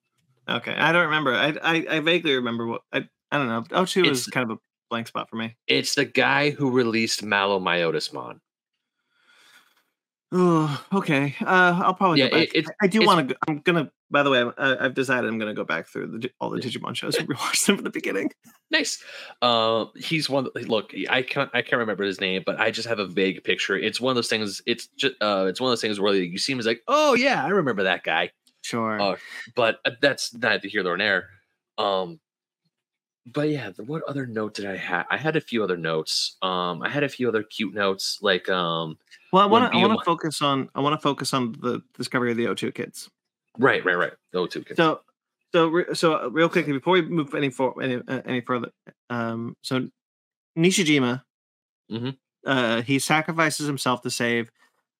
Okay, 0.49 0.75
I 0.75 0.93
don't 0.93 1.05
remember. 1.07 1.35
I 1.35 1.55
I, 1.63 1.87
I 1.97 2.01
vaguely 2.01 2.35
remember 2.35 2.67
what 2.67 2.83
I 2.93 3.09
I 3.33 3.39
don't 3.39 3.49
know. 3.49 3.65
O 3.73 3.87
two 3.87 4.01
It's- 4.01 4.21
is 4.21 4.27
kind 4.27 4.51
of 4.51 4.59
a 4.59 4.61
blank 4.95 5.09
spot 5.09 5.29
for 5.29 5.35
me. 5.37 5.57
It's 5.67 5.97
the 5.97 6.05
guy 6.05 6.51
who 6.51 6.71
released 6.71 7.25
Malo 7.25 7.59
Myotismon. 7.59 8.39
Oh, 10.37 10.85
okay. 10.93 11.35
Uh, 11.41 11.81
I'll 11.85 11.95
probably 11.95 12.21
Yeah, 12.21 12.27
it- 12.27 12.55
it's- 12.55 12.75
I 12.83 12.87
do 12.87 13.05
want 13.07 13.29
to. 13.29 13.37
I'm 13.49 13.59
gonna. 13.61 13.91
By 14.11 14.23
the 14.23 14.31
way, 14.31 14.45
I, 14.59 14.85
I've 14.85 14.95
decided 14.95 15.29
I'm 15.29 15.39
gonna 15.39 15.55
go 15.55 15.65
back 15.65 15.87
through 15.89 16.19
the, 16.19 16.31
all 16.41 16.51
the 16.51 16.61
Digimon 16.61 16.95
shows 16.97 17.17
and 17.17 17.29
rewatch 17.31 17.67
them 17.67 17.77
from 17.77 17.85
the 17.85 17.91
beginning. 17.91 18.31
Nice. 18.71 19.03
Uh, 19.43 19.87
he's 19.97 20.29
one. 20.31 20.49
Look, 20.55 20.93
I 21.09 21.23
can't. 21.23 21.51
I 21.55 21.63
can't 21.63 21.79
remember 21.81 22.05
his 22.05 22.21
name, 22.21 22.43
but 22.45 22.59
I 22.61 22.71
just 22.71 22.89
have 22.89 22.99
a 22.99 23.07
vague 23.07 23.43
picture. 23.45 23.77
It's 23.77 24.01
one 24.01 24.11
of 24.13 24.17
those 24.17 24.29
things. 24.29 24.61
It's 24.67 24.87
just. 24.97 25.15
Uh, 25.21 25.47
it's 25.49 25.61
one 25.61 25.69
of 25.69 25.73
those 25.73 25.81
things 25.83 26.01
where 26.01 26.15
you 26.15 26.39
see 26.39 26.53
him 26.53 26.59
as 26.59 26.67
like, 26.67 26.83
oh 26.89 27.15
yeah, 27.15 27.45
I 27.45 27.49
remember 27.49 27.85
that 27.85 28.03
guy. 28.05 28.31
Sure. 28.63 29.01
Oh, 29.01 29.17
but 29.55 29.79
uh, 29.85 29.91
that's 30.01 30.35
neither 30.35 30.67
here 30.69 30.83
nor 30.83 30.97
there. 30.99 31.29
Um, 31.79 32.19
but 33.27 33.49
yeah, 33.49 33.71
what 33.87 34.03
other 34.05 34.27
note 34.27 34.55
did 34.55 34.67
I 34.67 34.77
have? 34.77 35.07
I 35.11 35.17
had 35.17 35.37
a 35.37 35.41
few 35.41 35.63
other 35.65 35.77
notes. 35.77 36.37
Um, 36.43 36.83
I 36.83 36.89
had 36.89 37.03
a 37.05 37.09
few 37.09 37.29
other 37.29 37.43
cute 37.43 37.75
notes, 37.75 38.19
like 38.23 38.49
um, 38.49 38.99
well, 39.33 39.43
I 39.43 39.47
want 39.47 39.73
to. 39.73 39.79
I 39.79 39.81
want 39.81 39.99
to 39.99 40.05
focus 40.05 40.43
on. 40.43 40.69
I 40.75 40.81
want 40.81 40.95
to 40.99 41.03
focus 41.03 41.33
on 41.35 41.53
the 41.61 41.83
discovery 41.97 42.31
of 42.31 42.37
the 42.37 42.45
O2 42.47 42.75
kids. 42.75 43.09
right, 43.59 43.85
right, 43.85 43.97
right. 43.97 44.13
Oh, 44.35 44.47
two 44.47 44.63
kids. 44.63 44.77
So, 44.77 45.01
so, 45.53 45.85
so 45.95 46.29
real 46.31 46.49
quickly 46.49 46.73
before 46.73 46.93
we 46.95 47.03
move 47.03 47.35
any 47.35 47.51
for 47.51 47.81
any 47.83 47.97
uh, 48.07 48.21
any 48.27 48.41
further, 48.41 48.71
um, 49.11 49.57
so 49.63 49.89
Nishijima, 50.59 51.23
Mhm. 51.91 52.17
uh, 52.47 52.83
he 52.83 52.99
sacrifices 52.99 53.67
himself 53.67 54.03
to 54.03 54.11
save 54.11 54.51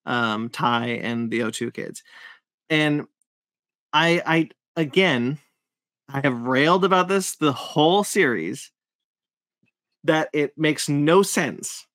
um 0.07 0.49
Tai 0.51 0.87
and 0.87 1.31
the 1.31 1.41
O2 1.41 1.73
kids, 1.75 2.03
and 2.71 3.07
I, 3.93 4.23
I 4.27 4.49
again, 4.77 5.39
I 6.09 6.21
have 6.23 6.43
railed 6.43 6.85
about 6.85 7.09
this 7.09 7.37
the 7.37 7.53
whole 7.53 8.05
series 8.05 8.71
that 10.05 10.29
it 10.33 10.53
makes 10.57 10.89
no 10.89 11.23
sense 11.23 11.87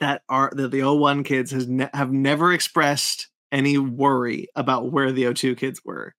that 0.00 0.22
are 0.28 0.52
that 0.54 0.70
the 0.70 0.80
O1 0.80 1.24
kids 1.24 1.50
has 1.50 1.68
ne- 1.68 1.90
have 1.92 2.12
never 2.12 2.52
expressed 2.52 3.28
any 3.50 3.76
worry 3.78 4.48
about 4.54 4.90
where 4.92 5.12
the 5.12 5.24
O2 5.24 5.56
kids 5.56 5.80
were. 5.84 6.14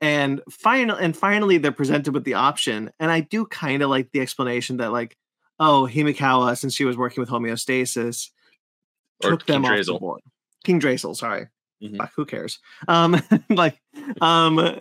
And 0.00 0.42
final 0.50 0.96
and 0.96 1.16
finally 1.16 1.58
they're 1.58 1.72
presented 1.72 2.12
with 2.12 2.24
the 2.24 2.34
option. 2.34 2.90
And 2.98 3.10
I 3.10 3.20
do 3.20 3.46
kind 3.46 3.82
of 3.82 3.90
like 3.90 4.10
the 4.12 4.20
explanation 4.20 4.78
that 4.78 4.92
like, 4.92 5.16
oh, 5.58 5.88
Himekawa, 5.90 6.56
since 6.58 6.74
she 6.74 6.84
was 6.84 6.96
working 6.96 7.20
with 7.22 7.30
homeostasis, 7.30 8.30
Or 9.24 9.30
took 9.30 9.46
them 9.46 9.62
King 9.62 9.72
off 9.72 9.86
the 9.86 9.98
board. 9.98 10.20
King 10.64 10.80
Draisil, 10.80 11.16
sorry. 11.16 11.46
Mhm. 11.82 11.96
Fuck, 11.98 12.12
who 12.16 12.24
cares? 12.26 12.58
Um, 12.88 13.20
like, 13.50 13.78
um, 14.20 14.80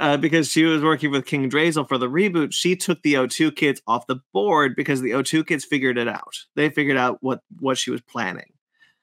uh, 0.00 0.16
because 0.16 0.50
she 0.50 0.64
was 0.64 0.82
working 0.82 1.10
with 1.10 1.26
King 1.26 1.50
Draisil 1.50 1.86
for 1.86 1.98
the 1.98 2.08
reboot, 2.08 2.54
she 2.54 2.74
took 2.74 3.02
the 3.02 3.14
O2 3.14 3.54
kids 3.54 3.82
off 3.86 4.06
the 4.06 4.20
board 4.32 4.74
because 4.74 5.02
the 5.02 5.10
O2 5.10 5.46
kids 5.46 5.64
figured 5.64 5.98
it 5.98 6.08
out. 6.08 6.38
They 6.56 6.70
figured 6.70 6.96
out 6.96 7.18
what 7.20 7.42
what 7.60 7.78
she 7.78 7.90
was 7.90 8.00
planning. 8.00 8.54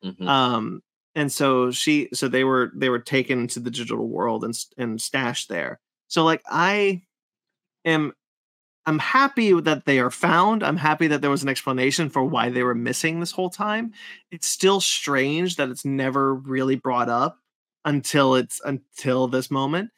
Mhm. 0.03 0.27
Um, 0.27 0.81
and 1.15 1.31
so 1.31 1.71
she, 1.71 2.09
so 2.13 2.27
they 2.27 2.43
were 2.43 2.71
they 2.75 2.89
were 2.89 2.99
taken 2.99 3.47
to 3.49 3.59
the 3.59 3.69
digital 3.71 4.07
world 4.07 4.43
and 4.43 4.57
and 4.77 4.99
stashed 4.99 5.49
there. 5.49 5.79
So 6.07 6.23
like 6.25 6.41
I 6.49 7.03
am, 7.85 8.13
I'm 8.87 8.99
happy 8.99 9.59
that 9.59 9.85
they 9.85 9.99
are 9.99 10.11
found. 10.11 10.63
I'm 10.63 10.77
happy 10.77 11.07
that 11.07 11.21
there 11.21 11.29
was 11.29 11.43
an 11.43 11.49
explanation 11.49 12.09
for 12.09 12.23
why 12.23 12.49
they 12.49 12.63
were 12.63 12.75
missing 12.75 13.19
this 13.19 13.31
whole 13.31 13.49
time. 13.51 13.93
It's 14.31 14.47
still 14.47 14.81
strange 14.81 15.57
that 15.57 15.69
it's 15.69 15.85
never 15.85 16.33
really 16.33 16.75
brought 16.75 17.09
up 17.09 17.37
until 17.85 18.35
it's 18.35 18.61
until 18.65 19.27
this 19.27 19.51
moment. 19.51 19.91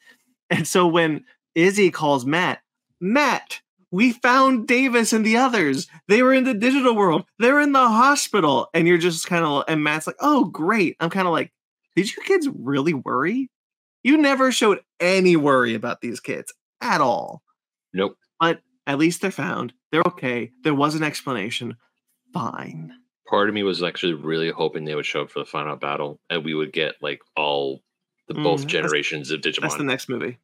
And 0.50 0.66
so 0.66 0.86
when 0.86 1.24
Izzy 1.54 1.90
calls 1.90 2.26
Matt, 2.26 2.60
Matt, 3.00 3.60
we 3.90 4.12
found 4.12 4.66
Davis 4.68 5.12
and 5.12 5.24
the 5.24 5.36
others. 5.36 5.88
They 6.08 6.22
were 6.22 6.32
in 6.34 6.44
the 6.44 6.54
digital 6.54 6.94
world. 6.94 7.24
They're 7.38 7.60
in 7.60 7.72
the 7.72 7.88
hospital. 7.88 8.68
And 8.74 8.86
you're 8.86 8.98
just 8.98 9.26
kind 9.26 9.44
of, 9.44 9.64
and 9.68 9.82
Matt's 9.82 10.06
like, 10.06 10.16
oh, 10.20 10.44
great. 10.44 10.96
I'm 11.00 11.10
kind 11.10 11.26
of 11.26 11.32
like, 11.32 11.52
did 11.96 12.14
you 12.14 12.22
kids 12.22 12.48
really 12.48 12.94
worry? 12.94 13.50
You 14.02 14.16
never 14.16 14.52
showed 14.52 14.80
any 15.00 15.36
worry 15.36 15.74
about 15.74 16.00
these 16.00 16.20
kids 16.20 16.52
at 16.80 17.00
all. 17.00 17.42
Nope. 17.92 18.16
But 18.38 18.60
at 18.86 18.98
least 18.98 19.20
they're 19.20 19.30
found. 19.30 19.72
They're 19.90 20.02
okay. 20.06 20.52
There 20.62 20.74
was 20.74 20.94
an 20.94 21.02
explanation. 21.02 21.76
Fine. 22.32 22.92
Part 23.28 23.48
of 23.48 23.54
me 23.54 23.62
was 23.62 23.82
actually 23.82 24.14
really 24.14 24.50
hoping 24.50 24.84
they 24.84 24.94
would 24.94 25.06
show 25.06 25.22
up 25.22 25.30
for 25.30 25.40
the 25.40 25.44
final 25.44 25.76
battle 25.76 26.20
and 26.30 26.44
we 26.44 26.54
would 26.54 26.72
get 26.72 26.94
like 27.00 27.20
all 27.36 27.82
the 28.30 28.40
Mm, 28.40 28.44
both 28.44 28.66
generations 28.68 29.32
of 29.32 29.40
Digimon. 29.40 29.62
That's 29.62 29.74
the 29.74 29.82
next 29.82 30.08
movie. 30.08 30.38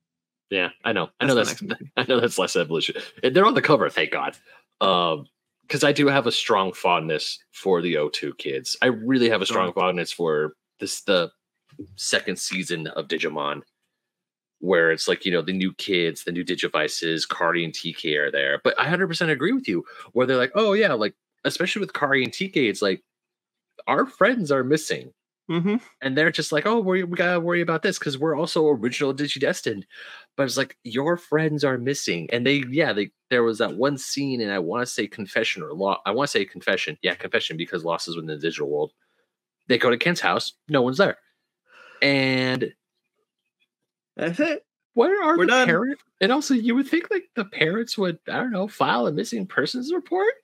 Yeah, 0.51 0.70
I 0.84 0.93
know. 0.93 1.11
I 1.20 1.26
know 1.26 1.37
that's. 1.37 1.62
I 1.97 2.05
know 2.09 2.18
that's 2.18 2.37
less 2.39 2.57
evolution. 2.57 2.97
And 3.22 3.34
They're 3.34 3.47
on 3.47 3.55
the 3.55 3.62
cover, 3.62 3.89
thank 3.89 4.11
God. 4.11 4.37
Um, 4.80 5.26
because 5.62 5.84
I 5.84 5.93
do 5.93 6.07
have 6.09 6.26
a 6.26 6.32
strong 6.32 6.72
fondness 6.72 7.39
for 7.53 7.80
the 7.82 7.95
O2 7.95 8.39
kids. 8.39 8.76
I 8.82 8.87
really 8.87 9.28
have 9.28 9.43
a 9.43 9.47
strong 9.47 9.72
fondness 9.72 10.12
for 10.12 10.55
this 10.78 11.03
the 11.03 11.30
second 11.97 12.39
season 12.39 12.87
of 12.89 13.09
Digimon, 13.09 13.62
where 14.61 14.91
it's 14.91 15.07
like 15.09 15.24
you 15.24 15.30
know 15.30 15.43
the 15.43 15.53
new 15.53 15.72
kids, 15.74 16.24
the 16.24 16.32
new 16.32 16.45
Digivices, 16.45 17.28
Kari 17.28 17.64
and 17.64 17.72
TK 17.72 18.16
are 18.16 18.30
there. 18.32 18.61
But 18.64 18.78
I 18.80 18.89
hundred 18.89 19.07
percent 19.07 19.30
agree 19.30 19.53
with 19.53 19.68
you, 19.68 19.84
where 20.12 20.26
they're 20.26 20.37
like, 20.37 20.53
oh 20.57 20.72
yeah, 20.72 20.93
like 20.93 21.14
especially 21.45 21.80
with 21.80 21.93
Kari 21.93 22.24
and 22.24 22.32
TK, 22.32 22.68
it's 22.68 22.82
like 22.82 23.03
our 23.87 24.07
friends 24.07 24.51
are 24.51 24.64
missing 24.64 25.12
Mm-hmm. 25.49 25.76
and 26.03 26.18
they're 26.18 26.32
just 26.32 26.51
like, 26.51 26.66
"Oh, 26.66 26.80
we 26.80 27.05
we 27.05 27.16
gotta 27.16 27.38
worry 27.38 27.61
about 27.61 27.82
this 27.82 27.99
because 28.01 28.18
we're 28.18 28.36
also 28.36 28.66
original 28.66 29.14
Digidestined." 29.14 29.84
But 30.36 30.42
it's 30.44 30.57
like 30.57 30.76
your 30.82 31.16
friends 31.16 31.62
are 31.62 31.78
missing, 31.78 32.28
and 32.32 32.44
they, 32.44 32.64
yeah, 32.70 32.92
they. 32.92 33.11
There 33.30 33.44
was 33.44 33.59
that 33.59 33.76
one 33.76 33.97
scene, 33.97 34.40
and 34.40 34.51
I 34.51 34.59
want 34.59 34.82
to 34.86 34.92
say 34.92 35.07
confession 35.07 35.62
or 35.62 35.72
law. 35.72 36.01
I 36.05 36.11
want 36.11 36.28
to 36.28 36.32
say 36.32 36.44
confession, 36.44 36.99
yeah, 37.03 37.14
confession 37.14 37.57
because 37.57 37.84
Lost 37.84 38.09
is 38.09 38.16
within 38.16 38.26
the 38.28 38.36
digital 38.38 38.68
world. 38.68 38.92
They 39.68 39.78
go 39.78 39.90
to 39.90 39.97
Ken's 39.99 40.20
house, 40.20 40.53
no 40.68 40.82
one's 40.82 40.99
there, 40.99 41.18
and 42.03 42.72
That's 44.16 44.40
it. 44.40 44.64
where 44.94 45.22
are 45.22 45.36
We're 45.36 45.47
the 45.47 45.53
done. 45.53 45.66
parents? 45.68 46.03
And 46.20 46.32
also, 46.32 46.55
you 46.55 46.74
would 46.74 46.88
think 46.88 47.09
like 47.11 47.28
the 47.36 47.44
parents 47.44 47.97
would, 47.99 48.18
I 48.28 48.38
don't 48.38 48.51
know, 48.53 48.66
file 48.68 49.07
a 49.07 49.12
missing 49.12 49.47
persons 49.47 49.92
report. 49.92 50.34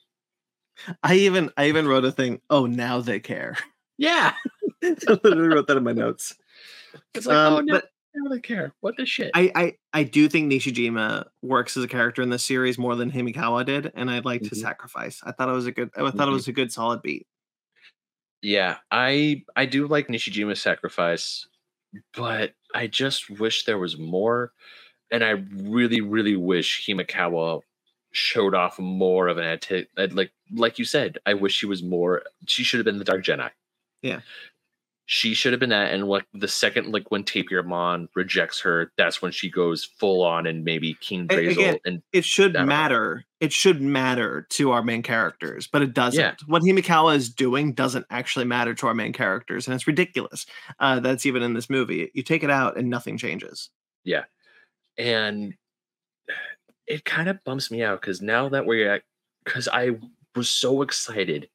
I 1.02 1.14
even 1.16 1.50
I 1.56 1.66
even 1.68 1.86
wrote 1.88 2.04
a 2.04 2.12
thing. 2.12 2.40
Oh, 2.50 2.66
now 2.66 3.00
they 3.00 3.20
care. 3.20 3.56
Yeah, 3.98 4.34
I 5.08 5.12
literally 5.24 5.48
wrote 5.48 5.66
that 5.68 5.76
in 5.76 5.84
my 5.84 5.92
notes. 5.92 6.34
it's 7.14 7.26
like, 7.26 7.36
oh 7.36 7.56
Um, 7.58 7.66
no, 7.66 7.74
but 7.74 7.90
now 8.14 8.30
they 8.30 8.40
care. 8.40 8.72
What 8.80 8.96
the 8.96 9.06
shit? 9.06 9.30
I, 9.34 9.50
I 9.54 9.76
I 9.92 10.02
do 10.04 10.28
think 10.28 10.52
Nishijima 10.52 11.26
works 11.42 11.76
as 11.76 11.84
a 11.84 11.88
character 11.88 12.20
in 12.22 12.30
this 12.30 12.44
series 12.44 12.78
more 12.78 12.94
than 12.96 13.10
Himekawa 13.10 13.64
did, 13.64 13.92
and 13.94 14.10
I'd 14.10 14.24
like 14.24 14.42
to 14.42 14.50
Mhm. 14.50 14.56
sacrifice. 14.60 15.20
I 15.24 15.32
thought 15.32 15.48
it 15.48 15.52
was 15.52 15.66
a 15.66 15.72
good. 15.72 15.90
I 15.96 16.00
thought 16.10 16.28
it 16.28 16.30
Mhm. 16.30 16.34
was 16.34 16.48
a 16.48 16.52
good 16.52 16.72
solid 16.72 17.00
beat. 17.02 17.26
Yeah, 18.42 18.78
I 18.90 19.44
I 19.56 19.66
do 19.66 19.86
like 19.86 20.08
Nishijima's 20.08 20.60
sacrifice, 20.60 21.46
but 22.14 22.54
I 22.74 22.86
just 22.88 23.30
wish 23.30 23.64
there 23.64 23.78
was 23.78 23.96
more. 23.98 24.52
And 25.10 25.22
I 25.22 25.30
really, 25.52 26.00
really 26.00 26.36
wish 26.36 26.86
Himekawa 26.86 27.60
showed 28.12 28.54
off 28.54 28.78
more 28.78 29.28
of 29.28 29.38
an 29.38 29.44
anti- 29.44 29.86
like 29.96 30.32
like 30.54 30.78
you 30.78 30.84
said, 30.84 31.18
I 31.26 31.34
wish 31.34 31.54
she 31.54 31.66
was 31.66 31.82
more 31.82 32.22
she 32.46 32.64
should 32.64 32.78
have 32.78 32.84
been 32.86 32.98
the 32.98 33.04
Dark 33.04 33.22
Jedi. 33.24 33.50
Yeah. 34.02 34.20
She 35.06 35.34
should 35.34 35.52
have 35.52 35.60
been 35.60 35.70
that. 35.70 35.92
And 35.92 36.06
like 36.06 36.24
the 36.32 36.46
second 36.48 36.92
like 36.92 37.10
when 37.10 37.24
Tapirmon 37.24 38.06
rejects 38.14 38.60
her, 38.60 38.92
that's 38.96 39.20
when 39.20 39.32
she 39.32 39.50
goes 39.50 39.84
full 39.84 40.22
on 40.22 40.46
and 40.46 40.64
maybe 40.64 40.94
King 41.00 41.26
Draisil 41.28 41.50
again, 41.52 41.78
and 41.84 42.02
It 42.12 42.24
should 42.24 42.52
don't 42.52 42.62
know. 42.62 42.68
matter. 42.68 43.24
It 43.40 43.52
should 43.52 43.82
matter 43.82 44.46
to 44.50 44.70
our 44.70 44.82
main 44.82 45.02
characters, 45.02 45.66
but 45.70 45.82
it 45.82 45.92
doesn't. 45.92 46.20
Yeah. 46.20 46.34
What 46.46 46.62
Himekawa 46.62 47.16
is 47.16 47.28
doing 47.28 47.72
doesn't 47.74 48.06
actually 48.10 48.44
matter 48.44 48.74
to 48.74 48.86
our 48.86 48.94
main 48.94 49.12
characters, 49.12 49.66
and 49.66 49.74
it's 49.74 49.86
ridiculous. 49.88 50.46
Uh, 50.78 51.00
that's 51.00 51.26
even 51.26 51.42
in 51.42 51.54
this 51.54 51.68
movie. 51.68 52.10
You 52.14 52.22
take 52.22 52.44
it 52.44 52.50
out, 52.50 52.76
and 52.78 52.88
nothing 52.88 53.18
changes. 53.18 53.70
Yeah, 54.04 54.24
and 54.96 55.54
it 56.86 57.04
kind 57.04 57.28
of 57.28 57.42
bumps 57.44 57.70
me 57.70 57.82
out 57.82 58.00
because 58.00 58.22
now 58.22 58.48
that 58.48 58.66
we're 58.66 58.90
at 58.90 59.02
because 59.44 59.68
i 59.72 59.90
was 60.34 60.50
so 60.50 60.82
excited 60.82 61.48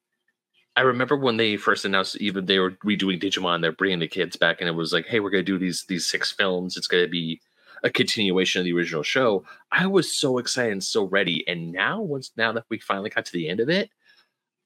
i 0.78 0.82
remember 0.82 1.16
when 1.16 1.36
they 1.36 1.56
first 1.56 1.84
announced 1.84 2.16
even 2.16 2.46
they 2.46 2.58
were 2.58 2.70
redoing 2.86 3.20
digimon 3.20 3.60
they're 3.60 3.72
bringing 3.72 3.98
the 3.98 4.08
kids 4.08 4.36
back 4.36 4.60
and 4.60 4.68
it 4.68 4.72
was 4.72 4.92
like 4.92 5.06
hey 5.06 5.20
we're 5.20 5.30
going 5.30 5.44
to 5.44 5.52
do 5.52 5.58
these 5.58 5.84
these 5.88 6.06
six 6.06 6.30
films 6.32 6.76
it's 6.76 6.86
going 6.86 7.04
to 7.04 7.10
be 7.10 7.40
a 7.82 7.90
continuation 7.90 8.60
of 8.60 8.64
the 8.64 8.72
original 8.72 9.02
show 9.02 9.44
i 9.72 9.86
was 9.86 10.10
so 10.16 10.38
excited 10.38 10.72
and 10.72 10.84
so 10.84 11.04
ready 11.04 11.44
and 11.48 11.72
now 11.72 12.00
once 12.00 12.30
now 12.36 12.52
that 12.52 12.64
we 12.70 12.78
finally 12.78 13.10
got 13.10 13.24
to 13.26 13.32
the 13.32 13.48
end 13.48 13.60
of 13.60 13.68
it 13.68 13.90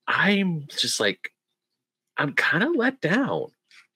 i'm 0.09 0.67
just 0.69 1.01
like 1.01 1.31
i'm 2.19 2.33
kind 2.35 2.63
of 2.63 2.75
let 2.77 3.01
down 3.01 3.47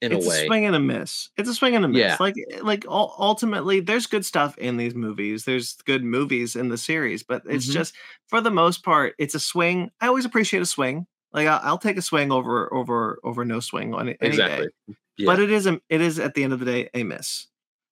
in 0.01 0.11
it's 0.11 0.25
a 0.25 0.29
way 0.29 0.35
It's 0.35 0.43
a 0.43 0.45
swing 0.45 0.65
and 0.65 0.75
a 0.75 0.79
miss. 0.79 1.29
It's 1.37 1.49
a 1.49 1.55
swing 1.55 1.75
and 1.75 1.83
a 1.83 1.87
miss. 1.87 1.99
Yeah. 1.99 2.17
Like 2.19 2.35
like 2.61 2.85
ultimately, 2.87 3.79
there's 3.79 4.05
good 4.05 4.23
stuff 4.27 4.55
in 4.59 4.77
these 4.77 4.93
movies. 4.93 5.43
There's 5.45 5.73
good 5.87 6.03
movies 6.03 6.55
in 6.55 6.69
the 6.69 6.77
series, 6.77 7.23
but 7.23 7.41
it's 7.49 7.67
Mhm. 7.67 7.73
just 7.73 7.95
for 8.27 8.39
the 8.39 8.51
most 8.51 8.83
part, 8.83 9.15
it's 9.17 9.33
a 9.33 9.39
swing. 9.39 9.89
I 9.99 10.05
always 10.07 10.23
appreciate 10.25 10.61
a 10.61 10.67
swing. 10.67 11.07
Like 11.33 11.47
I'll, 11.47 11.59
I'll 11.63 11.77
take 11.77 11.97
a 11.97 12.01
swing 12.01 12.31
over 12.31 12.73
over 12.73 13.19
over 13.23 13.45
no 13.45 13.59
swing 13.59 13.93
on 13.93 14.07
it 14.09 14.17
any 14.21 14.29
exactly 14.29 14.67
day. 14.87 14.95
yeah. 15.17 15.25
But 15.25 15.39
it 15.39 15.51
is 15.51 15.67
a 15.67 15.79
it 15.89 16.01
is 16.01 16.19
at 16.19 16.33
the 16.33 16.43
end 16.43 16.53
of 16.53 16.59
the 16.59 16.65
day 16.65 16.89
a 16.93 17.03
miss. 17.03 17.47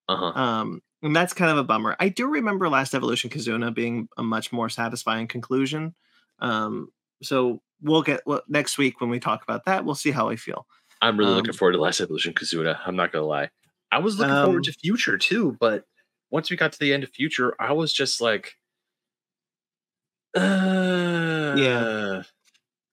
uh-huh 0.08 0.32
Um, 0.40 0.82
and 1.02 1.14
that's 1.14 1.32
kind 1.34 1.50
of 1.50 1.58
a 1.58 1.64
bummer. 1.64 1.96
I 2.00 2.08
do 2.08 2.26
remember 2.28 2.68
Last 2.68 2.94
Evolution 2.94 3.30
Kizuna 3.30 3.74
being 3.74 4.08
a 4.16 4.22
much 4.22 4.52
more 4.52 4.68
satisfying 4.68 5.28
conclusion. 5.28 5.94
Um, 6.38 6.90
so 7.22 7.60
we'll 7.82 8.02
get 8.02 8.20
well, 8.26 8.42
next 8.48 8.78
week 8.78 9.00
when 9.00 9.10
we 9.10 9.20
talk 9.20 9.42
about 9.42 9.64
that. 9.66 9.84
We'll 9.84 9.94
see 9.94 10.10
how 10.10 10.28
I 10.30 10.36
feel. 10.36 10.66
I'm 11.02 11.18
really 11.18 11.34
looking 11.34 11.50
Um, 11.50 11.56
forward 11.56 11.72
to 11.72 11.78
Last 11.80 12.00
Evolution 12.00 12.32
Kizuna. 12.32 12.78
I'm 12.86 12.96
not 12.96 13.12
gonna 13.12 13.26
lie. 13.26 13.50
I 13.92 13.98
was 13.98 14.18
looking 14.18 14.32
Um, 14.34 14.46
forward 14.46 14.64
to 14.64 14.72
Future 14.72 15.18
too, 15.18 15.56
but 15.60 15.84
once 16.30 16.50
we 16.50 16.56
got 16.56 16.72
to 16.72 16.78
the 16.78 16.92
end 16.94 17.04
of 17.04 17.10
Future, 17.10 17.54
I 17.60 17.72
was 17.72 17.92
just 17.92 18.20
like, 18.20 18.54
uh, 20.34 22.22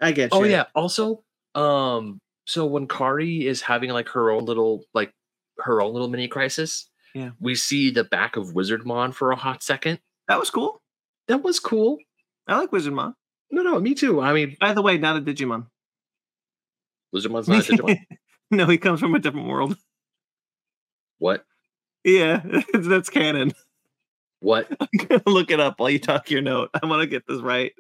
I 0.04 0.12
get 0.12 0.30
Oh 0.32 0.44
you. 0.44 0.52
yeah. 0.52 0.66
Also, 0.76 1.24
um, 1.56 2.20
so 2.46 2.66
when 2.66 2.88
Kari 2.88 3.48
is 3.48 3.62
having 3.62 3.90
like 3.92 4.10
her 4.10 4.30
own 4.32 4.46
little 4.46 4.84
like 4.94 5.12
her 5.60 5.82
own 5.82 5.94
little 5.94 6.10
mini 6.10 6.28
crisis, 6.28 6.90
Yeah. 7.16 7.32
we 7.40 7.56
see 7.56 7.90
the 7.90 8.04
back 8.04 8.36
of 8.36 8.48
Wizardmon 8.54 9.14
for 9.14 9.32
a 9.32 9.36
hot 9.36 9.64
second. 9.64 10.00
that 10.28 10.40
was 10.40 10.50
cool. 10.50 10.82
That 11.28 11.42
was 11.44 11.60
cool. 11.60 11.98
I 12.48 12.58
like 12.60 12.72
Wizardmon. 12.72 13.14
No, 13.52 13.62
no, 13.62 13.80
me 13.80 13.94
too. 13.96 14.20
I 14.20 14.34
mean, 14.34 14.58
By 14.60 14.74
the 14.74 14.82
way, 14.82 14.98
not 14.98 15.16
a 15.18 15.22
Digimon. 15.22 15.68
Wizardmon's 17.16 17.48
not 17.48 17.70
a 17.70 17.72
Digimon. 17.74 17.98
no, 18.52 18.66
he 18.68 18.78
comes 18.78 19.00
from 19.00 19.16
a 19.16 19.20
different 19.20 19.48
world. 19.48 19.78
what? 21.20 21.46
Yeah, 22.04 22.42
that's 22.74 23.10
canon. 23.10 23.54
What? 24.42 24.68
I'm 24.80 24.88
gonna 25.08 25.22
look 25.26 25.52
it 25.52 25.60
up 25.62 25.80
while 25.80 25.90
you 25.90 26.00
talk 26.00 26.30
your 26.30 26.42
note. 26.42 26.70
I 26.74 26.86
want 26.86 27.02
to 27.02 27.08
get 27.08 27.24
this 27.28 27.40
right. 27.42 27.72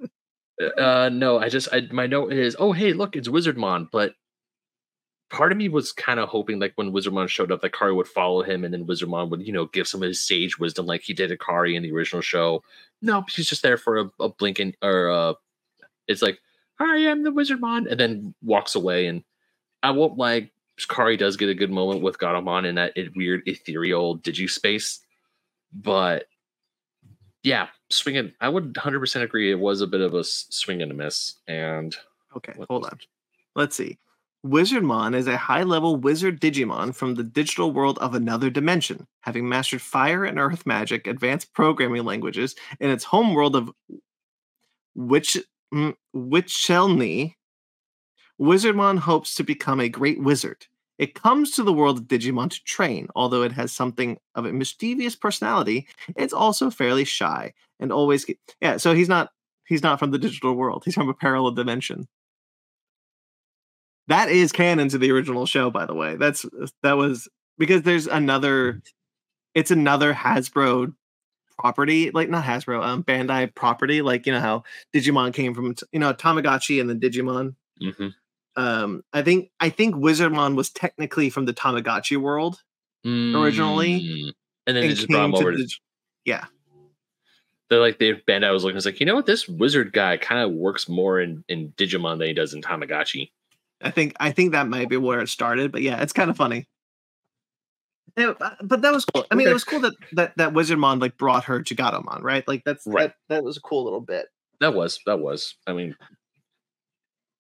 Uh, 0.61 1.09
no, 1.11 1.39
I 1.39 1.49
just 1.49 1.67
I 1.71 1.87
my 1.91 2.07
note 2.07 2.31
is 2.31 2.55
oh 2.59 2.71
hey 2.71 2.93
look 2.93 3.15
it's 3.15 3.27
Wizardmon, 3.27 3.89
but 3.91 4.15
part 5.29 5.51
of 5.51 5.57
me 5.57 5.67
was 5.67 5.91
kind 5.91 6.19
of 6.19 6.29
hoping 6.29 6.59
like 6.59 6.73
when 6.75 6.91
Wizardmon 6.91 7.27
showed 7.27 7.51
up 7.51 7.61
that 7.61 7.73
Kari 7.73 7.93
would 7.93 8.07
follow 8.07 8.43
him 8.43 8.63
and 8.63 8.71
then 8.71 8.85
Wizardmon 8.85 9.29
would 9.29 9.45
you 9.45 9.51
know 9.51 9.65
give 9.65 9.87
some 9.87 10.03
of 10.03 10.07
his 10.07 10.21
sage 10.21 10.59
wisdom 10.59 10.85
like 10.85 11.01
he 11.01 11.13
did 11.13 11.29
to 11.29 11.37
Kari 11.37 11.75
in 11.75 11.81
the 11.81 11.91
original 11.91 12.21
show. 12.21 12.63
No, 13.01 13.25
he's 13.29 13.47
just 13.47 13.63
there 13.63 13.77
for 13.77 13.99
a, 13.99 14.11
a 14.19 14.29
blink 14.29 14.59
and 14.59 14.75
or 14.83 15.09
uh, 15.09 15.33
it's 16.07 16.21
like 16.21 16.39
I 16.79 16.97
am 16.97 17.23
the 17.23 17.31
Wizardmon 17.31 17.89
and 17.89 17.99
then 17.99 18.35
walks 18.43 18.75
away 18.75 19.07
and 19.07 19.23
I 19.81 19.91
won't 19.91 20.17
like 20.17 20.51
Kari 20.87 21.17
does 21.17 21.37
get 21.37 21.49
a 21.49 21.55
good 21.55 21.71
moment 21.71 22.01
with 22.01 22.19
Gatomon 22.19 22.65
in 22.65 22.75
that 22.75 22.93
weird 23.15 23.41
ethereal 23.47 24.17
digi 24.19 24.49
space, 24.49 24.99
but 25.71 26.27
yeah, 27.43 27.67
swinging. 27.93 28.33
I 28.41 28.49
would 28.49 28.73
100% 28.73 29.21
agree. 29.21 29.51
It 29.51 29.59
was 29.59 29.81
a 29.81 29.87
bit 29.87 30.01
of 30.01 30.13
a 30.13 30.23
swing 30.23 30.81
and 30.81 30.91
a 30.91 30.95
miss. 30.95 31.35
And 31.47 31.95
Okay, 32.35 32.53
hold 32.69 32.85
on. 32.85 32.99
Let's 33.55 33.75
see. 33.75 33.97
Wizardmon 34.45 35.15
is 35.15 35.27
a 35.27 35.37
high 35.37 35.63
level 35.63 35.95
wizard 35.95 36.41
Digimon 36.41 36.93
from 36.93 37.15
the 37.15 37.23
digital 37.23 37.71
world 37.71 37.97
of 37.99 38.13
another 38.13 38.49
dimension, 38.49 39.07
having 39.21 39.47
mastered 39.47 39.81
fire 39.81 40.25
and 40.25 40.37
earth 40.37 40.65
magic, 40.65 41.07
advanced 41.07 41.53
programming 41.53 42.03
languages, 42.03 42.55
in 42.79 42.89
its 42.89 43.05
home 43.05 43.33
world 43.33 43.55
of 43.55 43.71
Witch 44.95 45.37
mm, 45.73 45.95
Witchelny. 46.13 47.35
Wizardmon 48.41 48.99
hopes 48.99 49.35
to 49.35 49.43
become 49.43 49.79
a 49.79 49.87
great 49.87 50.21
wizard. 50.21 50.65
It 50.97 51.15
comes 51.15 51.51
to 51.51 51.63
the 51.63 51.73
world 51.73 51.97
of 51.97 52.03
Digimon 52.05 52.51
to 52.51 52.63
train, 52.63 53.07
although 53.15 53.41
it 53.41 53.51
has 53.53 53.71
something 53.71 54.19
of 54.35 54.45
a 54.45 54.53
mischievous 54.53 55.15
personality. 55.15 55.87
It's 56.15 56.33
also 56.33 56.69
fairly 56.69 57.03
shy 57.03 57.53
and 57.79 57.91
always 57.91 58.25
ge- 58.25 58.37
yeah. 58.61 58.77
So 58.77 58.93
he's 58.93 59.09
not 59.09 59.29
he's 59.67 59.83
not 59.83 59.99
from 59.99 60.11
the 60.11 60.19
digital 60.19 60.53
world. 60.53 60.83
He's 60.85 60.93
from 60.95 61.09
a 61.09 61.13
parallel 61.13 61.51
dimension. 61.53 62.07
That 64.07 64.29
is 64.29 64.51
canon 64.51 64.89
to 64.89 64.97
the 64.97 65.11
original 65.11 65.45
show, 65.45 65.69
by 65.69 65.85
the 65.85 65.93
way. 65.93 66.15
That's 66.15 66.45
that 66.83 66.97
was 66.97 67.27
because 67.57 67.83
there's 67.83 68.07
another. 68.07 68.81
It's 69.55 69.71
another 69.71 70.13
Hasbro 70.13 70.93
property, 71.59 72.11
like 72.11 72.29
not 72.29 72.43
Hasbro, 72.43 72.83
um, 72.83 73.03
Bandai 73.03 73.53
property. 73.55 74.01
Like 74.01 74.25
you 74.25 74.33
know 74.33 74.39
how 74.39 74.63
Digimon 74.93 75.33
came 75.33 75.53
from, 75.53 75.75
you 75.91 75.99
know, 75.99 76.13
Tamagotchi 76.13 76.81
and 76.81 76.89
then 76.89 76.99
Digimon. 76.99 77.55
hmm 77.81 78.07
Um, 78.55 79.03
I 79.13 79.21
think 79.23 79.49
I 79.59 79.69
think 79.69 79.95
Wizardmon 79.95 80.55
was 80.55 80.69
technically 80.69 81.29
from 81.29 81.45
the 81.45 81.53
Tamagotchi 81.53 82.17
world 82.17 82.61
Originally, 83.05 83.99
Mm. 83.99 84.33
and 84.67 84.75
then 84.75 84.75
they 84.75 84.87
and 84.87 84.95
just 84.95 85.07
brought 85.09 85.25
him 85.25 85.35
over. 85.35 85.51
to 85.51 85.57
To, 85.57 85.73
yeah, 86.25 86.45
they're 87.69 87.79
like 87.81 87.99
they 87.99 88.13
Bandai 88.13 88.53
was 88.53 88.63
looking. 88.63 88.77
It's 88.77 88.85
like 88.85 88.99
you 88.99 89.05
know 89.05 89.15
what, 89.15 89.25
this 89.25 89.47
wizard 89.47 89.91
guy 89.91 90.15
kind 90.17 90.41
of 90.41 90.51
works 90.51 90.87
more 90.87 91.19
in 91.19 91.43
in 91.49 91.73
Digimon 91.73 92.19
than 92.19 92.27
he 92.29 92.33
does 92.33 92.53
in 92.53 92.61
Tamagotchi. 92.61 93.31
I 93.81 93.91
think 93.91 94.15
I 94.21 94.31
think 94.31 94.53
that 94.53 94.69
might 94.69 94.87
be 94.87 94.95
where 94.97 95.19
it 95.19 95.27
started. 95.27 95.71
But 95.71 95.81
yeah, 95.81 96.01
it's 96.01 96.13
kind 96.13 96.29
of 96.29 96.37
funny. 96.37 96.65
Yeah, 98.15 98.33
but- 98.39 98.57
but 98.61 98.81
that 98.83 98.93
was 98.93 99.05
cool. 99.05 99.25
I 99.31 99.35
mean, 99.35 99.47
it 99.47 99.53
was 99.53 99.63
cool 99.63 99.79
that 99.81 99.93
that 100.13 100.37
that 100.37 100.53
Wizardmon 100.53 101.01
like 101.01 101.17
brought 101.17 101.43
her 101.45 101.61
to 101.63 101.75
Gatomon, 101.75 102.21
right? 102.21 102.47
Like 102.47 102.63
that's 102.63 102.85
Right. 102.85 103.09
that 103.09 103.15
that 103.27 103.43
was 103.43 103.57
a 103.57 103.61
cool 103.61 103.83
little 103.83 104.01
bit. 104.01 104.27
That 104.59 104.73
was 104.75 104.99
that 105.07 105.19
was. 105.19 105.55
I 105.67 105.73
mean, 105.73 105.95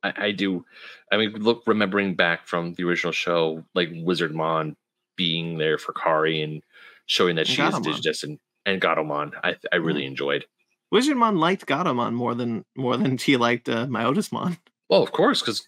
I, 0.03 0.13
I 0.17 0.31
do. 0.31 0.65
I 1.11 1.17
mean, 1.17 1.31
look, 1.31 1.63
remembering 1.65 2.15
back 2.15 2.47
from 2.47 2.73
the 2.73 2.83
original 2.83 3.13
show, 3.13 3.63
like 3.73 3.89
Wizardmon 3.89 4.75
being 5.15 5.57
there 5.57 5.77
for 5.77 5.93
Kari 5.93 6.41
and 6.41 6.61
showing 7.05 7.35
that 7.35 7.41
And 7.41 7.49
she 7.49 7.61
is 7.61 7.73
Gatomon. 7.73 7.83
Digidestin 7.83 8.39
and 8.65 8.81
Gatomon, 8.81 9.31
I 9.43 9.55
I 9.71 9.77
really 9.77 10.05
enjoyed. 10.05 10.45
Wizardmon 10.93 11.37
liked 11.39 11.65
Gatomon 11.65 12.13
more 12.13 12.35
than 12.35 12.65
more 12.75 12.97
than 12.97 13.17
he 13.17 13.37
liked 13.37 13.69
uh, 13.69 13.85
Myotismon. 13.87 14.57
Well, 14.89 15.01
of 15.01 15.11
course, 15.11 15.41
because 15.41 15.67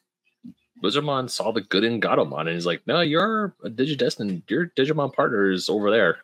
Wizardmon 0.84 1.30
saw 1.30 1.52
the 1.52 1.62
good 1.62 1.84
in 1.84 2.02
Gatomon, 2.02 2.42
and 2.42 2.50
he's 2.50 2.66
like, 2.66 2.86
"No, 2.86 3.02
you're 3.02 3.56
a 3.64 3.70
Digidestin. 3.70 4.44
Your 4.50 4.68
Digimon 4.78 5.14
partner 5.14 5.50
is 5.52 5.70
over 5.70 5.90
there." 5.90 6.18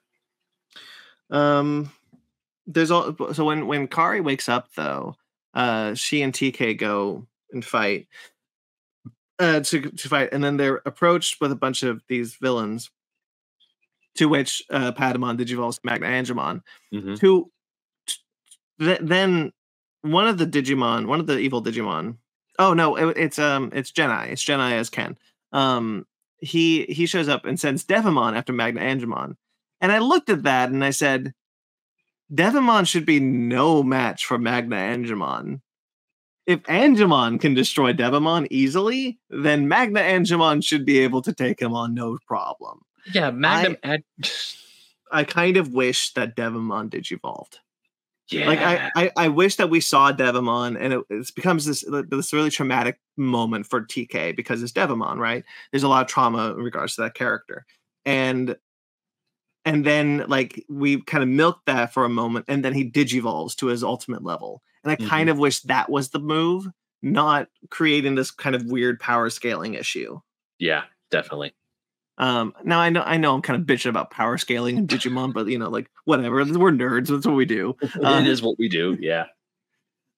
Um, 1.30 1.92
there's 2.68 2.92
all 2.92 3.16
so 3.34 3.46
when 3.46 3.68
when 3.68 3.88
Kari 3.88 4.22
wakes 4.22 4.50
up 4.50 4.74
though, 4.76 5.16
uh, 5.54 5.94
she 5.96 6.22
and 6.22 6.34
TK 6.34 6.78
go 6.78 7.26
and 7.54 7.64
fight. 7.66 8.08
Uh, 9.40 9.60
to 9.62 9.82
to 9.82 10.08
fight, 10.08 10.30
and 10.32 10.44
then 10.44 10.58
they're 10.58 10.82
approached 10.86 11.42
with 11.42 11.52
a 11.52 11.56
bunch 11.56 11.82
of 11.84 12.02
these 12.08 12.36
villains. 12.36 12.92
To 14.16 14.28
which 14.28 14.62
uh, 14.70 14.92
Patamon 14.92 15.40
digivolves 15.40 15.76
to 15.76 15.82
Magna 15.86 16.08
Angemon. 16.08 16.62
Mhm. 16.94 17.20
To 17.22 17.52
th- 18.80 19.00
then 19.02 19.52
one 20.02 20.28
of 20.28 20.38
the 20.38 20.46
Digimon, 20.46 21.08
one 21.08 21.20
of 21.20 21.28
the 21.28 21.38
evil 21.40 21.64
Digimon. 21.64 22.18
Oh 22.60 22.74
no, 22.74 22.96
it, 22.98 23.18
it's 23.18 23.40
um, 23.40 23.72
it's 23.74 23.92
Gennai. 23.92 24.28
It's 24.32 24.44
Gennai 24.44 24.74
as 24.74 24.90
Ken. 24.90 25.18
Um, 25.54 26.06
he 26.40 26.84
he 26.86 27.06
shows 27.06 27.30
up 27.30 27.46
and 27.46 27.60
sends 27.60 27.86
Devimon 27.86 28.36
after 28.36 28.52
Magna 28.54 28.82
Angemon. 28.82 29.38
And 29.80 29.92
I 29.92 30.00
looked 30.00 30.30
at 30.30 30.44
that 30.44 30.70
and 30.70 30.84
I 30.84 30.92
said, 30.92 31.34
Devimon 32.32 32.88
should 32.88 33.06
be 33.06 33.20
no 33.20 33.82
match 33.82 34.26
for 34.26 34.38
Magna 34.38 34.76
Angemon. 34.76 35.62
If 36.52 36.64
Angemon 36.64 37.40
can 37.40 37.54
destroy 37.54 37.94
Devimon 37.94 38.46
easily, 38.52 39.20
then 39.30 39.70
Magna 39.70 40.02
Angemon 40.02 40.62
should 40.62 40.86
be 40.86 41.00
able 41.00 41.22
to 41.22 41.32
take 41.32 41.62
him 41.62 41.74
on 41.74 41.94
no 41.94 42.18
problem. 42.28 42.82
Yeah, 43.14 43.32
Magnum. 43.32 43.78
Ad- 43.84 44.04
I 45.14 45.24
kind 45.24 45.56
of 45.56 45.74
wish 45.74 46.14
that 46.14 46.36
Devimon 46.36 46.90
digivolved. 46.90 47.60
yeah, 48.30 48.48
Like 48.48 48.60
I, 48.60 48.92
I, 48.96 49.12
I 49.18 49.28
wish 49.30 49.56
that 49.56 49.70
we 49.70 49.80
saw 49.80 50.12
Devimon, 50.12 50.78
and 50.78 50.94
it, 50.94 51.02
it 51.10 51.32
becomes 51.36 51.66
this 51.66 51.86
this 52.10 52.34
really 52.34 52.50
traumatic 52.50 53.00
moment 53.16 53.66
for 53.66 53.82
TK 53.82 54.36
because 54.36 54.62
it's 54.62 54.74
Devimon, 54.74 55.18
right? 55.18 55.46
There's 55.72 55.84
a 55.84 55.88
lot 55.88 56.02
of 56.02 56.08
trauma 56.10 56.52
in 56.52 56.58
regards 56.58 56.96
to 56.96 57.04
that 57.04 57.14
character, 57.14 57.66
and 58.06 58.58
and 59.64 59.86
then 59.86 60.26
like 60.28 60.66
we 60.70 61.02
kind 61.02 61.24
of 61.24 61.30
milked 61.30 61.66
that 61.68 61.94
for 61.94 62.04
a 62.04 62.10
moment, 62.10 62.46
and 62.48 62.64
then 62.64 62.74
he 62.74 62.90
digivolves 62.90 63.56
to 63.58 63.68
his 63.68 63.84
ultimate 63.84 64.24
level, 64.24 64.62
and 64.84 64.92
I 64.92 64.96
kind 64.96 65.30
of 65.30 65.38
wish 65.38 65.62
that 65.62 65.90
was 65.90 66.10
the 66.10 66.20
move, 66.20 66.68
not 67.02 67.48
creating 67.70 68.16
this 68.16 68.32
kind 68.32 68.56
of 68.56 68.66
weird 68.66 69.00
power 69.00 69.30
scaling 69.30 69.76
issue. 69.76 70.20
yeah, 70.60 70.84
definitely. 71.10 71.54
Um, 72.18 72.54
now 72.64 72.80
I 72.80 72.90
know 72.90 73.02
I 73.02 73.18
know 73.18 73.34
I'm 73.34 73.42
kind 73.42 73.60
of 73.60 73.66
bitching 73.66 73.90
about 73.90 74.12
power 74.12 74.38
scaling 74.38 74.78
and 74.78 74.88
Digimon, 74.88 75.34
but 75.34 75.48
you 75.48 75.58
know, 75.58 75.70
like 75.70 75.90
whatever, 76.06 76.36
we're 76.36 76.72
nerds. 76.72 77.08
That's 77.08 77.26
what 77.26 77.36
we 77.36 77.46
do. 77.46 77.76
Uh, 78.04 78.20
it 78.22 78.28
is 78.28 78.42
what 78.42 78.60
we 78.60 78.70
do. 78.70 78.98
Yeah. 79.00 79.26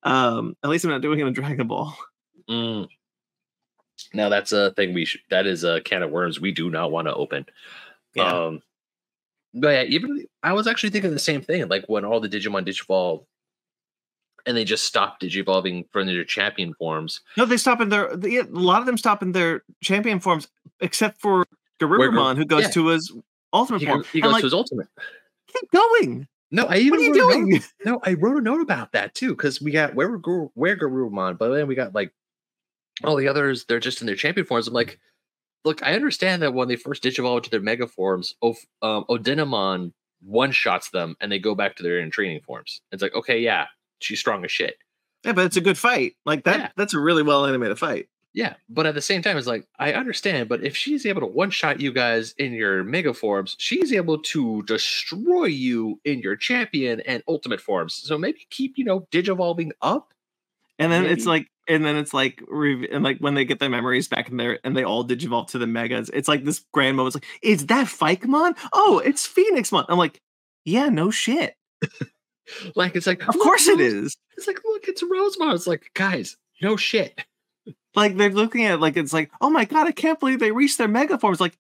Um, 0.04 0.58
at 0.64 0.70
least 0.70 0.84
I'm 0.84 0.92
not 0.92 1.02
doing 1.02 1.20
it 1.20 1.26
in 1.26 1.34
Dragon 1.34 1.68
Ball. 1.68 1.96
Mm. 2.50 2.88
Now 4.14 4.30
that's 4.30 4.52
a 4.52 4.72
thing 4.72 4.94
we 4.94 5.06
should. 5.06 5.22
That 5.30 5.48
is 5.48 5.64
a 5.64 5.82
can 5.82 6.04
of 6.04 6.12
worms 6.12 6.42
we 6.42 6.52
do 6.52 6.70
not 6.70 6.92
want 6.92 7.08
to 7.08 7.14
open. 7.14 7.46
Yeah. 8.16 8.46
Um, 8.46 8.62
but 9.54 9.70
yeah, 9.70 9.84
even 9.84 10.26
I 10.42 10.54
was 10.54 10.68
actually 10.68 10.90
thinking 10.90 11.12
the 11.12 11.20
same 11.20 11.42
thing. 11.42 11.68
Like 11.70 11.86
when 11.88 12.06
all 12.06 12.20
the 12.20 12.30
Digimon 12.30 12.68
digivolve, 12.68 13.26
and 14.46 14.56
they 14.58 14.64
just 14.66 14.86
stop 14.86 15.20
digivolving 15.20 15.86
from 15.92 16.08
their 16.08 16.24
champion 16.26 16.74
forms. 16.74 17.22
No, 17.38 17.46
they 17.46 17.58
stop 17.58 17.80
in 17.82 17.90
their. 17.90 18.16
they- 18.16 18.38
A 18.38 18.44
lot 18.44 18.80
of 18.82 18.86
them 18.86 18.98
stop 18.98 19.22
in 19.22 19.32
their 19.32 19.64
champion 19.82 20.20
forms, 20.20 20.48
except 20.82 21.20
for 21.22 21.46
Garurumon, 21.80 22.38
who 22.38 22.46
goes 22.46 22.64
yeah. 22.64 22.70
to 22.72 22.88
his 22.88 23.12
ultimate 23.54 23.80
He, 23.82 23.86
form. 23.88 24.04
he 24.12 24.22
goes 24.22 24.34
like, 24.34 24.42
to 24.42 24.46
his 24.48 24.54
ultimate. 24.54 24.88
keep 25.48 25.72
going. 25.72 26.28
No, 26.52 26.66
I 26.66 26.78
even 26.78 26.92
What 26.92 27.00
are 27.00 27.04
you 27.04 27.10
wrote 27.10 27.16
a 27.16 27.38
note- 27.40 27.46
doing? 27.50 27.64
No, 27.86 28.00
I 28.04 28.14
wrote 28.14 28.38
a 28.38 28.42
note 28.42 28.62
about 28.62 28.92
that 28.92 29.16
too 29.16 29.30
because 29.30 29.60
we 29.62 29.72
got 29.72 29.96
where 29.96 30.10
where 30.54 30.78
Garurumon, 30.78 31.38
but 31.38 31.50
then 31.54 31.68
we 31.68 31.76
got 31.76 31.96
like 31.96 32.12
all 33.04 33.16
the 33.16 33.28
others. 33.28 33.66
They're 33.66 33.80
just 33.80 34.02
in 34.02 34.08
their 34.08 34.16
champion 34.16 34.46
forms. 34.46 34.68
I'm 34.68 34.74
like, 34.74 35.00
look, 35.66 35.82
I 35.82 35.94
understand 35.96 36.42
that 36.44 36.54
when 36.54 36.68
they 36.68 36.76
first 36.76 37.02
digivolve 37.04 37.44
to 37.44 37.50
their 37.50 37.60
mega 37.62 37.88
forms, 37.88 38.36
of 38.42 38.58
um, 38.84 39.06
Ordenimon 39.10 39.94
one 40.22 40.52
shots 40.52 40.90
them 40.92 41.16
and 41.20 41.32
they 41.32 41.40
go 41.40 41.56
back 41.56 41.76
to 41.78 41.84
their 41.84 42.00
in 42.00 42.12
training 42.12 42.42
forms. 42.46 42.82
It's 42.92 43.02
like, 43.02 43.16
okay, 43.16 43.40
yeah, 43.40 43.66
she's 44.04 44.20
strong 44.20 44.44
as 44.46 44.52
shit. 44.52 44.76
Yeah, 45.24 45.34
but 45.34 45.46
it's 45.46 45.58
a 45.58 45.62
good 45.62 45.78
fight. 45.78 46.14
Like 46.26 46.44
that. 46.44 46.60
Yeah. 46.60 46.70
That's 46.76 46.94
a 46.94 47.00
really 47.00 47.24
well 47.24 47.46
animated 47.46 47.80
fight. 47.80 48.08
Yeah, 48.34 48.56
but 48.68 48.88
at 48.88 48.96
the 48.96 49.02
same 49.02 49.22
time, 49.22 49.38
it's 49.38 49.46
like 49.46 49.68
I 49.78 49.94
understand, 49.94 50.50
but 50.50 50.64
if 50.64 50.76
she's 50.76 51.06
able 51.06 51.22
to 51.22 51.28
one 51.28 51.52
shot 51.52 51.80
you 51.80 51.94
guys 51.94 52.34
in 52.40 52.54
your 52.54 52.84
mega 52.84 53.14
forms, 53.14 53.56
she's 53.60 53.94
able 53.94 54.18
to 54.24 54.64
destroy 54.64 55.46
you 55.46 56.00
in 56.04 56.20
your 56.20 56.36
champion 56.36 57.00
and 57.02 57.22
ultimate 57.28 57.62
forms. 57.62 57.94
So 57.94 58.18
maybe 58.18 58.48
keep 58.50 58.74
you 58.78 58.86
know 58.86 59.02
digivolving 59.12 59.70
up. 59.84 60.14
And 60.80 60.92
then 60.92 61.06
it's 61.06 61.28
like, 61.28 61.52
and 61.68 61.86
then 61.86 61.96
it's 61.96 62.12
like, 62.12 62.42
and 62.50 63.04
like 63.04 63.20
when 63.20 63.36
they 63.36 63.46
get 63.46 63.60
their 63.60 63.70
memories 63.70 64.08
back 64.08 64.30
in 64.30 64.38
there, 64.38 64.60
and 64.64 64.76
they 64.76 64.84
all 64.84 65.08
digivolve 65.08 65.50
to 65.50 65.60
the 65.60 65.68
megas. 65.68 66.10
It's 66.12 66.28
like 66.28 66.44
this 66.44 66.66
grand 66.72 66.98
moment. 66.98 67.16
It's 67.16 67.24
like, 67.24 67.40
is 67.44 67.68
that 67.68 67.86
Fikemon? 67.86 68.58
Oh, 68.74 69.00
it's 69.06 69.28
Phoenixmon. 69.28 69.86
I'm 69.88 70.00
like, 70.00 70.20
yeah, 70.66 70.90
no 70.90 71.12
shit. 71.12 71.56
Like 72.76 72.96
it's 72.96 73.08
like 73.08 73.28
Of 73.28 73.38
course 73.40 73.68
it 73.68 73.80
is. 73.80 74.16
It's 74.38 74.48
like 74.48 74.60
look, 74.66 74.88
it's 74.88 75.04
Rosemon. 75.04 75.54
It's 75.56 75.68
like 75.68 75.92
guys, 75.94 76.38
no 76.62 76.76
shit. 76.78 77.24
Like 77.96 78.18
they're 78.18 78.32
looking 78.32 78.66
at 78.66 78.76
it 78.76 78.80
like 78.82 78.98
it's 78.98 79.14
like, 79.14 79.32
oh 79.40 79.50
my 79.50 79.66
god, 79.66 79.88
I 79.88 79.92
can't 79.92 80.20
believe 80.20 80.40
they 80.40 80.52
reached 80.52 80.78
their 80.78 80.88
mega 80.88 81.18
forms. 81.18 81.40
Like 81.40 81.58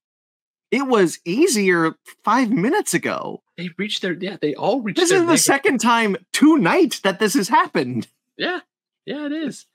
it 0.71 0.87
was 0.87 1.19
easier 1.25 1.93
five 2.23 2.49
minutes 2.49 2.93
ago. 2.93 3.43
They 3.57 3.69
reached 3.77 4.01
their 4.01 4.13
yeah. 4.13 4.37
They 4.41 4.55
all 4.55 4.81
reached. 4.81 4.99
This 4.99 5.11
is 5.11 5.21
the 5.21 5.27
mega- 5.27 5.37
second 5.37 5.79
time 5.79 6.17
tonight 6.33 6.99
that 7.03 7.19
this 7.19 7.35
has 7.35 7.47
happened. 7.49 8.07
Yeah, 8.37 8.61
yeah, 9.05 9.27
it 9.27 9.31
is. 9.31 9.67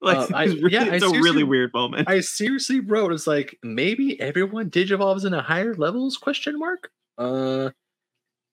Like 0.00 0.16
Uh, 0.16 0.26
I- 0.34 0.44
it's, 0.46 0.54
really, 0.54 0.72
yeah, 0.72 0.84
it's 0.94 1.04
a 1.04 1.10
really 1.10 1.44
weird 1.44 1.72
moment. 1.72 2.08
I 2.10 2.20
seriously 2.20 2.80
wrote 2.80 3.12
it's 3.12 3.26
like 3.28 3.56
maybe 3.62 4.20
everyone 4.20 4.70
digivolves 4.70 5.24
in 5.24 5.32
a 5.34 5.42
higher 5.42 5.74
levels 5.74 6.16
question 6.16 6.58
mark. 6.58 6.90
Uh 7.16 7.70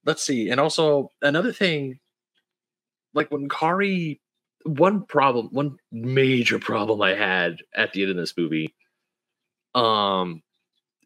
let's 0.05 0.23
see. 0.23 0.49
And 0.49 0.59
also 0.59 1.11
another 1.21 1.53
thing 1.53 1.99
like 3.13 3.31
when 3.31 3.49
Kari 3.49 4.19
one 4.65 5.05
problem 5.05 5.49
one 5.51 5.77
major 5.91 6.59
problem 6.59 7.01
I 7.01 7.15
had 7.15 7.57
at 7.75 7.93
the 7.93 8.01
end 8.01 8.11
of 8.11 8.17
this 8.17 8.33
movie 8.37 8.73
um 9.75 10.41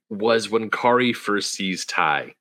was 0.09 0.49
when 0.49 0.69
Kari 0.69 1.13
first 1.13 1.51
sees 1.51 1.85
Tai 1.85 2.33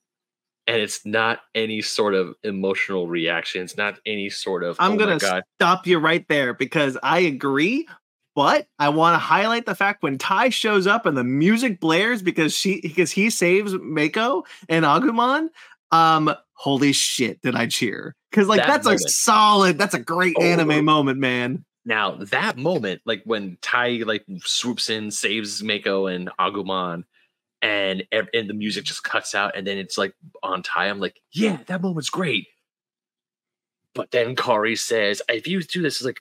and 0.67 0.83
it's 0.83 1.07
not 1.07 1.41
any 1.55 1.81
sort 1.81 2.15
of 2.15 2.35
emotional 2.43 3.07
reaction. 3.07 3.63
It's 3.63 3.77
not 3.77 4.01
any 4.05 4.31
sort 4.31 4.65
of 4.65 4.77
I'm 4.81 4.93
"Oh 4.93 4.97
gonna 4.97 5.43
stop 5.59 5.87
you 5.87 5.99
right 5.99 6.27
there 6.29 6.55
because 6.55 6.99
I 7.03 7.21
agree. 7.21 7.87
But 8.35 8.67
I 8.79 8.91
want 8.91 9.15
to 9.15 9.19
highlight 9.19 9.65
the 9.65 9.75
fact 9.75 10.03
when 10.03 10.19
Tai 10.19 10.51
shows 10.51 10.87
up 10.87 11.07
and 11.07 11.17
the 11.17 11.25
music 11.25 11.81
blares 11.81 12.21
because 12.21 12.53
she 12.53 12.81
because 12.83 13.11
he 13.11 13.31
saves 13.31 13.73
Mako 13.81 14.45
and 14.69 14.85
Agumon. 14.85 15.49
Um, 15.91 16.35
holy 16.57 16.93
shit, 16.93 17.41
did 17.43 17.55
I 17.55 17.67
cheer? 17.67 18.15
Because 18.31 18.49
like 18.49 18.61
That 18.61 18.83
that's 18.83 19.05
a 19.05 19.09
solid, 19.09 19.79
that's 19.79 19.95
a 19.95 19.99
great 19.99 20.35
Oh. 20.39 20.43
anime 20.43 20.71
oh. 20.71 20.83
moment, 20.83 21.19
man. 21.19 21.65
Now 21.85 22.17
that 22.17 22.57
moment, 22.57 23.03
like 23.05 23.23
when 23.25 23.59
Tai 23.63 24.03
like 24.05 24.25
swoops 24.41 24.91
in, 24.91 25.11
saves 25.13 25.63
Mako 25.63 26.07
and 26.07 26.29
Agumon, 26.41 27.05
and 27.63 28.03
and 28.11 28.51
the 28.51 28.55
music 28.55 28.85
just 28.85 29.05
cuts 29.05 29.35
out, 29.35 29.57
and 29.57 29.65
then 29.67 29.79
it's 29.79 29.97
like 29.97 30.15
on 30.43 30.63
Tai. 30.63 30.87
I'm 30.87 30.99
like, 30.99 31.21
yeah, 31.33 31.59
that 31.67 31.83
moment's 31.83 32.11
great. 32.11 32.49
But 33.95 34.11
then 34.11 34.35
Kari 34.35 34.77
says, 34.77 35.23
if 35.29 35.47
you 35.47 35.63
do 35.63 35.81
this, 35.81 35.97
it's 35.97 36.05
like, 36.05 36.21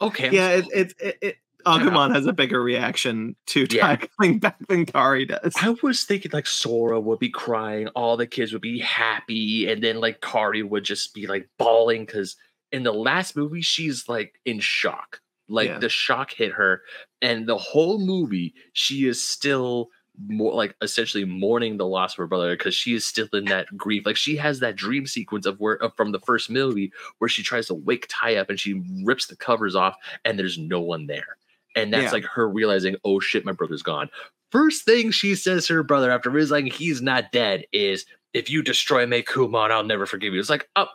okay, 0.00 0.28
I'm 0.28 0.32
yeah, 0.32 0.48
it's 0.50 0.68
it, 0.72 0.94
it, 1.00 1.18
it, 1.20 1.36
Agumon 1.66 2.14
has 2.14 2.26
a 2.26 2.32
bigger 2.32 2.62
reaction 2.62 3.36
to 3.46 3.66
Yeah. 3.70 3.96
tackling 3.96 4.38
back 4.40 4.56
than 4.68 4.86
Kari 4.86 5.26
does. 5.26 5.54
I 5.60 5.74
was 5.82 6.04
thinking 6.04 6.30
like 6.32 6.46
Sora 6.46 7.00
would 7.00 7.18
be 7.18 7.30
crying, 7.30 7.88
all 7.88 8.16
the 8.16 8.26
kids 8.26 8.52
would 8.52 8.62
be 8.62 8.78
happy, 8.80 9.68
and 9.68 9.82
then 9.82 10.00
like 10.00 10.20
Kari 10.20 10.62
would 10.62 10.84
just 10.84 11.12
be 11.14 11.26
like 11.26 11.48
bawling 11.58 12.06
because 12.06 12.36
in 12.72 12.82
the 12.82 12.92
last 12.92 13.36
movie 13.36 13.62
she's 13.62 14.08
like 14.08 14.40
in 14.44 14.60
shock. 14.60 15.20
Like 15.48 15.68
Yeah. 15.68 15.78
the 15.78 15.88
shock 15.88 16.32
hit 16.32 16.52
her, 16.52 16.82
and 17.22 17.46
the 17.46 17.58
whole 17.58 17.98
movie 18.04 18.54
she 18.72 19.06
is 19.06 19.22
still 19.22 19.90
more 20.28 20.54
like 20.54 20.74
essentially 20.80 21.26
mourning 21.26 21.76
the 21.76 21.86
loss 21.86 22.14
of 22.14 22.16
her 22.16 22.26
brother 22.26 22.56
because 22.56 22.74
she 22.74 22.94
is 22.94 23.04
still 23.04 23.28
in 23.34 23.44
that 23.44 23.66
grief. 23.76 24.06
Like 24.06 24.16
she 24.16 24.34
has 24.36 24.60
that 24.60 24.74
dream 24.74 25.06
sequence 25.06 25.44
of 25.44 25.60
where 25.60 25.78
from 25.94 26.10
the 26.12 26.18
first 26.20 26.48
movie 26.48 26.90
where 27.18 27.28
she 27.28 27.42
tries 27.42 27.66
to 27.66 27.74
wake 27.74 28.06
Tai 28.08 28.36
up 28.36 28.48
and 28.48 28.58
she 28.58 28.82
rips 29.04 29.26
the 29.26 29.36
covers 29.36 29.76
off 29.76 29.94
and 30.24 30.38
there's 30.38 30.56
no 30.56 30.80
one 30.80 31.06
there. 31.06 31.36
And 31.76 31.92
that's 31.92 32.04
Yeah. 32.04 32.10
like 32.10 32.24
her 32.24 32.48
realizing, 32.48 32.96
oh 33.04 33.20
shit, 33.20 33.44
my 33.44 33.52
brother's 33.52 33.82
gone. 33.82 34.10
First 34.50 34.84
thing 34.84 35.10
she 35.10 35.34
says 35.34 35.66
to 35.66 35.74
her 35.74 35.82
brother 35.82 36.10
after 36.10 36.30
realizing 36.30 36.66
he's 36.66 37.02
not 37.02 37.30
dead 37.32 37.66
is, 37.72 38.06
if 38.32 38.50
you 38.50 38.62
destroy 38.62 39.06
Meicoomon, 39.06 39.70
I'll 39.70 39.84
never 39.84 40.06
forgive 40.06 40.34
you. 40.34 40.40
It's 40.40 40.50
like, 40.50 40.68
oh, 40.76 40.88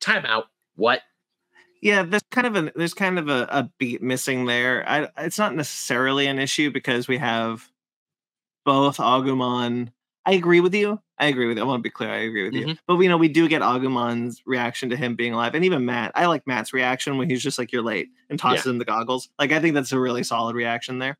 time 0.00 0.24
out. 0.26 0.46
What? 0.76 1.00
Yeah, 1.82 2.02
there's 2.02 2.22
kind 2.30 2.46
of 2.46 2.56
a 2.56 2.72
there's 2.74 2.94
kind 2.94 3.18
of 3.18 3.28
a, 3.28 3.46
a 3.50 3.70
beat 3.78 4.02
missing 4.02 4.46
there. 4.46 4.88
I, 4.88 5.08
it's 5.18 5.38
not 5.38 5.54
necessarily 5.54 6.26
an 6.26 6.38
issue 6.38 6.70
because 6.70 7.06
we 7.08 7.18
have 7.18 7.68
both 8.64 8.96
Agumon. 8.96 9.90
I 10.26 10.32
agree 10.32 10.60
with 10.60 10.74
you. 10.74 11.00
I 11.18 11.26
agree 11.26 11.46
with 11.46 11.58
you. 11.58 11.62
I 11.62 11.66
want 11.66 11.80
to 11.80 11.82
be 11.82 11.90
clear. 11.90 12.10
I 12.10 12.18
agree 12.22 12.44
with 12.44 12.54
you. 12.54 12.66
Mhm. 12.66 12.78
But 12.86 12.98
you 12.98 13.08
know, 13.08 13.16
we 13.16 13.28
do 13.28 13.46
get 13.46 13.62
Agumon's 13.62 14.42
reaction 14.46 14.90
to 14.90 14.96
him 14.96 15.14
being 15.16 15.34
alive, 15.34 15.54
and 15.54 15.64
even 15.64 15.84
Matt. 15.84 16.12
I 16.14 16.26
like 16.26 16.46
Matt's 16.46 16.72
reaction 16.72 17.18
when 17.18 17.28
he's 17.28 17.42
just 17.42 17.58
like, 17.58 17.72
"You're 17.72 17.82
late," 17.82 18.08
and 18.30 18.38
tosses 18.38 18.66
him 18.66 18.78
the 18.78 18.84
goggles. 18.84 19.28
Like, 19.38 19.52
I 19.52 19.60
think 19.60 19.74
that's 19.74 19.92
a 19.92 20.00
really 20.00 20.22
solid 20.24 20.56
reaction 20.56 20.98
there. 20.98 21.18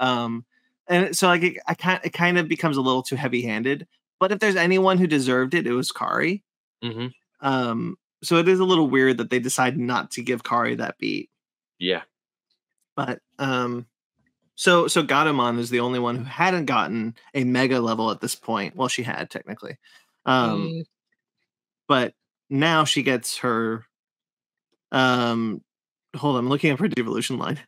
Um, 0.00 0.44
and 0.88 1.16
so 1.16 1.28
like, 1.28 1.42
it, 1.42 1.58
I 1.66 1.74
kind 1.74 2.00
it 2.02 2.12
kind 2.14 2.38
of 2.38 2.48
becomes 2.48 2.76
a 2.76 2.80
little 2.80 3.02
too 3.02 3.16
heavy 3.16 3.42
handed. 3.42 3.86
But 4.18 4.32
if 4.32 4.38
there's 4.40 4.56
anyone 4.56 4.98
who 4.98 5.06
deserved 5.06 5.54
it, 5.54 5.66
it 5.66 5.72
was 5.72 5.92
Kari. 5.92 6.42
Mm-hmm. 6.82 7.08
Um, 7.46 7.96
so 8.22 8.36
it 8.36 8.48
is 8.48 8.58
a 8.60 8.64
little 8.64 8.88
weird 8.88 9.18
that 9.18 9.30
they 9.30 9.38
decide 9.38 9.78
not 9.78 10.10
to 10.12 10.22
give 10.22 10.42
Kari 10.42 10.74
that 10.76 10.98
beat. 10.98 11.30
Yeah. 11.78 12.02
But 12.96 13.20
um 13.38 13.86
so 14.58 14.88
so 14.88 15.04
Gatomon 15.04 15.58
is 15.60 15.70
the 15.70 15.78
only 15.78 16.00
one 16.00 16.16
who 16.16 16.24
hadn't 16.24 16.64
gotten 16.64 17.14
a 17.32 17.44
mega 17.44 17.78
level 17.80 18.10
at 18.10 18.20
this 18.20 18.34
point. 18.34 18.74
Well, 18.74 18.88
she 18.88 19.04
had 19.04 19.30
technically. 19.30 19.76
Um 20.26 20.68
Mm, 20.68 20.84
but 21.86 22.12
now 22.50 22.84
she 22.84 23.02
gets 23.04 23.38
her 23.38 23.84
um 24.90 25.62
hold 26.16 26.36
on, 26.36 26.44
I'm 26.44 26.48
looking 26.48 26.72
up 26.72 26.80
her 26.80 26.88
devolution 26.88 27.38
line. 27.38 27.60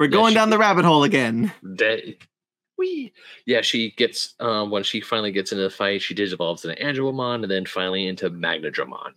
We're 0.00 0.06
Yeah, 0.06 0.10
going 0.10 0.34
down 0.34 0.50
the 0.50 0.58
rabbit 0.58 0.84
hole 0.84 1.04
again. 1.04 1.52
that, 1.62 2.00
wee. 2.76 3.12
Yeah, 3.46 3.60
she 3.60 3.90
gets, 3.92 4.34
um, 4.40 4.70
when 4.70 4.82
she 4.82 5.00
finally 5.00 5.30
gets 5.30 5.52
into 5.52 5.62
the 5.62 5.70
fight, 5.70 6.02
she 6.02 6.14
digivolves 6.14 6.64
into 6.64 6.82
Angewomon 6.82 7.42
and 7.42 7.50
then 7.50 7.66
finally 7.66 8.08
into 8.08 8.30
Magnadramon. 8.30 9.12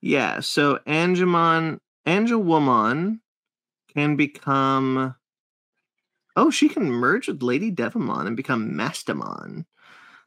Yeah, 0.00 0.40
so 0.40 0.78
Angemon 0.86 1.80
Angewomon 2.06 3.18
can 3.92 4.14
become 4.16 5.16
Oh, 6.36 6.50
she 6.50 6.68
can 6.68 6.90
merge 6.90 7.28
with 7.28 7.42
Lady 7.42 7.72
Devimon 7.72 8.26
and 8.26 8.36
become 8.36 8.72
Mastemon. 8.72 9.64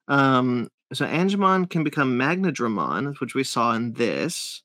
Um, 0.08 0.70
so 0.92 1.06
Angemon 1.06 1.70
can 1.70 1.84
become 1.84 2.18
Magnadramon, 2.18 3.20
which 3.20 3.36
we 3.36 3.44
saw 3.44 3.74
in 3.74 3.94
this, 3.94 4.64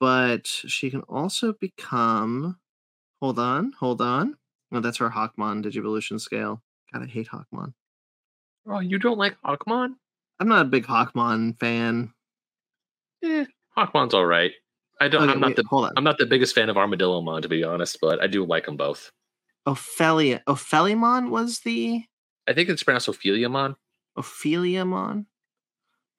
but 0.00 0.46
she 0.46 0.90
can 0.90 1.02
also 1.02 1.52
become. 1.52 2.58
Hold 3.20 3.38
on, 3.38 3.72
hold 3.78 4.00
on. 4.00 4.36
No, 4.70 4.80
that's 4.80 4.98
her 4.98 5.10
Hawkmon 5.10 5.64
Digivolution 5.64 6.20
scale. 6.20 6.62
God, 6.92 7.02
I 7.02 7.06
hate 7.06 7.28
Hawkmon. 7.28 7.74
Oh, 8.66 8.80
you 8.80 8.98
don't 8.98 9.18
like 9.18 9.36
Hawkmon? 9.44 9.94
I'm 10.40 10.48
not 10.48 10.66
a 10.66 10.68
big 10.68 10.86
Hawkmon 10.86 11.58
fan. 11.58 12.12
Eh, 13.22 13.44
Hawkmon's 13.76 14.14
all 14.14 14.26
right. 14.26 14.52
I 15.00 15.08
don't. 15.08 15.22
Okay, 15.22 15.32
I'm 15.32 15.40
not 15.40 15.48
wait, 15.48 15.56
the. 15.56 15.64
hold 15.68 15.86
on. 15.86 15.92
I'm 15.96 16.04
not 16.04 16.18
the 16.18 16.26
biggest 16.26 16.54
fan 16.54 16.68
of 16.70 16.76
Armadillomon, 16.76 17.42
to 17.42 17.48
be 17.48 17.62
honest, 17.62 17.98
but 18.00 18.22
I 18.22 18.26
do 18.26 18.44
like 18.44 18.66
them 18.66 18.76
both. 18.76 19.10
Ophelia. 19.66 20.42
Ophelimon 20.46 21.30
was 21.30 21.60
the 21.60 22.04
I 22.48 22.52
think 22.52 22.68
it's 22.68 22.82
pronounced 22.82 23.08
Opheliamon. 23.08 23.76
Opheliamon. 24.16 25.26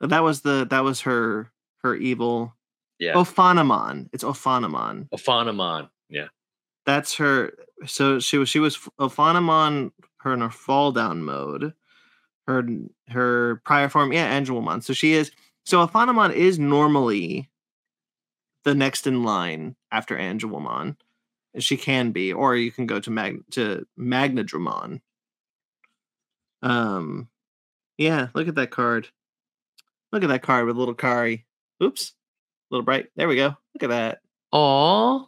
That 0.02 0.24
was 0.24 0.42
the 0.42 0.68
that 0.70 0.84
was 0.84 1.02
her 1.02 1.52
her 1.84 1.96
evil 1.96 2.54
Yeah. 3.00 3.14
Ophanimon. 3.14 4.10
It's 4.14 4.24
Ophanimon. 4.24 5.10
Ophanimon. 5.10 5.90
Yeah. 6.10 6.28
That's 6.86 7.16
her. 7.16 7.54
So 7.86 8.20
she 8.20 8.38
was 8.38 8.50
she 8.50 8.60
was 8.60 8.78
Ophanimon. 9.00 9.92
Her 10.20 10.34
in 10.34 10.42
her 10.42 10.50
fall 10.50 10.92
down 10.92 11.24
mode. 11.24 11.74
Her 12.48 12.68
her 13.10 13.62
prior 13.66 13.90
form. 13.90 14.12
Yeah, 14.12 14.38
Angewomon. 14.40 14.84
So 14.84 14.94
she 14.94 15.14
is. 15.14 15.32
So 15.66 15.86
Ophanimon 15.86 16.34
is 16.34 16.60
normally 16.60 17.50
the 18.64 18.74
next 18.76 19.08
in 19.08 19.24
line 19.24 19.76
after 19.92 20.18
Angewomon. 20.18 20.98
She 21.60 21.78
can 21.78 22.12
be, 22.12 22.34
or 22.34 22.56
you 22.56 22.72
can 22.72 22.86
go 22.86 23.00
to 23.00 23.10
Mag 23.12 23.44
to 23.52 23.86
Magnadramon. 24.00 25.02
Um, 26.62 27.30
yeah. 27.98 28.28
Look 28.34 28.48
at 28.48 28.56
that 28.56 28.72
card. 28.72 29.08
Look 30.12 30.24
at 30.24 30.30
that 30.30 30.44
card 30.44 30.66
with 30.66 30.78
little 30.78 30.94
Kari. 30.94 31.46
Oops, 31.84 32.12
a 32.12 32.74
little 32.74 32.86
bright. 32.86 33.08
There 33.16 33.28
we 33.28 33.36
go. 33.36 33.56
Look 33.74 33.84
at 33.84 33.90
that. 33.90 34.20
Aww. 34.54 35.28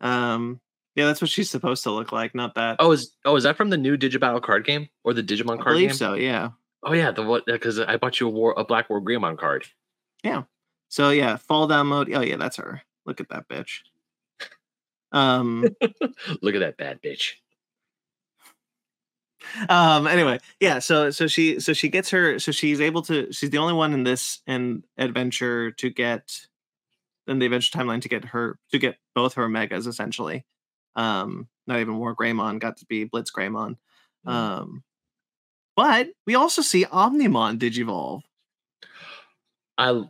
Um, 0.00 0.60
yeah, 0.96 1.06
that's 1.06 1.20
what 1.20 1.30
she's 1.30 1.50
supposed 1.50 1.82
to 1.84 1.90
look 1.90 2.12
like, 2.12 2.34
not 2.34 2.54
that. 2.54 2.76
Oh, 2.78 2.92
is 2.92 3.14
oh 3.24 3.36
is 3.36 3.44
that 3.44 3.56
from 3.56 3.70
the 3.70 3.76
new 3.76 3.96
Digibattle 3.96 4.42
card 4.42 4.64
game 4.64 4.88
or 5.02 5.12
the 5.12 5.22
Digimon 5.22 5.58
I 5.60 5.62
card 5.62 5.74
believe 5.74 5.90
game? 5.90 5.96
so. 5.96 6.14
Yeah. 6.14 6.50
Oh 6.82 6.92
yeah, 6.92 7.10
the 7.10 7.22
what? 7.22 7.46
Because 7.46 7.78
I 7.78 7.96
bought 7.96 8.20
you 8.20 8.28
a 8.28 8.30
war 8.30 8.54
a 8.56 8.64
Black 8.64 8.88
War 8.90 9.00
Greymon 9.00 9.38
card. 9.38 9.66
Yeah. 10.22 10.44
So 10.88 11.10
yeah, 11.10 11.36
fall 11.36 11.66
down 11.66 11.88
mode. 11.88 12.12
Oh 12.12 12.20
yeah, 12.20 12.36
that's 12.36 12.56
her. 12.56 12.82
Look 13.06 13.20
at 13.20 13.28
that 13.30 13.48
bitch. 13.48 13.80
Um. 15.14 15.62
Look 16.42 16.54
at 16.54 16.60
that 16.60 16.76
bad 16.76 17.00
bitch. 17.00 17.34
um. 19.68 20.06
Anyway, 20.06 20.40
yeah. 20.60 20.80
So 20.80 21.10
so 21.10 21.26
she 21.26 21.60
so 21.60 21.72
she 21.72 21.88
gets 21.88 22.10
her. 22.10 22.38
So 22.38 22.52
she's 22.52 22.80
able 22.80 23.02
to. 23.02 23.32
She's 23.32 23.50
the 23.50 23.58
only 23.58 23.74
one 23.74 23.94
in 23.94 24.04
this 24.04 24.40
in 24.46 24.82
adventure 24.98 25.70
to 25.70 25.88
get 25.88 26.46
in 27.26 27.38
the 27.38 27.46
adventure 27.46 27.78
timeline 27.78 28.02
to 28.02 28.08
get 28.08 28.26
her 28.26 28.58
to 28.72 28.78
get 28.78 28.96
both 29.14 29.34
her 29.34 29.48
megas 29.48 29.86
essentially. 29.86 30.44
Um. 30.96 31.48
Not 31.66 31.80
even 31.80 31.96
War 31.96 32.14
Greymon 32.14 32.58
got 32.58 32.76
to 32.78 32.86
be 32.86 33.04
Blitz 33.04 33.30
Greymon. 33.32 33.76
Mm. 34.26 34.30
Um. 34.30 34.84
But 35.76 36.08
we 36.26 36.34
also 36.34 36.60
see 36.62 36.84
Omnimon 36.84 37.58
digivolve. 37.58 38.22
I 39.78 40.04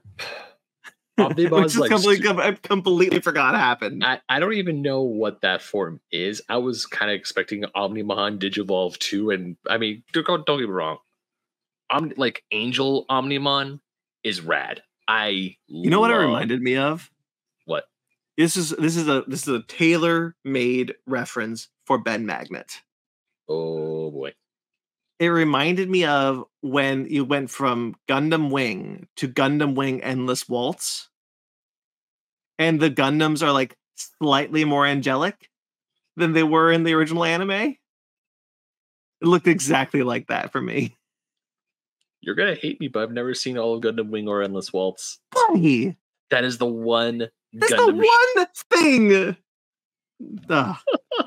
which 1.17 1.29
Omnimon's 1.29 1.75
is 1.75 1.79
like 1.79 1.91
completely, 1.91 2.29
I 2.29 2.53
completely 2.53 3.21
forgot 3.21 3.55
happened. 3.55 4.05
I, 4.05 4.21
I 4.29 4.41
don't 4.41 4.55
even 4.55 4.83
know 4.83 5.03
what 5.03 5.43
that 5.43 5.63
form 5.63 6.01
is. 6.11 6.43
I 6.49 6.57
was 6.57 6.87
kind 6.87 7.11
of 7.11 7.15
expecting 7.15 7.63
Omnimon 7.77 8.39
Digivolve 8.39 8.99
2, 8.99 9.31
and 9.31 9.57
I 9.69 9.79
mean, 9.79 10.03
don't, 10.13 10.27
don't 10.27 10.59
get 10.59 10.67
me 10.67 10.73
wrong. 10.73 10.99
Omni, 11.91 12.15
like 12.17 12.43
Angel 12.51 13.07
Omnimon 13.09 13.81
is 14.25 14.41
rad. 14.41 14.83
I 15.07 15.57
You 15.67 15.91
know 15.91 16.01
what 16.01 16.11
it 16.11 16.17
reminded 16.17 16.63
me 16.63 16.77
of? 16.77 17.11
What? 17.67 17.85
This 18.37 18.57
is 18.57 18.71
this 18.71 18.97
is 18.97 19.07
a 19.07 19.23
this 19.27 19.47
is 19.47 19.49
a 19.49 19.63
tailor 19.63 20.35
made 20.45 20.95
reference 21.07 21.69
for 21.87 21.99
Ben 21.99 22.27
Magnet. 22.27 22.81
Oh 23.49 24.11
boy. 24.11 24.33
It 25.19 25.29
reminded 25.29 25.89
me 25.89 26.05
of 26.05 26.45
when 26.61 27.07
you 27.07 27.25
went 27.25 27.51
from 27.51 27.95
Gundam 28.09 28.51
Wing 28.51 29.07
to 29.17 29.29
Gundam 29.29 29.75
Wing 29.75 30.03
Endless 30.03 30.49
Waltz, 30.49 31.09
and 32.59 32.81
the 32.81 32.91
Gundams 32.91 33.43
are 33.43 33.53
like 33.53 33.77
slightly 33.95 34.65
more 34.65 34.85
angelic 34.85 35.49
than 36.17 36.33
they 36.33 36.43
were 36.43 36.73
in 36.73 36.83
the 36.83 36.95
original 36.95 37.25
anime. 37.25 37.51
It 37.51 37.79
looked 39.21 39.47
exactly 39.47 40.03
like 40.03 40.27
that 40.27 40.51
for 40.51 40.61
me. 40.61 40.97
You're 42.21 42.35
gonna 42.35 42.57
hate 42.57 42.81
me, 42.81 42.89
but 42.89 43.03
I've 43.03 43.13
never 43.13 43.35
seen 43.35 43.57
all 43.57 43.75
of 43.75 43.83
Gundam 43.83 44.11
Wing 44.11 44.27
or 44.29 44.43
Endless 44.43 44.73
Waltz. 44.73 45.21
Why? 45.33 45.97
That 46.31 46.45
is 46.45 46.59
the 46.59 46.67
one 46.67 47.29
That's 47.53 47.73
Gundam 47.73 48.03
the 48.03 48.07
one 48.37 48.47
thing. 48.71 49.37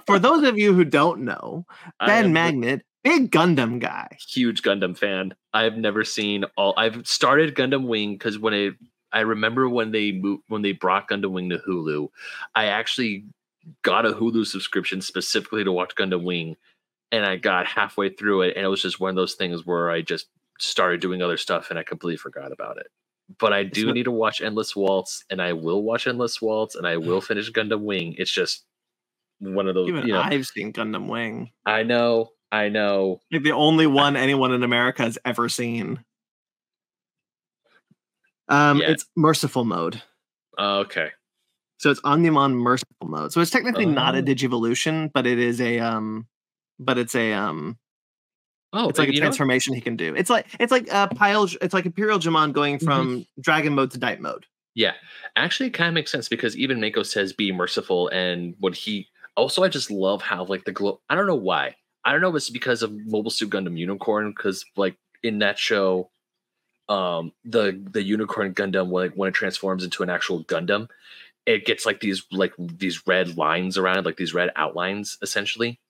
For 0.06 0.20
those 0.20 0.44
of 0.44 0.58
you 0.58 0.74
who 0.74 0.84
don't 0.84 1.22
know, 1.22 1.66
Ben 2.06 2.34
Magnet, 2.34 2.84
big 3.08 3.32
Gundam 3.32 3.80
guy. 3.80 4.18
huge 4.28 4.62
Gundam 4.62 4.98
fan. 4.98 5.34
I've 5.54 5.78
never 5.78 6.04
seen 6.04 6.46
all. 6.58 6.74
I've 6.78 7.08
started 7.08 7.56
Gundam 7.56 7.88
Wing 7.88 8.14
because 8.14 8.38
when 8.38 8.54
it, 8.54 8.76
I 9.12 9.22
remember 9.22 9.70
when 9.70 9.92
they 9.92 10.12
moved 10.12 10.44
when 10.48 10.62
they 10.62 10.74
brought 10.74 11.10
Gundam 11.10 11.32
Wing 11.32 11.50
to 11.50 11.60
Hulu, 11.60 12.10
I 12.56 12.66
actually 12.66 13.26
got 13.84 14.06
a 14.06 14.12
Hulu 14.12 14.46
subscription 14.46 15.02
specifically 15.02 15.64
to 15.64 15.72
watch 15.72 15.96
Gundam 15.96 16.24
Wing, 16.24 16.56
and 17.12 17.26
I 17.26 17.38
got 17.38 17.68
halfway 17.68 18.10
through 18.10 18.44
it, 18.44 18.56
and 18.56 18.66
it 18.66 18.70
was 18.70 18.82
just 18.82 19.00
one 19.00 19.10
of 19.10 19.16
those 19.16 19.36
things 19.36 19.66
where 19.66 19.90
I 19.90 20.02
just 20.02 20.28
started 20.60 21.00
doing 21.02 21.22
other 21.22 21.38
stuff 21.38 21.70
and 21.70 21.78
I 21.78 21.84
completely 21.84 22.18
forgot 22.18 22.52
about 22.52 22.78
it. 22.78 22.88
But 23.40 23.54
I 23.54 23.64
do 23.64 23.88
not- 23.88 23.96
need 23.96 24.04
to 24.04 24.12
watch 24.12 24.42
Endless 24.42 24.76
Waltz, 24.76 25.24
and 25.30 25.42
I 25.42 25.54
will 25.54 25.84
watch 25.84 26.08
Endless 26.08 26.42
Waltz, 26.42 26.76
and 26.76 26.88
I 26.88 26.98
will 26.98 27.22
finish 27.22 27.52
Gundam 27.52 27.82
Wing. 27.82 28.16
It's 28.18 28.32
just 28.32 28.66
one 29.40 29.68
of 29.68 29.76
those. 29.76 29.90
Even 29.90 30.08
you 30.08 30.14
know, 30.14 30.22
I've 30.22 30.48
seen 30.48 30.74
Gundam 30.74 31.08
Wing. 31.08 31.52
I 31.66 31.84
know, 31.84 32.32
I 32.52 32.70
know. 32.70 33.20
Like 33.32 33.44
the 33.44 33.52
only 33.52 33.88
one 33.88 34.16
anyone 34.16 34.54
in 34.54 34.64
America 34.64 35.04
has 35.04 35.18
ever 35.26 35.50
seen. 35.50 36.04
Um, 38.50 38.80
Yeah. 38.80 38.92
it's 38.92 39.06
merciful 39.16 39.66
mode. 39.66 40.02
Okay. 40.58 41.12
So 41.80 41.92
it's 41.92 42.02
Omnimon 42.02 42.54
merciful 42.56 43.08
mode. 43.08 43.32
So 43.34 43.42
it's 43.42 43.52
technically 43.52 43.86
not 43.86 44.16
a 44.16 44.20
Oh. 44.20 44.22
Digivolution, 44.22 45.12
but 45.14 45.28
it 45.28 45.38
is 45.40 45.62
a 45.62 45.80
um 45.80 46.28
but 46.80 46.98
it's 46.98 47.16
a 47.16 47.34
um 47.34 47.78
Oh, 48.74 48.90
it's 48.90 49.00
like 49.00 49.10
a 49.10 49.14
you 49.14 49.20
know 49.20 49.26
transformation 49.26 49.74
he 49.76 49.82
can 49.82 49.96
do. 49.96 50.14
It's 50.16 50.30
like 50.30 50.48
it's 50.60 50.72
like 50.72 50.88
a 50.92 51.08
Pile 51.08 51.48
it's 51.62 51.74
like 51.74 51.86
Imperialdramon 51.86 52.54
going 52.54 52.78
Mm-hmm. 52.78 52.86
from 52.86 53.26
dragon 53.40 53.74
mode 53.76 53.92
to 53.92 53.98
diet 53.98 54.22
mode. 54.22 54.46
Yeah, 54.76 54.94
actually, 55.36 55.68
it 55.68 55.74
kind 55.74 55.88
of 55.88 55.96
makes 55.96 56.12
sense 56.12 56.30
because 56.30 56.56
even 56.56 56.80
Mako 56.80 57.02
says 57.04 57.34
be 57.34 57.52
merciful, 57.52 58.10
and 58.10 58.56
what 58.60 58.76
he 58.76 59.08
also, 59.36 59.64
I 59.64 59.70
just 59.70 59.90
love 59.90 60.22
how 60.22 60.46
like 60.46 60.66
the 60.66 60.72
glow. 60.72 61.02
I 61.10 61.16
don't 61.16 61.26
know 61.28 61.36
why. 61.36 61.76
I 62.08 62.14
don't 62.14 62.22
know 62.22 62.30
if 62.30 62.36
it's 62.36 62.50
because 62.50 62.84
of 62.84 62.94
Mobile 63.06 63.30
Suit 63.32 63.50
Gundam 63.50 63.78
Unicorn, 63.78 64.32
because 64.32 64.64
like 64.78 64.96
in 65.24 65.40
that 65.40 65.60
show, 65.60 66.10
um, 66.88 67.34
the 67.44 67.84
the 67.92 68.02
Unicorn 68.02 68.54
Gundam 68.54 68.88
when 68.88 69.08
it, 69.08 69.18
when 69.18 69.28
it 69.28 69.34
transforms 69.34 69.84
into 69.84 70.04
an 70.04 70.10
actual 70.10 70.46
Gundam, 70.46 70.88
it 71.46 71.66
gets 71.66 71.86
like 71.86 72.00
these 72.00 72.24
like 72.32 72.54
these 72.58 73.06
red 73.06 73.38
lines 73.38 73.78
around 73.78 73.98
it, 73.98 74.06
like 74.06 74.16
these 74.16 74.34
red 74.34 74.52
outlines, 74.56 75.18
essentially. 75.22 75.82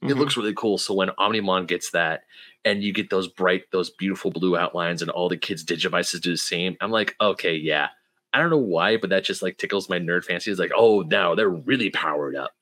It 0.00 0.06
Mhm. 0.06 0.18
looks 0.18 0.36
really 0.38 0.54
cool. 0.54 0.78
So 0.78 0.94
when 0.94 1.10
Omnimon 1.10 1.66
gets 1.68 1.90
that, 1.90 2.24
and 2.64 2.82
you 2.82 2.94
get 2.94 3.10
those 3.10 3.28
bright, 3.28 3.70
those 3.72 3.90
beautiful 3.90 4.30
blue 4.30 4.56
outlines, 4.56 5.02
and 5.02 5.10
all 5.10 5.28
the 5.28 5.36
kids' 5.36 5.64
digivices 5.64 6.22
do 6.22 6.30
the 6.30 6.38
same, 6.38 6.78
I'm 6.80 6.90
like, 6.90 7.14
okay, 7.20 7.54
yeah. 7.56 7.90
I 8.32 8.38
don't 8.40 8.48
know 8.50 8.56
why, 8.56 8.96
but 8.96 9.10
that 9.10 9.24
just 9.24 9.42
like 9.42 9.58
tickles 9.58 9.90
my 9.90 9.98
nerd 9.98 10.24
fancy. 10.24 10.50
It's 10.50 10.58
like, 10.58 10.72
oh, 10.74 11.02
now 11.02 11.34
they're 11.34 11.50
really 11.50 11.90
powered 11.90 12.36
up. 12.36 12.52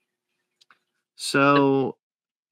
So 1.16 1.96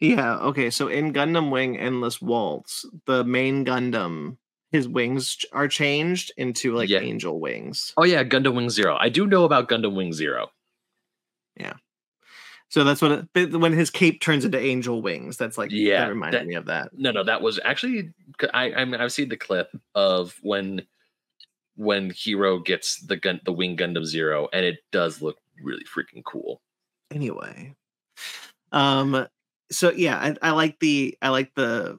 yeah, 0.01 0.37
okay. 0.39 0.71
So 0.71 0.89
in 0.89 1.13
Gundam 1.13 1.51
Wing 1.51 1.77
Endless 1.79 2.21
Waltz, 2.23 2.85
the 3.07 3.25
main 3.25 3.65
Gundam, 3.65 4.37
his 4.71 4.87
wings 4.89 5.39
are 5.53 5.69
changed 5.69 6.33
into 6.37 6.75
like 6.75 6.89
Yeah. 6.89 7.01
angel 7.01 7.41
wings. 7.41 7.93
Oh 7.97 8.05
yeah, 8.05 8.23
Gundam 8.25 8.55
Wing 8.55 8.71
Zero. 8.71 8.97
I 8.99 9.09
do 9.09 9.27
know 9.27 9.45
about 9.45 9.69
Gundam 9.69 9.95
Wing 9.97 10.13
Zero. 10.13 10.51
Yeah. 11.57 11.75
So 12.71 12.85
that's 12.85 13.01
what 13.01 13.27
it, 13.35 13.53
when 13.57 13.73
his 13.73 13.89
cape 13.89 14.21
turns 14.21 14.45
into 14.45 14.59
angel 14.61 15.01
wings. 15.01 15.39
That's 15.39 15.57
like 15.57 15.71
Yeah, 15.73 16.01
that 16.05 16.11
reminded 16.11 16.41
that- 16.43 16.47
me 16.47 16.55
of 16.55 16.67
that. 16.67 16.91
No, 16.97 17.11
no, 17.13 17.25
that 17.25 17.41
was 17.41 17.59
actually 17.65 18.13
I 18.53 18.73
I 18.75 18.85
mean, 18.85 19.01
I've 19.01 19.13
seen 19.13 19.31
the 19.31 19.37
clip 19.39 19.71
of 19.95 20.37
when 20.43 20.83
when 21.77 22.11
Heero 22.11 22.63
gets 22.65 23.01
the 23.01 23.17
gun 23.17 23.41
the 23.45 23.53
Wing 23.53 23.77
Gundam 23.77 24.05
Zero, 24.05 24.49
and 24.53 24.67
it 24.67 24.79
does 24.93 25.23
look 25.23 25.39
really 25.63 25.85
freaking 25.85 26.23
cool. 26.25 26.61
Anyway, 27.11 27.75
um, 28.73 29.27
so 29.71 29.91
yeah, 29.93 30.17
I, 30.19 30.49
I 30.49 30.51
like 30.53 30.79
the 30.81 31.17
I 31.23 31.29
like 31.31 31.55
the 31.55 31.99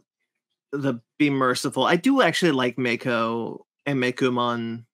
the 0.72 1.01
be 1.20 1.30
merciful. 1.30 1.86
I 1.86 1.95
do 1.97 2.22
actually 2.22 2.51
like 2.53 2.78
Mako 2.78 3.65
and 3.86 3.99
Meicoomon. 4.01 4.86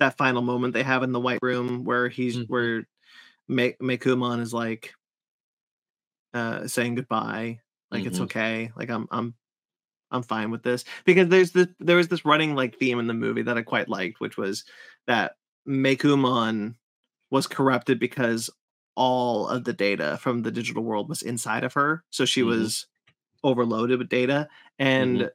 That 0.00 0.18
final 0.18 0.42
moment 0.42 0.74
they 0.74 0.82
have 0.82 1.02
in 1.04 1.12
the 1.12 1.20
White 1.20 1.40
Room 1.42 1.84
where 1.84 2.08
he's 2.08 2.36
Mhm. 2.38 2.48
where 2.48 2.88
Me- 3.48 3.76
Meicoomon 3.82 4.40
is 4.40 4.54
like 4.54 4.94
uh 6.34 6.66
saying 6.66 6.94
goodbye, 6.94 7.60
like 7.90 8.06
it's 8.06 8.18
Mhm. 8.18 8.22
okay, 8.24 8.72
like 8.76 8.90
I'm 8.90 9.06
I'm 9.10 9.34
I'm 10.12 10.22
fine 10.22 10.50
with 10.50 10.62
this 10.62 10.84
because 11.04 11.28
there's 11.28 11.52
this 11.52 11.68
there 11.80 11.96
was 11.96 12.08
this 12.08 12.24
running 12.24 12.54
like 12.54 12.78
theme 12.78 12.98
in 13.00 13.06
the 13.08 13.14
movie 13.14 13.42
that 13.42 13.58
I 13.58 13.62
quite 13.62 13.88
liked, 13.88 14.20
which 14.20 14.36
was 14.38 14.64
that 15.06 15.36
Meicoomon 15.68 16.76
was 17.30 17.46
corrupted 17.48 17.98
because 18.00 18.50
all 18.94 19.48
of 19.48 19.64
the 19.64 19.72
data 19.72 20.18
from 20.20 20.42
the 20.42 20.50
digital 20.50 20.82
world 20.84 21.08
was 21.08 21.22
inside 21.22 21.64
of 21.64 21.72
her, 21.74 22.04
so 22.10 22.24
she 22.24 22.42
Mhm. 22.42 22.46
was 22.46 22.86
overloaded 23.44 23.98
with 23.98 24.08
data, 24.08 24.48
and 24.78 25.20
Mhm. 25.22 25.30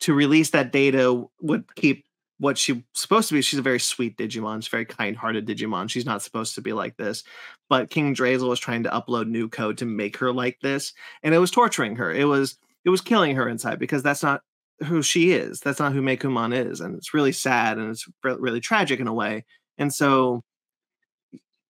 to 0.00 0.14
release 0.14 0.50
that 0.50 0.72
data 0.72 1.24
would 1.40 1.64
keep 1.76 2.04
what 2.38 2.58
she's 2.58 2.76
supposed 2.94 3.28
to 3.28 3.34
be. 3.34 3.40
She's 3.42 3.58
a 3.58 3.62
very 3.62 3.80
sweet 3.80 4.18
Digimon. 4.18 4.62
She's 4.62 4.68
very 4.68 4.84
kind-hearted 4.84 5.46
Digimon. 5.46 5.88
She's 5.88 6.04
not 6.04 6.22
supposed 6.22 6.54
to 6.56 6.60
be 6.60 6.74
like 6.74 6.96
this. 6.98 7.24
But 7.70 7.88
King 7.90 8.14
Draisil 8.14 8.48
was 8.48 8.60
trying 8.60 8.82
to 8.82 8.90
upload 8.90 9.28
new 9.28 9.48
code 9.48 9.78
to 9.78 9.86
make 9.86 10.18
her 10.18 10.32
like 10.32 10.60
this, 10.60 10.92
and 11.22 11.34
it 11.34 11.38
was 11.38 11.50
torturing 11.50 11.96
her. 11.96 12.12
It 12.12 12.24
was 12.26 12.58
it 12.84 12.90
was 12.90 13.00
killing 13.00 13.34
her 13.36 13.48
inside 13.48 13.78
because 13.80 14.02
that's 14.04 14.22
not 14.22 14.42
who 14.84 15.02
she 15.02 15.32
is. 15.32 15.60
That's 15.60 15.80
not 15.80 15.92
who 15.92 16.02
Meicoomon 16.02 16.54
is, 16.54 16.80
and 16.80 16.94
it's 16.96 17.14
really 17.14 17.32
sad 17.32 17.78
and 17.78 17.90
it's 17.90 18.06
re- 18.22 18.36
really 18.38 18.60
tragic 18.60 19.00
in 19.00 19.08
a 19.08 19.14
way. 19.14 19.44
And 19.78 19.92
so, 19.92 20.44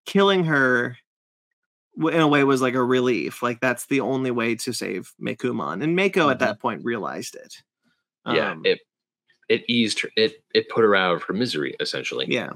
killing 0.07 0.45
her 0.45 0.97
in 1.99 2.21
a 2.21 2.29
way 2.29 2.45
was 2.45 2.61
like 2.63 2.75
a 2.75 2.83
relief. 2.83 3.43
Like 3.43 3.61
that's 3.61 3.87
the 3.87 4.01
only 4.01 4.31
way 4.31 4.55
to 4.57 4.73
save 4.73 5.13
Meicoomon, 5.21 5.83
and 5.83 5.97
Mako 5.97 6.29
at 6.31 6.37
Mhm. 6.37 6.41
that 6.41 6.61
point 6.61 6.85
realized 6.85 7.35
it. 7.37 7.63
yeah, 8.29 8.51
Um, 8.53 8.63
it 8.65 8.81
it 9.49 9.65
eased 9.69 10.01
her 10.01 10.11
it 10.17 10.43
it 10.55 10.69
put 10.69 10.83
her 10.83 10.97
out 10.97 11.15
of 11.17 11.23
her 11.25 11.33
misery 11.33 11.77
essentially. 11.81 12.27
Yeah. 12.29 12.51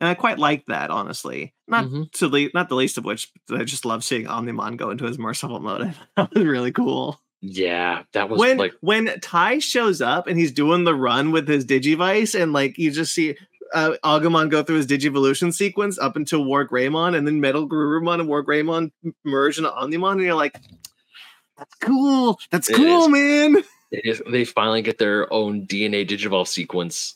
And 0.00 0.08
I 0.08 0.14
quite 0.14 0.38
like 0.38 0.64
that, 0.66 0.90
honestly. 0.90 1.54
Not 1.66 1.84
Mhm. 1.86 2.10
to 2.12 2.28
le- 2.28 2.50
not 2.54 2.68
the 2.68 2.76
least 2.76 2.96
of 2.98 3.04
which 3.04 3.30
I 3.50 3.64
just 3.64 3.84
love 3.84 4.02
seeing 4.04 4.26
Omnimon 4.26 4.76
go 4.76 4.90
into 4.90 5.04
his 5.04 5.18
merciful 5.18 5.60
mode. 5.60 5.92
that 6.16 6.32
was 6.32 6.44
really 6.44 6.72
cool. 6.72 7.20
Yeah, 7.40 8.04
that 8.12 8.28
was 8.30 8.38
When 8.40 8.56
like 8.58 8.72
when 8.80 9.20
Tai 9.20 9.58
shows 9.58 10.00
up 10.00 10.26
and 10.26 10.38
he's 10.38 10.50
doing 10.52 10.84
the 10.84 10.94
run 10.94 11.30
with 11.32 11.46
his 11.46 11.64
Digivice, 11.66 12.40
and 12.40 12.52
like 12.52 12.78
you 12.78 12.90
just 12.90 13.12
see 13.12 13.36
uh, 13.74 13.92
Agumon 14.04 14.50
go 14.50 14.62
through 14.62 14.76
his 14.76 14.86
Digivolution 14.86 15.52
sequence 15.52 15.98
up 15.98 16.16
until 16.16 16.44
War 16.44 16.66
Greymon, 16.66 17.16
and 17.16 17.26
then 17.26 17.40
Metal 17.40 17.68
Garurumon 17.68 18.20
and 18.20 18.28
War 18.28 18.44
Greymon 18.44 18.92
merge 19.24 19.58
into 19.58 19.70
Omnimon, 19.70 20.12
and 20.12 20.20
you're 20.22 20.34
like, 20.34 20.58
"That's 21.56 21.74
cool. 21.80 22.38
That's 22.50 22.70
It 22.70 22.76
cool, 22.76 23.04
is. 23.04 23.08
man." 23.08 23.64
they, 23.90 24.30
they 24.30 24.44
finally 24.44 24.82
get 24.82 24.98
their 24.98 25.32
own 25.32 25.66
DNA 25.66 26.06
Digivolve 26.06 26.48
sequence. 26.48 27.14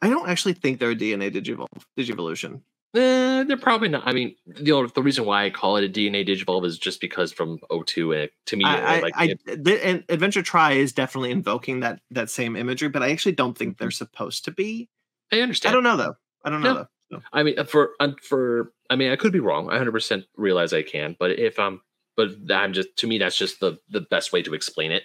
I 0.00 0.08
don't 0.08 0.28
actually 0.28 0.54
think 0.54 0.78
they're 0.78 0.92
a 0.92 0.96
DNA 0.96 1.30
Digivol- 1.32 1.66
Digivolution. 1.98 2.62
Eh, 2.94 3.42
they're 3.44 3.56
probably 3.58 3.88
not. 3.88 4.04
I 4.06 4.12
mean, 4.12 4.34
know, 4.46 4.86
the 4.86 5.02
reason 5.02 5.26
why 5.26 5.44
I 5.44 5.50
call 5.50 5.76
it 5.76 5.84
a 5.84 5.88
DNA 5.88 6.26
Digivolve 6.26 6.64
is 6.64 6.78
just 6.78 7.00
because 7.02 7.32
from 7.32 7.58
O2, 7.70 8.14
and 8.14 8.22
it, 8.24 8.32
to 8.46 8.56
me, 8.56 8.64
I, 8.64 8.96
I, 8.96 9.00
like 9.00 9.12
I 9.16 9.24
it- 9.46 9.64
the, 9.64 9.84
and 9.86 10.04
Adventure 10.08 10.42
Tri 10.42 10.72
is 10.72 10.92
definitely 10.92 11.30
invoking 11.32 11.80
that 11.80 12.00
that 12.12 12.30
same 12.30 12.56
imagery, 12.56 12.88
but 12.88 13.02
I 13.02 13.10
actually 13.10 13.32
don't 13.32 13.56
think 13.58 13.76
they're 13.76 13.90
supposed 13.90 14.44
to 14.46 14.52
be. 14.52 14.88
I 15.32 15.40
understand. 15.40 15.72
I 15.72 15.74
don't 15.74 15.84
know 15.84 15.96
though. 15.96 16.16
I 16.44 16.50
don't 16.50 16.62
know 16.62 16.68
Yeah. 16.68 16.84
though. 17.10 17.22
I 17.32 17.42
mean, 17.42 17.58
uh, 17.58 17.64
for 17.64 17.90
uh, 18.00 18.12
for 18.22 18.72
I 18.90 18.96
mean, 18.96 19.10
I 19.10 19.16
could 19.16 19.32
be 19.32 19.40
wrong. 19.40 19.70
I 19.70 19.78
hundred 19.78 19.92
percent 19.92 20.24
realize 20.36 20.72
I 20.72 20.82
can, 20.82 21.16
but 21.18 21.32
if 21.38 21.58
I'm, 21.58 21.80
but 22.16 22.30
I'm 22.50 22.72
just 22.72 22.94
to 22.98 23.06
me, 23.06 23.18
that's 23.18 23.36
just 23.36 23.60
the 23.60 23.78
the 23.88 24.02
best 24.02 24.32
way 24.32 24.42
to 24.42 24.54
explain 24.54 24.92
it. 24.92 25.04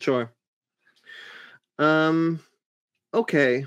Sure. 0.00 0.32
Um. 1.78 2.40
Okay. 3.12 3.66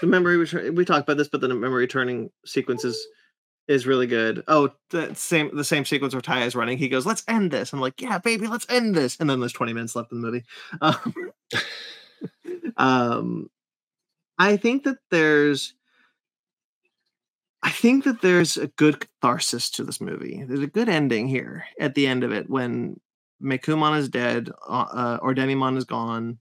The 0.00 0.06
memory 0.06 0.38
return. 0.38 0.74
We 0.74 0.84
talked 0.86 1.06
about 1.06 1.18
this, 1.18 1.28
but 1.28 1.40
the 1.42 1.48
memory 1.48 1.82
returning 1.82 2.30
sequence 2.46 2.84
is 2.84 3.06
is 3.68 3.86
really 3.86 4.06
good. 4.06 4.42
Oh, 4.48 4.70
the 4.90 5.14
same 5.14 5.54
the 5.54 5.64
same 5.64 5.84
sequence 5.84 6.14
where 6.14 6.22
Tai 6.22 6.44
is 6.44 6.54
running. 6.56 6.78
He 6.78 6.88
goes, 6.88 7.04
"Let's 7.04 7.24
end 7.28 7.50
this." 7.50 7.72
I'm 7.74 7.80
like, 7.80 8.00
"Yeah, 8.00 8.18
baby, 8.18 8.46
let's 8.46 8.66
end 8.70 8.94
this." 8.94 9.18
And 9.20 9.28
then 9.28 9.40
there's 9.40 9.52
20 9.52 9.72
minutes 9.74 9.94
left 9.94 10.12
in 10.12 10.20
the 10.20 10.26
movie. 10.26 10.44
Um, 10.80 11.14
um 12.78 13.50
I 14.42 14.56
think 14.56 14.82
that 14.84 14.98
there's 15.10 15.74
I 17.62 17.70
think 17.70 18.02
that 18.04 18.22
there's 18.22 18.56
a 18.56 18.66
good 18.66 18.98
catharsis 18.98 19.70
to 19.70 19.84
this 19.84 20.00
movie. 20.00 20.42
There's 20.44 20.62
a 20.62 20.66
good 20.66 20.88
ending 20.88 21.28
here 21.28 21.64
at 21.78 21.94
the 21.94 22.08
end 22.08 22.24
of 22.24 22.32
it 22.32 22.50
when 22.50 23.00
Meicoomon 23.40 23.96
is 23.98 24.08
dead, 24.08 24.50
uh, 24.68 24.86
uh, 24.92 25.20
Ordenimon 25.20 25.76
is 25.76 25.84
gone, 25.84 26.38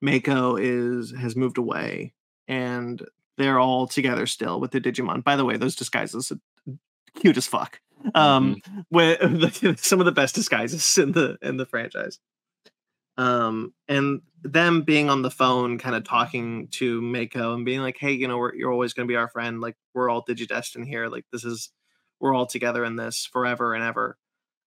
Mako 0.00 0.56
is 0.56 1.12
has 1.12 1.34
moved 1.34 1.58
away, 1.58 2.14
and 2.46 3.04
they're 3.36 3.58
all 3.58 3.88
together 3.88 4.26
still 4.26 4.60
with 4.60 4.70
the 4.70 4.80
Digimon. 4.80 5.24
By 5.24 5.34
the 5.34 5.44
way, 5.44 5.56
those 5.56 5.74
disguises 5.74 6.30
are 6.30 6.38
cute 7.20 7.36
as 7.36 7.48
fuck. 7.48 7.80
Um, 8.14 8.62
with 8.90 9.78
some 9.80 9.98
of 9.98 10.06
the 10.06 10.12
best 10.12 10.36
disguises 10.36 10.96
in 10.98 11.12
the 11.12 11.36
in 11.42 11.56
the 11.56 11.66
franchise. 11.66 12.20
Um, 13.20 13.74
and 13.88 14.22
them 14.42 14.82
being 14.82 15.10
on 15.10 15.22
the 15.22 15.30
phone, 15.30 15.78
kind 15.78 15.94
of 15.96 16.04
talking 16.04 16.68
to 16.72 17.00
Mako 17.02 17.54
and 17.54 17.64
being 17.64 17.80
like, 17.80 17.98
"Hey, 17.98 18.12
you 18.12 18.28
know, 18.28 18.50
you're 18.54 18.72
always 18.72 18.94
going 18.94 19.06
to 19.08 19.12
be 19.12 19.16
our 19.16 19.28
friend. 19.28 19.60
Like, 19.60 19.76
we're 19.94 20.10
all 20.10 20.24
Digidestined 20.24 20.86
here. 20.86 21.08
Like, 21.08 21.26
this 21.32 21.44
is 21.44 21.70
we're 22.20 22.34
all 22.34 22.46
together 22.46 22.84
in 22.84 22.96
this 22.96 23.26
forever 23.30 23.74
and 23.74 23.84
ever." 23.84 24.16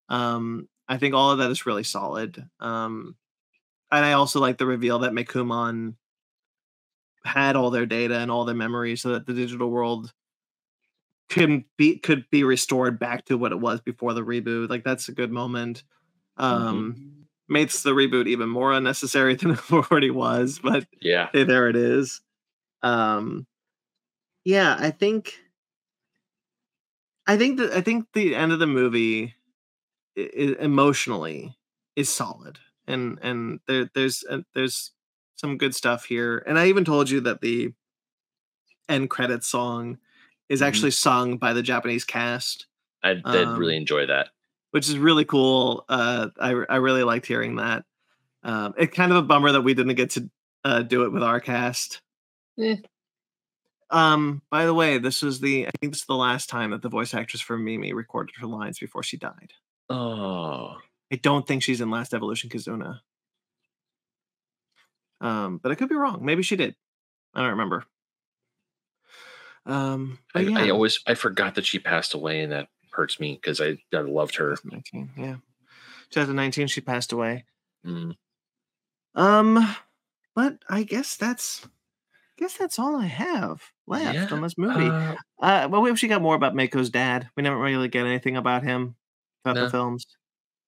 Um, 0.10 0.70
I 0.90 0.98
think 0.98 1.16
all 1.16 1.32
of 1.32 1.40
that 1.40 1.52
is 1.52 1.66
really 1.66 1.84
solid. 1.84 2.46
Um, 2.60 3.16
and 3.92 4.06
I 4.06 4.14
also 4.14 4.40
like 4.42 4.58
the 4.58 4.66
reveal 4.68 5.00
that 5.00 5.14
Meicoomon 5.14 5.96
had 7.26 7.56
all 7.56 7.70
their 7.72 7.86
data 7.86 8.18
and 8.20 8.30
all 8.32 8.46
their 8.46 8.56
memories, 8.56 9.02
so 9.02 9.10
that 9.14 9.26
the 9.26 9.34
digital 9.34 9.70
world 9.70 10.14
can 11.30 11.66
be 11.78 11.98
could 11.98 12.26
be 12.32 12.44
restored 12.44 13.00
back 13.00 13.26
to 13.26 13.38
what 13.38 13.52
it 13.52 13.60
was 13.60 13.82
before 13.82 14.14
the 14.14 14.22
reboot. 14.24 14.70
Like 14.70 14.84
that's 14.84 15.10
a 15.10 15.14
good 15.14 15.32
moment. 15.32 15.84
Um 16.38 17.23
makes 17.50 17.84
the 17.84 17.92
reboot 17.92 18.28
even 18.28 18.50
more 18.50 18.72
unnecessary 18.74 19.36
than 19.40 19.52
it 19.52 19.72
already 19.72 20.12
was, 20.12 20.60
but 20.60 20.86
Yeah, 21.02 21.30
hey, 21.34 21.44
there 21.44 21.70
it 21.70 21.76
is. 21.76 22.22
Um 22.82 23.48
yeah, 24.46 24.76
I 24.80 24.92
think 24.92 25.40
I 27.28 27.38
think 27.38 27.58
that 27.60 27.72
I 27.72 27.82
think 27.82 28.08
the 28.14 28.36
end 28.36 28.52
of 28.52 28.60
the 28.60 28.68
movie 28.68 29.36
i- 30.18 30.22
i- 30.38 30.56
emotionally 30.60 31.56
is 31.96 32.10
solid, 32.10 32.60
and 32.88 33.18
and 33.22 33.60
there 33.68 33.90
there's 33.94 34.24
uh, 34.30 34.40
there's 34.54 34.92
some 35.38 35.58
good 35.58 35.74
stuff 35.76 36.06
here. 36.06 36.44
And 36.46 36.60
I 36.60 36.68
even 36.68 36.86
told 36.86 37.10
you 37.10 37.22
that 37.22 37.42
the 37.42 37.74
end 38.90 39.10
credits 39.10 39.48
song 39.48 39.98
is 40.50 40.62
Mhm. 40.62 40.68
actually 40.68 40.92
sung 40.92 41.38
by 41.38 41.54
the 41.54 41.64
Japanese 41.64 42.04
cast, 42.04 42.68
I 43.02 43.14
did 43.14 43.48
really 43.58 43.76
Um, 43.76 43.82
enjoy 43.82 44.06
that. 44.08 44.30
Which 44.74 44.90
is 44.90 44.98
really 44.98 45.24
cool. 45.24 45.86
Uh, 45.88 46.30
I 46.40 46.50
I 46.68 46.76
really 46.78 47.04
liked 47.04 47.28
hearing 47.28 47.58
that. 47.58 47.86
Um, 48.44 48.74
it's 48.76 48.96
kind 48.96 49.12
of 49.12 49.20
a 49.20 49.22
bummer 49.22 49.52
that 49.52 49.62
we 49.62 49.76
didn't 49.76 49.94
get 49.94 50.10
to 50.12 50.30
uh, 50.64 50.82
do 50.82 51.04
it 51.04 51.14
with 51.14 51.22
our 51.22 51.40
cast. 51.40 52.02
Eh. 52.60 52.78
Um, 53.92 54.42
by 54.50 54.66
the 54.66 54.74
way, 54.74 54.98
this 54.98 55.22
was 55.22 55.40
the 55.40 55.68
I 55.68 55.72
think 55.80 55.94
this 55.94 56.02
is 56.02 56.08
the 56.08 56.16
last 56.16 56.50
time 56.50 56.72
that 56.72 56.82
the 56.82 56.90
voice 56.90 57.14
actress 57.14 57.40
for 57.40 57.56
Mimi 57.56 57.94
recorded 57.94 58.34
her 58.40 58.48
lines 58.48 58.80
before 58.80 59.04
she 59.04 59.18
died. 59.18 59.54
Oh, 59.90 60.78
I 61.12 61.18
don't 61.18 61.48
think 61.48 61.62
she's 61.62 61.80
in 61.80 61.92
Last 61.92 62.16
Evolution 62.16 62.50
Kizuna. 62.50 63.02
Um, 65.22 65.60
but 65.62 65.72
I 65.72 65.76
could 65.76 65.90
be 65.90 65.96
wrong. 65.96 66.26
Maybe 66.26 66.42
she 66.42 66.56
did. 66.56 66.76
I 67.36 67.42
don't 67.42 67.52
remember. 67.52 67.86
Um, 69.68 70.18
I, 70.34 70.40
yeah, 70.40 70.60
I 70.60 70.70
always 70.72 71.00
I 71.06 71.14
forgot 71.14 71.56
that 71.56 71.66
she 71.66 71.78
passed 71.78 72.16
away, 72.16 72.42
in 72.42 72.50
that 72.50 72.68
hurts 72.94 73.20
me 73.20 73.34
because 73.42 73.60
I, 73.62 73.78
I 73.94 73.98
loved 74.02 74.36
her. 74.36 74.56
2019, 74.56 75.12
yeah, 75.18 75.36
2019 76.12 76.68
she 76.68 76.82
passed 76.82 77.12
away. 77.12 77.46
Mm, 77.86 78.16
Um, 79.16 79.76
but 80.36 80.58
I 80.70 80.84
guess 80.84 81.16
that's, 81.16 81.66
I 81.66 81.70
guess 82.38 82.58
that's 82.58 82.80
all 82.80 82.96
I 82.96 83.06
have 83.06 83.62
left 83.88 84.16
Yeah, 84.16 84.28
on 84.32 84.42
this 84.42 84.58
movie. 84.58 84.90
uh, 84.90 85.16
Uh, 85.42 85.68
well, 85.70 85.82
we 85.82 85.92
actually 85.92 86.10
got 86.10 86.22
more 86.22 86.36
about 86.36 86.56
Mako's 86.56 86.90
dad. 86.90 87.30
We 87.36 87.44
never 87.44 87.58
really 87.60 87.90
get 87.90 88.06
anything 88.06 88.38
about 88.38 88.64
him 88.64 88.96
about 89.44 89.56
No. 89.56 89.66
the 89.66 89.70
films. 89.72 90.06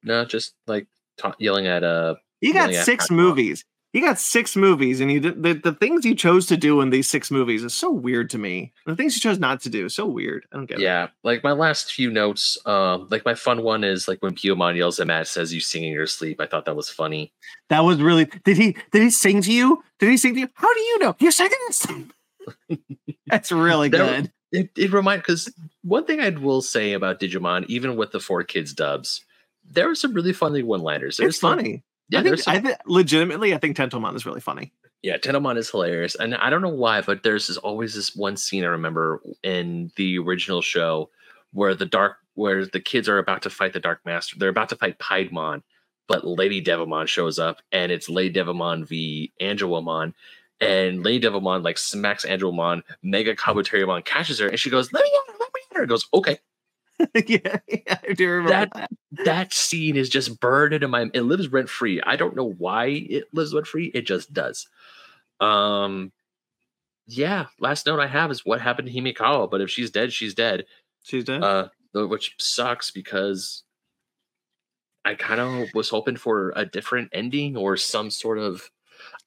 no, 0.04 0.26
just 0.26 0.54
like 0.68 0.88
ta- 1.18 1.36
yelling 1.40 1.66
at 1.68 1.84
uh 1.84 2.16
You 2.42 2.54
got 2.54 2.74
six 2.74 3.10
movies. 3.10 3.64
You 3.96 4.02
got 4.02 4.20
six 4.20 4.58
movies, 4.58 5.00
and 5.00 5.10
you 5.10 5.22
the, 5.22 5.54
the 5.54 5.72
things 5.72 6.04
you 6.04 6.16
chose 6.16 6.48
to 6.48 6.58
do 6.58 6.82
in 6.82 6.90
these 6.90 7.08
six 7.08 7.32
movies 7.32 7.64
is 7.64 7.74
so 7.74 7.90
weird 7.90 8.30
to 8.32 8.38
me. 8.38 8.74
The 8.86 8.94
things 8.94 9.16
you 9.16 9.22
chose 9.22 9.40
not 9.40 9.62
to 9.62 9.70
do 9.70 9.86
is 9.86 9.96
so 9.96 10.06
weird. 10.06 10.46
I 10.52 10.58
don't 10.58 10.66
get 10.66 10.80
it. 10.80 10.84
yeah. 10.84 11.08
Like 11.24 11.46
my 11.46 11.54
last 11.54 11.94
few 11.94 12.12
notes, 12.12 12.58
um, 12.66 13.08
like 13.10 13.24
my 13.24 13.36
fun 13.36 13.64
one 13.64 13.86
is 13.86 14.10
like 14.10 14.22
when 14.22 14.36
Piyomon 14.36 14.76
yells 14.76 15.00
at 15.00 15.08
Matt, 15.08 15.30
says 15.30 15.54
you 15.54 15.62
sing 15.62 15.86
in 15.86 15.94
your 15.94 16.08
sleep. 16.08 16.42
I 16.42 16.46
thought 16.46 16.66
that 16.66 16.76
was 16.76 16.90
funny. 16.90 17.32
That 17.70 17.86
was 17.86 18.02
really. 18.02 18.26
Did 18.44 18.58
he? 18.58 18.76
Did 18.92 19.02
he 19.02 19.10
sing 19.10 19.42
to 19.44 19.54
you? 19.54 19.82
Did 20.00 20.10
he 20.10 20.18
sing 20.18 20.34
to 20.34 20.42
you? 20.42 20.50
How 20.56 20.74
do 20.74 20.80
you 20.82 21.00
know? 21.00 21.16
You're 21.20 21.32
singing 21.32 21.58
this. 21.70 21.88
That's 23.28 23.50
really 23.54 23.88
That- 23.88 24.24
good. 24.24 24.32
It 24.52 24.72
it 24.78 24.92
remind 24.92 25.22
because 25.22 25.50
one 25.84 26.04
thing 26.06 26.20
I 26.20 26.32
will 26.32 26.62
say 26.62 26.92
about 26.92 27.22
Digimon, 27.22 27.66
even 27.70 27.96
with 27.96 28.12
the 28.12 28.20
four 28.20 28.44
kids 28.44 28.74
dubs, 28.74 29.24
there 29.64 29.88
were 29.88 29.96
some 29.96 30.14
really 30.14 30.34
funny 30.34 30.64
one 30.64 30.82
liners. 30.82 31.18
It's 31.18 31.40
funny. 31.40 31.84
Yeah, 32.10 32.20
I 32.20 32.24
think. 32.24 32.40
some 32.40 32.56
I 32.56 32.60
think 32.60 32.78
legitimately, 32.86 33.54
I 33.54 33.58
think 33.58 33.76
Tentomon 33.76 34.16
is 34.16 34.26
really 34.26 34.42
funny. 34.42 34.72
Yeah, 35.02 35.18
Tentomon 35.18 35.58
is 35.58 35.70
hilarious, 35.70 36.16
and 36.16 36.36
I 36.36 36.50
don't 36.50 36.62
know 36.62 36.70
why, 36.70 37.02
but 37.02 37.24
there's 37.24 37.48
this, 37.48 37.58
always 37.58 37.94
this 37.94 38.16
one 38.16 38.38
scene 38.38 38.64
I 38.64 38.68
remember 38.68 39.22
in 39.44 39.92
the 39.98 40.18
original 40.20 40.62
show 40.62 41.10
where 41.52 41.76
the 41.76 41.86
dark, 41.86 42.18
where 42.34 42.66
the 42.66 42.80
kids 42.80 43.08
are 43.08 43.18
about 43.18 43.44
to 43.44 43.50
fight 43.50 43.74
the 43.74 43.80
Dark 43.80 44.02
Master. 44.06 44.36
They're 44.38 44.50
about 44.50 44.70
to 44.70 44.76
fight 44.76 45.00
Piedmon, 45.00 45.62
but 46.08 46.26
Lady 46.26 46.62
Devimon 46.62 47.08
shows 47.08 47.40
up, 47.40 47.62
and 47.72 47.92
it's 47.92 48.10
Lady 48.10 48.40
Devimon 48.40 48.88
v 48.88 49.32
Angewomon, 49.42 50.14
and 50.60 51.04
Lady 51.04 51.28
Devimon 51.28 51.64
like 51.64 51.78
smacks 51.78 52.26
Angewomon. 52.26 52.82
Mega 53.04 53.36
Kabuterimon 53.36 54.06
catches 54.06 54.40
her, 54.40 54.48
and 54.48 54.60
she 54.60 54.70
goes, 54.70 54.92
"Let 54.92 55.04
me 55.04 55.12
her, 55.28 55.34
let 55.40 55.50
me 55.54 55.62
her." 55.74 55.86
Goes, 55.86 56.08
"Okay." 56.14 56.40
yeah, 57.28 57.58
yeah, 57.68 58.00
I 58.08 58.14
do 58.14 58.30
remember 58.30 58.50
That- 58.52 58.74
that. 58.74 58.90
That 59.24 59.54
scene 59.54 59.96
is 59.96 60.10
just 60.10 60.40
burned 60.42 60.74
into 60.74 60.88
my. 60.90 61.10
It 61.14 61.22
lives 61.22 61.48
rent 61.48 61.70
free. 61.70 62.02
I 62.02 62.18
don't 62.18 62.36
know 62.36 62.52
why 62.58 62.88
it 62.88 63.26
lives 63.34 63.54
rent 63.54 63.66
free. 63.68 63.86
It 63.94 64.02
just 64.06 64.34
does. 64.34 64.68
Um, 65.40 66.12
yeah. 67.08 67.46
Last 67.60 67.86
note 67.86 68.00
I 68.02 68.08
have 68.08 68.30
is 68.30 68.46
what 68.46 68.60
happened 68.60 68.90
to 68.90 68.94
Himekawa. 68.94 69.50
But 69.50 69.62
if 69.62 69.70
she's 69.70 69.90
dead, 69.90 70.12
she's 70.12 70.34
dead. 70.34 70.66
She's 71.04 71.24
dead. 71.24 71.44
Uh, 71.44 71.68
which 71.94 72.36
sucks 72.40 72.92
because 72.92 73.64
I 75.06 75.14
kind 75.16 75.40
of 75.40 75.70
was 75.74 75.90
hoping 75.90 76.18
for 76.18 76.52
a 76.56 76.66
different 76.66 77.10
ending 77.14 77.56
or 77.56 77.78
some 77.78 78.10
sort 78.10 78.38
of. 78.40 78.70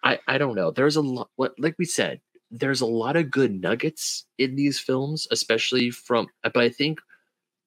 I 0.03 0.19
I 0.27 0.37
don't 0.39 0.55
know. 0.55 0.71
There's 0.71 0.97
a 0.97 1.01
lot. 1.03 1.31
What 1.37 1.55
like 1.59 1.77
we 1.79 1.85
said, 1.85 2.21
there's 2.51 2.81
a 2.81 2.87
lot 2.87 3.17
of 3.17 3.31
good 3.31 3.61
nuggets 3.61 4.25
in 4.39 4.55
these 4.57 4.79
films, 4.79 5.27
especially 5.31 5.91
from. 5.91 6.27
But 6.43 6.57
I 6.59 6.69
think 6.69 7.01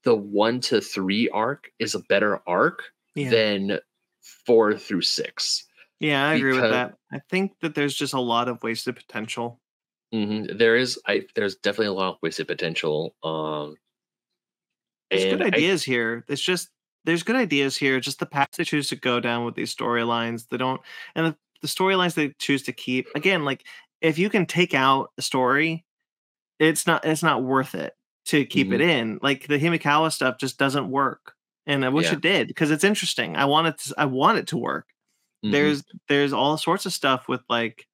the 0.03 0.15
one 0.15 0.59
to 0.61 0.81
three 0.81 1.29
arc 1.29 1.71
is 1.79 1.95
a 1.95 1.99
better 1.99 2.41
arc 2.47 2.83
yeah. 3.15 3.29
than 3.29 3.79
four 4.45 4.75
through 4.77 5.01
six. 5.01 5.65
yeah, 5.99 6.27
I 6.27 6.33
agree 6.35 6.53
with 6.59 6.69
that. 6.71 6.95
I 7.11 7.19
think 7.29 7.53
that 7.61 7.75
there's 7.75 7.93
just 7.95 8.13
a 8.13 8.19
lot 8.19 8.47
of 8.47 8.61
wasted 8.63 8.95
potential. 8.95 9.59
Mhm, 10.13 10.57
There 10.57 10.75
is, 10.75 10.99
I 11.07 11.25
there's 11.35 11.55
definitely 11.55 11.87
a 11.87 11.93
lot 11.93 12.13
of 12.15 12.17
wasted 12.21 12.47
potential. 12.47 13.15
Um, 13.23 13.75
There's 15.09 15.25
good 15.25 15.41
I- 15.41 15.47
ideas 15.47 15.83
here. 15.83 16.23
It's 16.27 16.41
just 16.41 16.69
there's 17.05 17.23
good 17.23 17.35
ideas 17.35 17.77
here. 17.77 17.99
Just 17.99 18.19
the 18.19 18.25
path 18.25 18.49
they 18.57 18.63
choose 18.63 18.89
to 18.89 18.95
go 18.95 19.19
down 19.19 19.45
with 19.45 19.55
these 19.55 19.73
storylines. 19.73 20.47
They 20.49 20.57
don't, 20.57 20.81
and 21.15 21.27
the, 21.27 21.37
the 21.61 21.67
storylines 21.67 22.13
they 22.13 22.29
choose 22.39 22.63
to 22.63 22.71
keep. 22.73 23.07
Again, 23.15 23.43
like 23.45 23.65
if 24.01 24.17
you 24.19 24.29
can 24.29 24.45
take 24.45 24.73
out 24.73 25.11
a 25.17 25.21
story, 25.21 25.85
it's 26.59 26.85
not 26.87 27.05
it's 27.05 27.23
not 27.23 27.43
worth 27.43 27.73
it 27.75 27.93
to 28.25 28.45
keep 28.45 28.71
it 28.71 28.81
in. 28.81 29.19
Like 29.21 29.47
the 29.47 29.57
Himekawa 29.59 30.11
stuff 30.11 30.37
just 30.37 30.57
doesn't 30.57 30.89
work, 30.89 31.33
and 31.65 31.83
I 31.85 31.89
wish 31.89 32.07
Yeah. 32.07 32.13
it 32.13 32.21
did 32.21 32.47
because 32.47 32.71
it's 32.71 32.83
interesting. 32.83 33.35
I 33.35 33.45
want 33.45 33.67
it 33.67 33.77
to, 33.79 33.95
I 33.97 34.05
want 34.05 34.37
it 34.37 34.47
to 34.47 34.57
work. 34.57 34.87
mhm. 35.45 35.51
There's 35.51 35.83
there's 36.07 36.33
all 36.33 36.57
sorts 36.57 36.85
of 36.85 36.93
stuff 36.93 37.27
with 37.27 37.41
like 37.49 37.87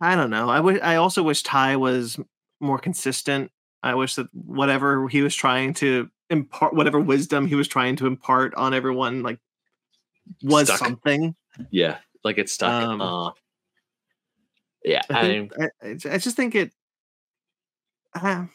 I 0.00 0.14
don't 0.14 0.30
know. 0.30 0.48
I 0.50 0.60
wish 0.60 0.80
I 0.82 0.96
also 0.96 1.22
wish 1.22 1.42
Tai 1.42 1.76
was 1.76 2.18
more 2.60 2.78
consistent. 2.78 3.50
I 3.82 3.94
wish 3.94 4.14
that 4.16 4.26
whatever 4.32 5.08
he 5.08 5.22
was 5.22 5.34
trying 5.34 5.74
to 5.74 6.10
impart, 6.28 6.74
whatever 6.74 6.98
wisdom 7.00 7.46
he 7.46 7.54
was 7.54 7.68
trying 7.68 7.96
to 7.96 8.06
impart 8.06 8.54
on 8.54 8.74
everyone, 8.74 9.22
like 9.22 9.38
was 10.42 10.66
Stuck. 10.68 10.78
something. 10.78 11.34
yeah, 11.70 11.98
like 12.24 12.36
it's 12.38 12.52
stuck. 12.52 12.82
Um, 12.82 13.00
uh, 13.00 13.30
yeah, 14.84 15.02
I, 15.10 15.20
think, 15.22 15.52
I, 15.58 15.88
I 16.14 16.18
just 16.18 16.36
think 16.36 16.54
it. 16.54 16.72
Uh, 18.22 18.46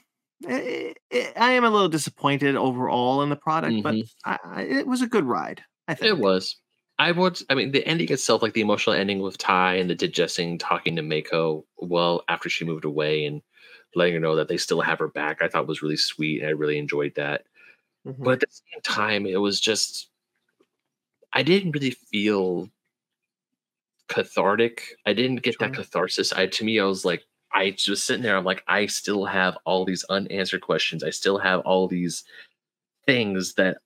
i 0.48 0.96
i 1.14 1.34
I 1.36 1.52
am 1.52 1.64
a 1.64 1.70
little 1.70 1.90
disappointed 1.90 2.56
overall 2.56 3.22
in 3.22 3.30
the 3.30 3.36
product, 3.36 3.84
but 3.84 3.96
I, 4.26 4.40
I, 4.44 4.62
it 4.64 4.88
was 4.88 5.02
a 5.02 5.08
good 5.08 5.26
ride. 5.26 5.64
I 5.88 5.94
think 5.96 6.10
It 6.10 6.18
was. 6.20 6.56
I 7.00 7.12
would. 7.12 7.40
I 7.50 7.56
mean, 7.56 7.72
the 7.72 7.86
ending 7.86 8.12
itself, 8.12 8.42
like 8.42 8.54
the 8.54 8.62
emotional 8.62 8.96
ending 8.96 9.20
with 9.20 9.38
Tai 9.38 9.76
and 9.76 9.90
the 9.90 9.96
Digidestined, 9.96 10.60
talking 10.60 10.96
to 10.96 11.02
Mako, 11.02 11.66
well, 11.78 12.24
after 12.28 12.50
she 12.50 12.66
moved 12.66 12.86
away 12.86 13.26
and 13.26 13.42
letting 13.96 14.14
her 14.14 14.20
know 14.20 14.36
that 14.36 14.48
they 14.48 14.58
still 14.58 14.82
have 14.82 15.00
her 15.00 15.08
back, 15.08 15.42
I 15.42 15.48
thought 15.48 15.68
was 15.68 15.82
really 15.82 15.98
sweet, 15.98 16.40
and 16.42 16.48
I 16.48 16.52
really 16.52 16.78
enjoyed 16.78 17.14
that. 17.16 17.46
Mhm. 18.08 18.24
But 18.24 18.34
at 18.34 18.40
the 18.42 18.48
same 18.50 18.82
time, 18.84 19.26
it 19.26 19.38
was 19.38 19.60
just, 19.60 20.10
I 21.34 21.44
didn't 21.44 21.72
really 21.74 21.92
feel 21.92 22.70
cathartic. 24.08 24.96
I 25.06 25.14
didn't 25.14 25.38
get 25.42 25.60
that 25.60 25.74
catharsis. 25.74 26.34
I 26.34 26.48
to 26.48 26.64
me, 26.66 26.80
I 26.80 26.86
was 26.86 27.06
like, 27.06 27.24
I 27.54 27.72
just 27.72 28.06
sitting 28.06 28.24
there. 28.24 28.38
I'm 28.38 28.46
like, 28.46 28.64
I 28.68 28.86
still 28.86 29.26
have 29.26 29.58
all 29.66 29.84
these 29.86 30.04
unanswered 30.06 30.62
questions. 30.62 31.04
I 31.04 31.10
still 31.10 31.38
have 31.38 31.60
all 31.62 31.88
these 31.88 32.24
things 33.06 33.54
that 33.56 33.78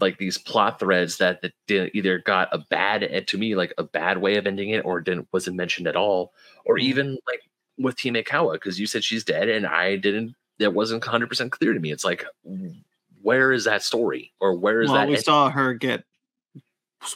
like 0.00 0.18
these 0.18 0.36
plot 0.38 0.80
threads 0.80 1.18
that, 1.18 1.40
that 1.42 1.52
did, 1.68 1.90
either 1.94 2.18
got 2.18 2.48
a 2.52 2.58
bad 2.58 3.04
eh, 3.04 3.20
to 3.20 3.38
me 3.38 3.54
like 3.54 3.72
a 3.78 3.84
bad 3.84 4.18
way 4.18 4.36
of 4.36 4.46
ending 4.46 4.70
it 4.70 4.84
or 4.84 5.00
didn't 5.00 5.28
wasn't 5.32 5.56
mentioned 5.56 5.86
at 5.86 5.94
all 5.94 6.32
or 6.64 6.76
Mhm. 6.76 6.82
even 6.82 7.18
like 7.28 7.40
with 7.78 7.96
Himekawa 7.98 8.54
because 8.54 8.80
you 8.80 8.86
said 8.88 9.04
she's 9.04 9.22
dead 9.22 9.48
and 9.48 9.64
I 9.66 9.94
didn't 9.96 10.34
that 10.58 10.74
wasn't 10.74 11.02
100% 11.04 11.50
clear 11.50 11.72
to 11.72 11.78
me 11.78 11.92
it's 11.92 12.04
like 12.04 12.24
where 13.22 13.52
is 13.52 13.64
that 13.64 13.84
story 13.84 14.32
or 14.40 14.54
where 14.56 14.82
is 14.82 14.88
well, 14.90 14.98
that 14.98 15.08
we 15.08 15.14
end- 15.14 15.24
saw 15.24 15.48
her 15.50 15.74
get 15.74 16.02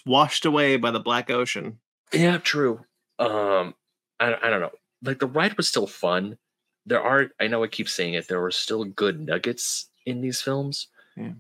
washed 0.07 0.45
away 0.45 0.77
by 0.77 0.91
the 0.93 1.01
Black 1.01 1.31
Ocean. 1.31 1.79
yeah 2.13 2.39
true 2.39 2.85
um 3.19 3.75
I, 4.21 4.35
I 4.41 4.51
don't 4.51 4.61
know 4.61 4.71
like 5.03 5.19
the 5.19 5.27
ride 5.27 5.57
was 5.57 5.69
still 5.69 5.87
fun. 5.87 6.39
There 6.87 7.03
are 7.03 7.31
I 7.41 7.47
know 7.49 7.63
I 7.65 7.69
keep 7.69 7.89
saying 7.89 8.15
it 8.15 8.29
there 8.29 8.41
were 8.41 8.51
still 8.51 8.85
good 8.85 9.21
nuggets 9.21 9.89
in 10.07 10.21
these 10.21 10.41
films. 10.41 10.89
Yeah. 11.17 11.33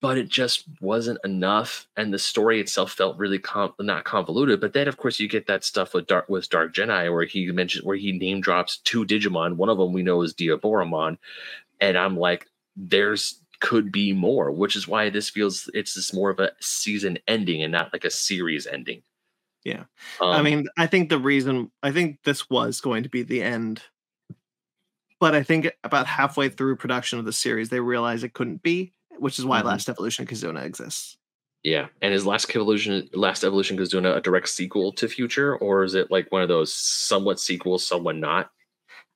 but 0.00 0.18
it 0.18 0.28
just 0.28 0.64
wasn't 0.80 1.18
enough 1.24 1.86
and 1.96 2.12
the 2.12 2.18
story 2.18 2.60
itself 2.60 2.92
felt 2.92 3.18
really 3.18 3.38
com- 3.38 3.74
not 3.80 4.04
convoluted 4.04 4.60
but 4.60 4.72
then 4.72 4.88
of 4.88 4.96
course 4.96 5.18
you 5.20 5.28
get 5.28 5.46
that 5.46 5.64
stuff 5.64 5.94
with 5.94 6.06
dark 6.06 6.28
with 6.28 6.48
dark 6.48 6.74
jedi 6.74 7.12
where 7.12 7.24
he 7.24 7.50
mentioned 7.52 7.84
where 7.84 7.96
he 7.96 8.12
name 8.12 8.40
drops 8.40 8.78
two 8.78 9.04
digimon 9.04 9.56
one 9.56 9.68
of 9.68 9.78
them 9.78 9.92
we 9.92 10.02
know 10.02 10.22
is 10.22 10.34
diaboromon 10.34 11.18
and 11.80 11.96
i'm 11.98 12.16
like 12.16 12.46
there's 12.76 13.42
could 13.60 13.90
be 13.90 14.12
more 14.12 14.50
which 14.52 14.76
is 14.76 14.86
why 14.88 15.08
this 15.10 15.30
feels 15.30 15.68
it's 15.74 15.94
just 15.94 16.14
more 16.14 16.30
of 16.30 16.40
a 16.40 16.52
season 16.60 17.18
ending 17.26 17.62
and 17.62 17.72
not 17.72 17.92
like 17.92 18.04
a 18.04 18.10
series 18.10 18.66
ending 18.66 19.02
Yeah. 19.66 19.84
um, 20.20 20.28
I 20.30 20.42
mean, 20.42 20.66
I 20.78 20.86
think 20.86 21.08
the 21.08 21.18
reason 21.18 21.70
I 21.82 21.90
think 21.90 22.18
this 22.24 22.48
was 22.48 22.80
going 22.80 23.02
to 23.02 23.08
be 23.08 23.22
the 23.22 23.42
end 23.42 23.82
but 25.18 25.34
I 25.34 25.42
think 25.42 25.70
about 25.82 26.06
halfway 26.06 26.48
through 26.50 26.76
production 26.76 27.18
of 27.18 27.24
the 27.24 27.32
series, 27.32 27.70
they 27.70 27.80
realized 27.80 28.22
it 28.22 28.34
couldn't 28.34 28.62
be, 28.62 28.92
which 29.18 29.38
is 29.38 29.46
why 29.46 29.62
Mhm. 29.62 29.64
Last 29.64 29.88
Evolution 29.88 30.26
Kizuna 30.26 30.62
exists. 30.62 31.16
Yeah, 31.62 31.88
and 32.02 32.12
is 32.12 32.26
Last 32.26 32.50
Evolution 32.50 33.08
Last 33.14 33.42
Evolution 33.42 33.78
Kizuna 33.78 34.14
a 34.16 34.20
direct 34.20 34.48
sequel 34.50 34.92
to 34.92 35.08
Future, 35.08 35.56
or 35.56 35.84
is 35.84 35.94
it 35.94 36.10
like 36.10 36.30
one 36.30 36.42
of 36.42 36.48
those 36.48 36.72
somewhat 36.72 37.40
sequels, 37.40 37.86
somewhat 37.86 38.16
not? 38.16 38.50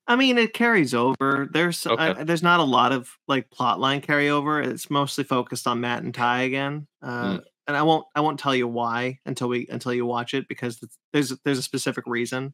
I 0.08 0.16
mean, 0.16 0.38
it 0.38 0.54
carries 0.54 0.94
over. 0.94 1.48
There's 1.52 1.86
Okay. 1.86 2.02
I, 2.02 2.24
there's 2.24 2.42
not 2.42 2.58
a 2.60 2.64
lot 2.64 2.92
of 2.92 3.16
like 3.28 3.50
plot 3.50 3.78
line 3.78 4.00
carryover. 4.00 4.66
It's 4.66 4.88
mostly 4.90 5.22
focused 5.22 5.66
on 5.68 5.80
Matt 5.82 6.02
and 6.02 6.14
Tai 6.14 6.42
again. 6.42 6.86
Uh, 7.02 7.24
Mm. 7.38 7.44
And 7.70 7.76
I 7.76 7.82
won't 7.82 8.04
I 8.16 8.20
won't 8.20 8.38
tell 8.40 8.54
you 8.54 8.66
why 8.68 9.20
until 9.24 9.48
we 9.48 9.66
until 9.70 9.92
you 9.94 10.04
watch 10.04 10.34
it 10.34 10.48
because 10.48 10.78
there's 11.12 11.32
there's 11.44 11.58
a 11.58 11.62
specific 11.62 12.04
reason. 12.06 12.52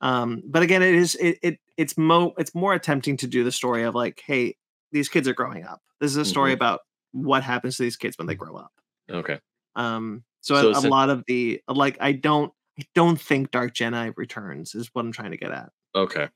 Um, 0.00 0.42
but 0.46 0.62
again, 0.62 0.82
it 0.82 0.94
is 0.94 1.14
it, 1.16 1.38
it 1.42 1.58
it's 1.76 1.98
mo 1.98 2.32
it's 2.38 2.54
more 2.54 2.72
attempting 2.72 3.16
to 3.18 3.26
do 3.26 3.44
the 3.44 3.52
story 3.52 3.82
of 3.82 3.94
like, 3.94 4.22
hey, 4.24 4.56
these 4.92 5.08
kids 5.08 5.28
are 5.28 5.34
growing 5.34 5.64
up. 5.64 5.80
This 6.00 6.10
is 6.12 6.16
a 6.16 6.24
story 6.24 6.52
Mhm. 6.52 6.54
about 6.54 6.80
what 7.12 7.42
happens 7.42 7.76
to 7.76 7.82
these 7.82 7.96
kids 7.96 8.16
when 8.16 8.26
they 8.26 8.34
grow 8.34 8.56
up. 8.56 8.72
Okay. 9.10 9.38
Um, 9.76 10.24
so, 10.40 10.72
So 10.72 10.80
a, 10.80 10.84
a 10.84 10.88
a- 10.88 10.90
lot 10.90 11.10
of 11.10 11.24
the 11.26 11.60
like, 11.68 11.96
I 12.00 12.12
don't 12.12 12.52
I 12.80 12.84
don't 12.94 13.20
think 13.20 13.50
Dark 13.50 13.74
Gennai 13.74 14.12
returns 14.16 14.74
is 14.74 14.88
what 14.92 15.04
I'm 15.04 15.12
trying 15.12 15.32
to 15.32 15.36
get 15.36 15.50
at. 15.50 15.70
Okay. 15.94 16.28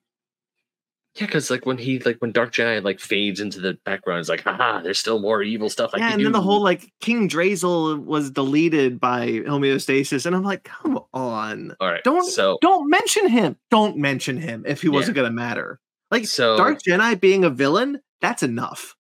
Yeah, 1.17 1.27
because 1.27 1.51
like 1.51 1.67
when 1.67 1.77
he 1.77 1.99
like 1.99 2.17
when 2.21 2.33
Dark 2.33 2.53
Gennai 2.55 2.83
like 2.83 2.99
fades 2.99 3.39
into 3.39 3.61
the 3.61 3.77
background, 3.85 4.21
it's 4.21 4.29
like, 4.31 4.41
haha, 4.43 4.81
there's 4.81 4.99
still 4.99 5.19
more 5.19 5.43
evil 5.43 5.69
stuff 5.69 5.91
I 5.93 5.99
yeah, 5.99 6.05
can 6.05 6.13
and 6.15 6.21
do. 6.21 6.25
then 6.25 6.33
the 6.33 6.41
whole 6.41 6.63
like 6.63 6.91
King 7.03 7.29
Draisil 7.29 8.03
was 8.05 8.31
deleted 8.31 8.99
by 8.99 9.27
homeostasis, 9.29 10.25
and 10.25 10.35
I'm 10.35 10.43
like, 10.43 10.65
come 10.65 10.99
on, 11.13 11.77
All 11.81 11.91
right. 11.91 12.03
don't- 12.03 12.25
so 12.31 12.57
don't 12.63 12.89
mention 12.89 13.29
him. 13.29 13.57
Don't 13.71 13.99
mention 13.99 14.39
him 14.39 14.65
if 14.67 14.81
he 14.81 14.89
wasn't 14.89 15.17
gonna 15.17 15.31
matter. 15.31 15.79
Like 16.11 16.25
so 16.27 16.57
Dark 16.57 16.79
Gennai 16.83 17.21
being 17.21 17.45
a 17.45 17.51
villain, 17.51 18.01
that's 18.23 18.43
enough. 18.43 18.95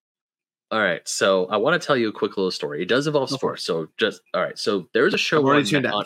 all 0.70 0.80
right. 0.80 1.06
So 1.08 1.46
I 1.46 1.56
want 1.56 1.80
to 1.80 1.86
tell 1.86 1.96
you 1.96 2.08
a 2.08 2.12
quick 2.12 2.36
little 2.36 2.50
story. 2.50 2.82
It 2.82 2.88
does 2.88 3.06
involve 3.06 3.30
sports. 3.30 3.62
So 3.64 3.88
just 3.96 4.20
all 4.34 4.42
right. 4.42 4.58
So 4.58 4.86
there's 4.92 5.14
a 5.14 5.18
show 5.18 5.46
on, 5.48 5.86
on- 5.86 6.04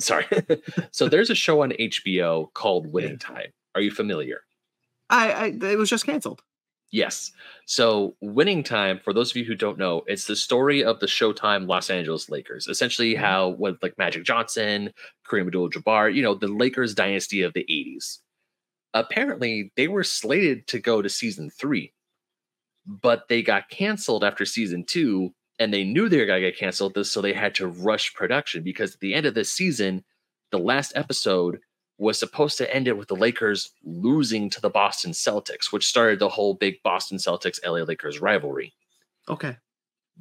sorry. 0.00 0.26
so 0.90 1.08
there's 1.08 1.30
a 1.30 1.34
show 1.36 1.62
on 1.62 1.70
HBO 1.70 2.52
called 2.54 2.92
Winning 2.92 3.18
Time. 3.18 3.50
Are 3.76 3.80
you 3.80 3.90
familiar? 3.90 4.40
I, 5.10 5.32
I 5.32 5.46
it 5.72 5.78
was 5.78 5.90
just 5.90 6.06
canceled. 6.06 6.42
Yes. 6.92 7.32
So, 7.66 8.14
Winning 8.20 8.62
Time, 8.62 9.00
for 9.02 9.12
those 9.12 9.30
of 9.32 9.36
you 9.36 9.44
who 9.44 9.56
don't 9.56 9.78
know, 9.78 10.02
it's 10.06 10.26
the 10.26 10.36
story 10.36 10.84
of 10.84 11.00
the 11.00 11.06
Showtime 11.06 11.66
Los 11.66 11.90
Angeles 11.90 12.30
Lakers. 12.30 12.68
Essentially, 12.68 13.14
Mhm. 13.14 13.18
how 13.18 13.48
with 13.50 13.82
like 13.82 13.98
Magic 13.98 14.22
Johnson, 14.24 14.92
Kareem 15.28 15.46
Abdul-Jabbar, 15.46 16.14
you 16.14 16.22
know, 16.22 16.34
the 16.34 16.46
Lakers 16.48 16.94
dynasty 16.94 17.42
of 17.42 17.52
the 17.52 17.66
'80s. 17.68 18.20
Apparently, 18.94 19.72
they 19.76 19.88
were 19.88 20.04
slated 20.04 20.66
to 20.68 20.78
go 20.78 21.02
to 21.02 21.08
season 21.08 21.50
three, 21.50 21.92
but 22.86 23.28
they 23.28 23.42
got 23.42 23.68
canceled 23.70 24.24
after 24.24 24.44
season 24.44 24.84
two, 24.84 25.34
and 25.58 25.72
they 25.74 25.84
knew 25.84 26.08
they 26.08 26.18
were 26.18 26.26
gonna 26.26 26.40
get 26.40 26.56
canceled, 26.58 26.96
so 27.06 27.20
they 27.20 27.32
had 27.32 27.54
to 27.56 27.66
rush 27.66 28.14
production 28.14 28.62
because 28.62 28.94
at 28.94 29.00
the 29.00 29.14
end 29.14 29.26
of 29.26 29.34
this 29.34 29.50
season, 29.52 30.04
the 30.52 30.58
last 30.58 30.92
episode 30.94 31.60
was 31.98 32.18
supposed 32.18 32.58
to 32.58 32.74
end 32.74 32.88
it 32.88 32.98
with 32.98 33.08
the 33.08 33.14
Lakers 33.14 33.70
losing 33.84 34.50
to 34.50 34.60
the 34.60 34.70
Boston 34.70 35.12
Celtics, 35.12 35.72
which 35.72 35.86
started 35.86 36.18
the 36.18 36.28
whole 36.28 36.54
big 36.54 36.82
Boston 36.82 37.18
Celtics 37.18 37.64
LA 37.64 37.84
Lakers 37.84 38.20
rivalry. 38.20 38.74
Okay. 39.28 39.56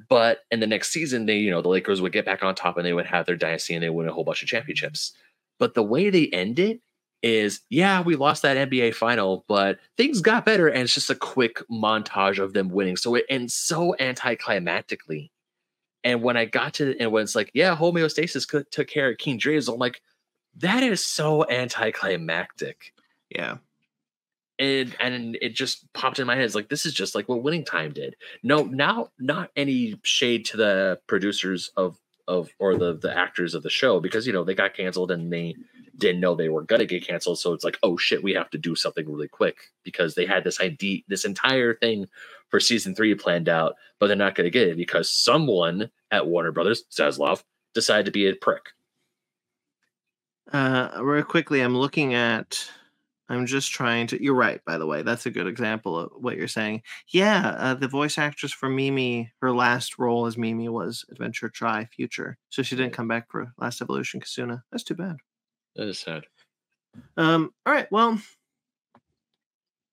But 0.10 0.40
in 0.52 0.60
the 0.60 0.68
next 0.68 0.92
season, 0.92 1.26
they, 1.26 1.38
you 1.38 1.52
know, 1.52 1.62
the 1.62 1.70
Lakers 1.70 2.02
would 2.02 2.12
get 2.12 2.26
back 2.26 2.44
on 2.44 2.56
top 2.56 2.78
and 2.78 2.86
they 2.86 2.94
would 2.94 3.06
have 3.06 3.26
their 3.26 3.36
dynasty 3.36 3.74
and 3.74 3.84
they 3.84 3.90
win 3.90 4.08
a 4.08 4.14
whole 4.14 4.24
bunch 4.24 4.42
of 4.42 4.50
championships. 4.50 5.14
But 5.60 5.74
the 5.74 5.84
way 5.84 6.10
they 6.10 6.28
end 6.28 6.60
it 6.60 6.82
is, 7.22 7.62
yeah, 7.70 8.02
we 8.02 8.16
lost 8.16 8.42
that 8.42 8.70
NBA 8.70 8.96
final, 8.96 9.46
but 9.48 9.80
things 9.98 10.22
got 10.22 10.46
better. 10.46 10.68
And 10.68 10.84
it's 10.84 10.94
just 10.94 11.10
a 11.10 11.16
quick 11.16 11.62
montage 11.72 12.40
of 12.40 12.54
them 12.54 12.70
winning. 12.70 12.98
So 12.98 13.16
it 13.16 13.26
ends 13.30 13.54
so 13.54 13.96
anticlimactically. 14.00 15.30
And 16.04 16.22
when 16.22 16.38
I 16.38 16.46
got 16.46 16.74
to, 16.76 16.98
and 17.00 17.12
when 17.12 17.24
it's 17.24 17.36
like, 17.36 17.50
yeah, 17.54 17.76
homeostasis 17.76 18.70
took 18.70 18.88
care 18.88 19.12
of 19.12 19.18
King 19.18 19.38
Dre's, 19.38 19.70
I'm 19.70 19.78
like, 19.78 20.02
that 20.58 20.84
is 20.84 21.04
so 21.06 21.48
anticlimactic 21.50 22.94
Yeah. 23.30 23.58
and 24.60 24.96
and 25.00 25.38
it 25.42 25.56
just 25.56 25.92
popped 25.94 26.20
in 26.20 26.28
my 26.28 26.36
head. 26.36 26.46
It's 26.46 26.56
like 26.56 26.70
this 26.70 26.86
is 26.86 26.94
just 26.94 27.16
like 27.16 27.28
what 27.28 27.44
Winning 27.44 27.66
Time 27.66 27.92
did. 27.92 28.16
No, 28.44 28.64
now 28.64 29.10
not 29.20 29.50
any 29.56 30.00
shade 30.04 30.46
to 30.46 30.58
the 30.58 31.00
producers 31.08 31.72
of 31.76 31.98
of 32.28 32.50
or 32.60 32.78
the 32.78 32.94
the 32.94 33.16
actors 33.16 33.54
of 33.56 33.64
the 33.64 33.70
show 33.70 34.00
because 34.00 34.26
you 34.28 34.34
know 34.34 34.44
they 34.44 34.54
got 34.56 34.74
canceled 34.76 35.12
and 35.12 35.32
they 35.34 35.56
didn't 35.98 36.22
know 36.22 36.34
they 36.36 36.50
were 36.50 36.64
gonna 36.64 36.86
get 36.86 37.06
canceled. 37.06 37.40
So 37.40 37.54
it's 37.54 37.64
like, 37.64 37.78
oh 37.84 37.98
shit, 37.98 38.24
we 38.24 38.34
have 38.34 38.50
to 38.52 38.58
do 38.58 38.76
something 38.76 39.08
really 39.12 39.28
quick 39.28 39.72
because 39.84 40.16
they 40.16 40.26
had 40.26 40.44
this 40.44 40.60
idea, 40.62 41.02
this 41.08 41.26
entire 41.26 41.76
thing 41.76 42.08
for 42.50 42.60
season 42.60 42.96
three 42.96 43.14
planned 43.16 43.50
out, 43.50 43.76
but 44.00 44.08
they're 44.08 44.16
not 44.16 44.36
gonna 44.36 44.50
get 44.50 44.68
it 44.70 44.78
because 44.78 45.10
someone 45.10 45.90
at 46.12 46.28
Warner 46.28 46.52
Brothers, 46.52 46.84
Zaslav, 46.92 47.44
decided 47.74 48.06
to 48.06 48.12
be 48.12 48.28
a 48.28 48.34
prick. 48.36 48.70
Uh, 50.52 50.90
real 51.02 51.24
quickly, 51.24 51.62
I'm 51.62 51.78
looking 51.78 52.14
at. 52.14 52.70
I'm 53.30 53.46
just 53.46 53.72
trying 53.72 54.08
to. 54.08 54.22
You're 54.22 54.36
right, 54.36 54.64
by 54.66 54.78
the 54.78 54.86
way. 54.86 55.02
That's 55.02 55.26
a 55.26 55.32
good 55.32 55.48
example 55.48 55.98
of 55.98 56.12
what 56.18 56.36
you're 56.36 56.48
saying. 56.48 56.84
Yeah, 57.08 57.56
uh, 57.58 57.74
the 57.74 57.88
voice 57.88 58.18
actress 58.18 58.52
for 58.52 58.68
Mimi, 58.70 59.32
her 59.42 59.52
last 59.52 59.98
role 59.98 60.26
as 60.26 60.38
Mimi 60.38 60.68
was 60.70 61.06
Adventure 61.10 61.50
Tri 61.50 61.86
Future, 61.86 62.38
so 62.50 62.62
she 62.62 62.76
didn't 62.76 62.94
come 62.94 63.08
back 63.08 63.32
for 63.32 63.54
Last 63.58 63.82
Evolution 63.82 64.20
Kizuna. 64.20 64.62
That's 64.72 64.84
too 64.84 64.96
bad. 64.96 65.18
That 65.76 65.88
is 65.88 66.00
sad. 66.00 66.24
Um. 67.18 67.52
All 67.66 67.74
right. 67.74 67.90
Well, 67.92 68.20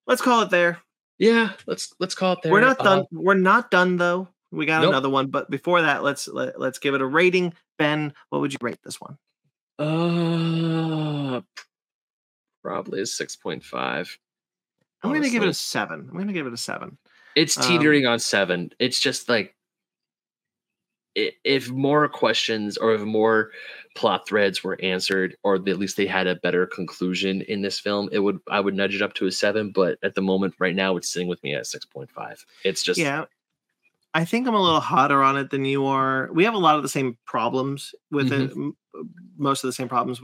let's 0.06 0.20
call 0.22 0.42
it 0.42 0.50
there. 0.50 0.78
Yeah, 1.18 1.52
let's 1.66 1.94
let's 2.00 2.14
call 2.14 2.32
it 2.32 2.40
there. 2.42 2.52
We're 2.52 2.60
not 2.60 2.80
Uh, 2.80 2.84
done. 2.84 3.04
We're 3.12 3.34
not 3.34 3.70
done 3.70 3.96
though. 3.96 4.28
We 4.50 4.66
got 4.66 4.82
Nope. 4.82 4.90
another 4.90 5.08
one, 5.08 5.28
but 5.28 5.48
before 5.48 5.82
that, 5.82 6.02
let's 6.02 6.26
let, 6.26 6.58
let's 6.58 6.80
give 6.80 6.94
it 6.94 7.00
a 7.00 7.06
rating. 7.06 7.54
Ben, 7.78 8.12
what 8.30 8.40
would 8.40 8.52
you 8.52 8.58
rate 8.60 8.80
this 8.82 9.00
one? 9.00 9.16
Uh, 9.80 11.40
probably 12.62 13.00
a 13.00 13.06
six 13.06 13.34
point 13.34 13.64
five. 13.64 14.18
I'm 15.02 15.10
going 15.10 15.22
to 15.22 15.30
give 15.30 15.42
it 15.42 15.48
a 15.48 15.54
seven. 15.54 16.06
I'm 16.08 16.14
going 16.14 16.26
to 16.26 16.34
give 16.34 16.46
it 16.46 16.52
a 16.52 16.58
seven. 16.58 16.98
It's 17.34 17.56
um, 17.56 17.64
teetering 17.64 18.06
on 18.06 18.18
seven. 18.18 18.70
It's 18.78 19.00
just 19.00 19.28
like 19.30 19.56
if 21.14 21.70
more 21.70 22.08
questions 22.08 22.76
or 22.76 22.94
if 22.94 23.00
more 23.00 23.50
plot 23.96 24.28
threads 24.28 24.62
were 24.62 24.78
answered, 24.82 25.34
or 25.42 25.54
at 25.54 25.64
least 25.64 25.96
they 25.96 26.06
had 26.06 26.26
a 26.26 26.36
better 26.36 26.66
conclusion 26.66 27.40
in 27.42 27.62
this 27.62 27.80
film, 27.80 28.08
it 28.12 28.18
would 28.18 28.38
I 28.48 28.60
would 28.60 28.74
nudge 28.74 28.94
it 28.94 29.02
up 29.02 29.14
to 29.14 29.26
a 29.26 29.32
seven. 29.32 29.72
But 29.72 29.98
at 30.02 30.14
the 30.14 30.22
moment, 30.22 30.54
right 30.58 30.74
now, 30.74 30.96
it's 30.98 31.08
sitting 31.08 31.28
with 31.28 31.42
me 31.42 31.54
at 31.54 31.66
six 31.66 31.86
point 31.86 32.10
five. 32.10 32.44
It's 32.64 32.82
just 32.82 33.00
yeah 33.00 33.24
i 34.14 34.24
think 34.24 34.46
i'm 34.48 34.54
a 34.54 34.62
little 34.62 34.80
hotter 34.80 35.22
on 35.22 35.36
it 35.36 35.50
than 35.50 35.64
you 35.64 35.86
are 35.86 36.28
we 36.32 36.44
have 36.44 36.54
a 36.54 36.58
lot 36.58 36.76
of 36.76 36.82
the 36.82 36.88
same 36.88 37.16
problems 37.26 37.94
with 38.10 38.30
Mm-hmm. 38.30 38.62
m- 38.62 38.76
most 39.36 39.62
of 39.64 39.68
the 39.68 39.72
same 39.72 39.88
problems 39.88 40.20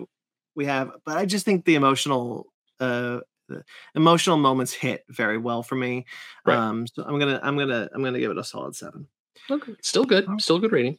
we 0.54 0.64
have 0.66 0.90
but 1.04 1.16
i 1.16 1.24
just 1.26 1.44
think 1.44 1.64
the 1.64 1.74
emotional 1.76 2.46
uh 2.80 3.20
the 3.48 3.62
emotional 3.94 4.36
moments 4.38 4.72
hit 4.72 5.04
very 5.08 5.38
well 5.38 5.62
for 5.62 5.76
me 5.76 6.04
Right. 6.44 6.56
um 6.58 6.86
so 6.86 7.04
i'm 7.04 7.18
gonna 7.18 7.38
i'm 7.42 7.56
gonna 7.56 7.88
i'm 7.94 8.02
gonna 8.02 8.18
give 8.18 8.30
it 8.32 8.38
a 8.38 8.44
solid 8.44 8.74
seven 8.74 9.06
okay. 9.50 9.74
still 9.82 10.04
good, 10.04 10.26
Oh. 10.28 10.36
still 10.38 10.56
a 10.56 10.60
good 10.60 10.72
rating. 10.72 10.98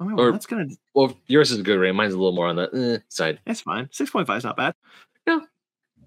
oh, 0.00 0.04
well, 0.06 0.20
Or- 0.20 0.32
that's 0.32 0.46
gonna 0.46 0.66
Well, 0.94 1.16
yours 1.28 1.50
is 1.50 1.60
a 1.60 1.62
good 1.62 1.78
rating. 1.78 1.96
Mine's 1.96 2.12
a 2.14 2.18
little 2.18 2.32
more 2.34 2.48
on 2.48 2.56
the 2.56 2.68
eh, 2.74 2.98
side. 3.08 3.40
that's 3.46 3.62
fine 3.62 3.86
6.5 3.86 4.36
is 4.36 4.44
not 4.44 4.56
bad 4.56 4.74
Yeah. 5.26 5.40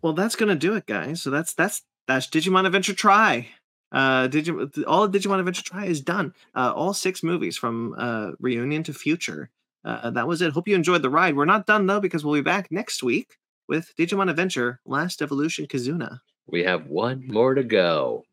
well 0.03 0.13
that's 0.13 0.35
gonna 0.35 0.55
do 0.55 0.75
it 0.75 0.85
guys 0.85 1.21
so 1.23 1.31
that's 1.31 1.53
that's 1.55 1.81
that's 2.07 2.27
digimon 2.27 2.65
adventure 2.67 2.93
tri 2.93 3.47
uh 3.91 4.27
Digimon, 4.27 4.83
all 4.87 5.07
digimon 5.07 5.39
adventure 5.39 5.63
tri 5.63 5.85
is 5.85 6.01
done 6.01 6.33
uh 6.55 6.73
all 6.75 6.93
six 6.93 7.23
movies 7.23 7.57
from 7.57 7.93
uh 7.97 8.31
reunion 8.39 8.83
to 8.83 8.93
future 8.93 9.49
uh 9.83 10.09
that 10.09 10.27
was 10.27 10.41
it 10.41 10.51
hope 10.53 10.67
you 10.67 10.75
enjoyed 10.75 11.01
the 11.03 11.09
ride 11.09 11.35
we're 11.35 11.45
not 11.45 11.65
done 11.67 11.85
though 11.85 11.99
because 11.99 12.25
we'll 12.25 12.33
be 12.35 12.41
back 12.41 12.71
next 12.71 13.03
week 13.03 13.37
with 13.67 13.93
digimon 13.97 14.29
adventure 14.29 14.79
last 14.85 15.21
evolution 15.21 15.67
kizuna 15.67 16.19
We 16.47 16.63
have 16.63 16.87
one 16.87 17.27
more 17.27 17.53
to 17.55 17.63
go. 17.63 18.23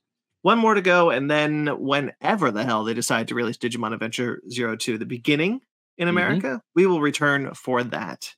one 0.42 0.58
more 0.58 0.74
to 0.74 0.82
go 0.82 1.10
and 1.10 1.30
then 1.30 1.66
whenever 1.78 2.50
the 2.50 2.64
hell 2.64 2.84
they 2.84 2.94
decide 2.94 3.28
to 3.28 3.34
release 3.34 3.58
digimon 3.58 3.92
adventure 3.92 4.40
zero 4.50 4.74
two 4.76 4.96
the 4.98 5.06
beginning 5.06 5.60
in 5.98 6.06
Mhm. 6.08 6.10
america 6.16 6.60
we 6.74 6.86
will 6.86 7.00
return 7.02 7.52
for 7.54 7.84
that 7.84 8.34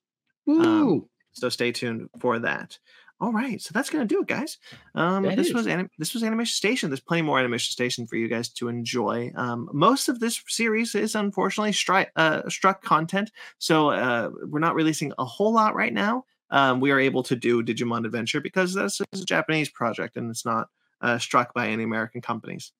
Woo! 0.47 1.09
so 1.33 1.49
stay 1.49 1.73
tuned 1.73 2.09
for 2.21 2.39
that. 2.41 2.79
All 3.25 3.33
right, 3.33 3.59
so 3.59 3.71
that's 3.73 3.89
gonna 3.89 4.05
do 4.05 4.21
it, 4.21 4.27
guys. 4.27 4.59
Um, 4.95 5.23
this 5.23 5.47
is. 5.47 5.55
was 5.55 5.67
anim- 5.67 5.89
this 5.97 6.13
was 6.13 6.23
Animation 6.23 6.53
Station. 6.53 6.91
There's 6.91 7.01
plenty 7.01 7.23
more 7.23 7.39
Animation 7.39 7.73
Station 7.73 8.07
for 8.07 8.17
you 8.17 8.29
guys 8.29 8.51
to 8.51 8.69
enjoy. 8.69 9.33
Um, 9.35 9.71
most 9.73 10.11
of 10.11 10.21
this 10.21 10.43
series 10.47 10.95
is 10.95 11.15
unfortunately 11.15 11.73
stri- 11.73 12.11
uh, 12.17 12.47
struck 12.51 12.83
content, 12.83 13.33
so 13.57 13.89
uh, 13.89 14.29
we're 14.43 14.59
not 14.59 14.75
releasing 14.75 15.15
a 15.17 15.25
whole 15.25 15.55
lot 15.55 15.75
right 15.75 15.95
now. 15.95 16.27
Um, 16.51 16.81
we 16.81 16.91
are 16.91 17.01
able 17.01 17.23
to 17.23 17.35
do 17.35 17.63
Digimon 17.63 18.05
Adventure 18.05 18.43
because 18.43 18.75
this 18.75 19.01
is 19.15 19.23
a 19.23 19.25
Japanese 19.25 19.71
project 19.71 20.19
and 20.19 20.29
it's 20.29 20.45
not 20.45 20.69
uh, 21.01 21.17
struck 21.17 21.55
by 21.55 21.69
any 21.69 21.85
American 21.85 22.21
companies. 22.21 22.73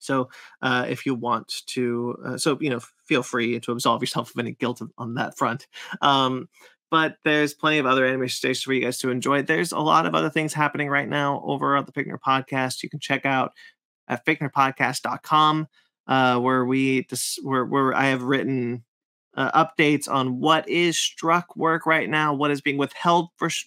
So, 0.00 0.28
uh, 0.60 0.84
if 0.86 1.06
you 1.06 1.14
want 1.14 1.62
to, 1.68 2.14
uh, 2.26 2.36
so 2.36 2.58
you 2.60 2.68
know, 2.68 2.80
feel 3.06 3.22
free 3.22 3.58
to 3.58 3.72
absolve 3.72 4.02
yourself 4.02 4.32
of 4.34 4.38
any 4.38 4.52
guilt 4.52 4.82
on 4.98 5.14
that 5.14 5.38
front. 5.38 5.66
Um, 6.02 6.50
but 6.90 7.16
there's 7.24 7.54
plenty 7.54 7.78
of 7.78 7.86
other 7.86 8.06
animation 8.06 8.36
stations 8.36 8.62
for 8.62 8.72
you 8.72 8.82
guys 8.82 8.98
to 8.98 9.10
enjoy. 9.10 9.42
There's 9.42 9.72
a 9.72 9.78
lot 9.78 10.06
of 10.06 10.14
other 10.14 10.30
things 10.30 10.52
happening 10.52 10.88
right 10.88 11.08
now 11.08 11.42
over 11.44 11.76
at 11.76 11.86
the 11.86 11.92
Fake 11.92 12.08
Nerd 12.08 12.20
Podcast. 12.26 12.82
You 12.82 12.88
can 12.88 13.00
check 13.00 13.26
out 13.26 13.52
at 14.08 14.24
fakenerdpodcast.com, 14.24 15.68
uh, 16.06 16.38
where 16.38 16.64
we 16.64 17.02
dis- 17.02 17.38
where 17.42 17.64
where 17.64 17.94
I 17.94 18.06
have 18.06 18.22
written 18.22 18.84
uh, 19.36 19.66
updates 19.66 20.08
on 20.08 20.40
what 20.40 20.68
is 20.68 20.98
struck 20.98 21.54
work 21.56 21.84
right 21.84 22.08
now, 22.08 22.32
what 22.32 22.50
is 22.50 22.60
being 22.60 22.78
withheld 22.78 23.28
for 23.36 23.50
sh- 23.50 23.66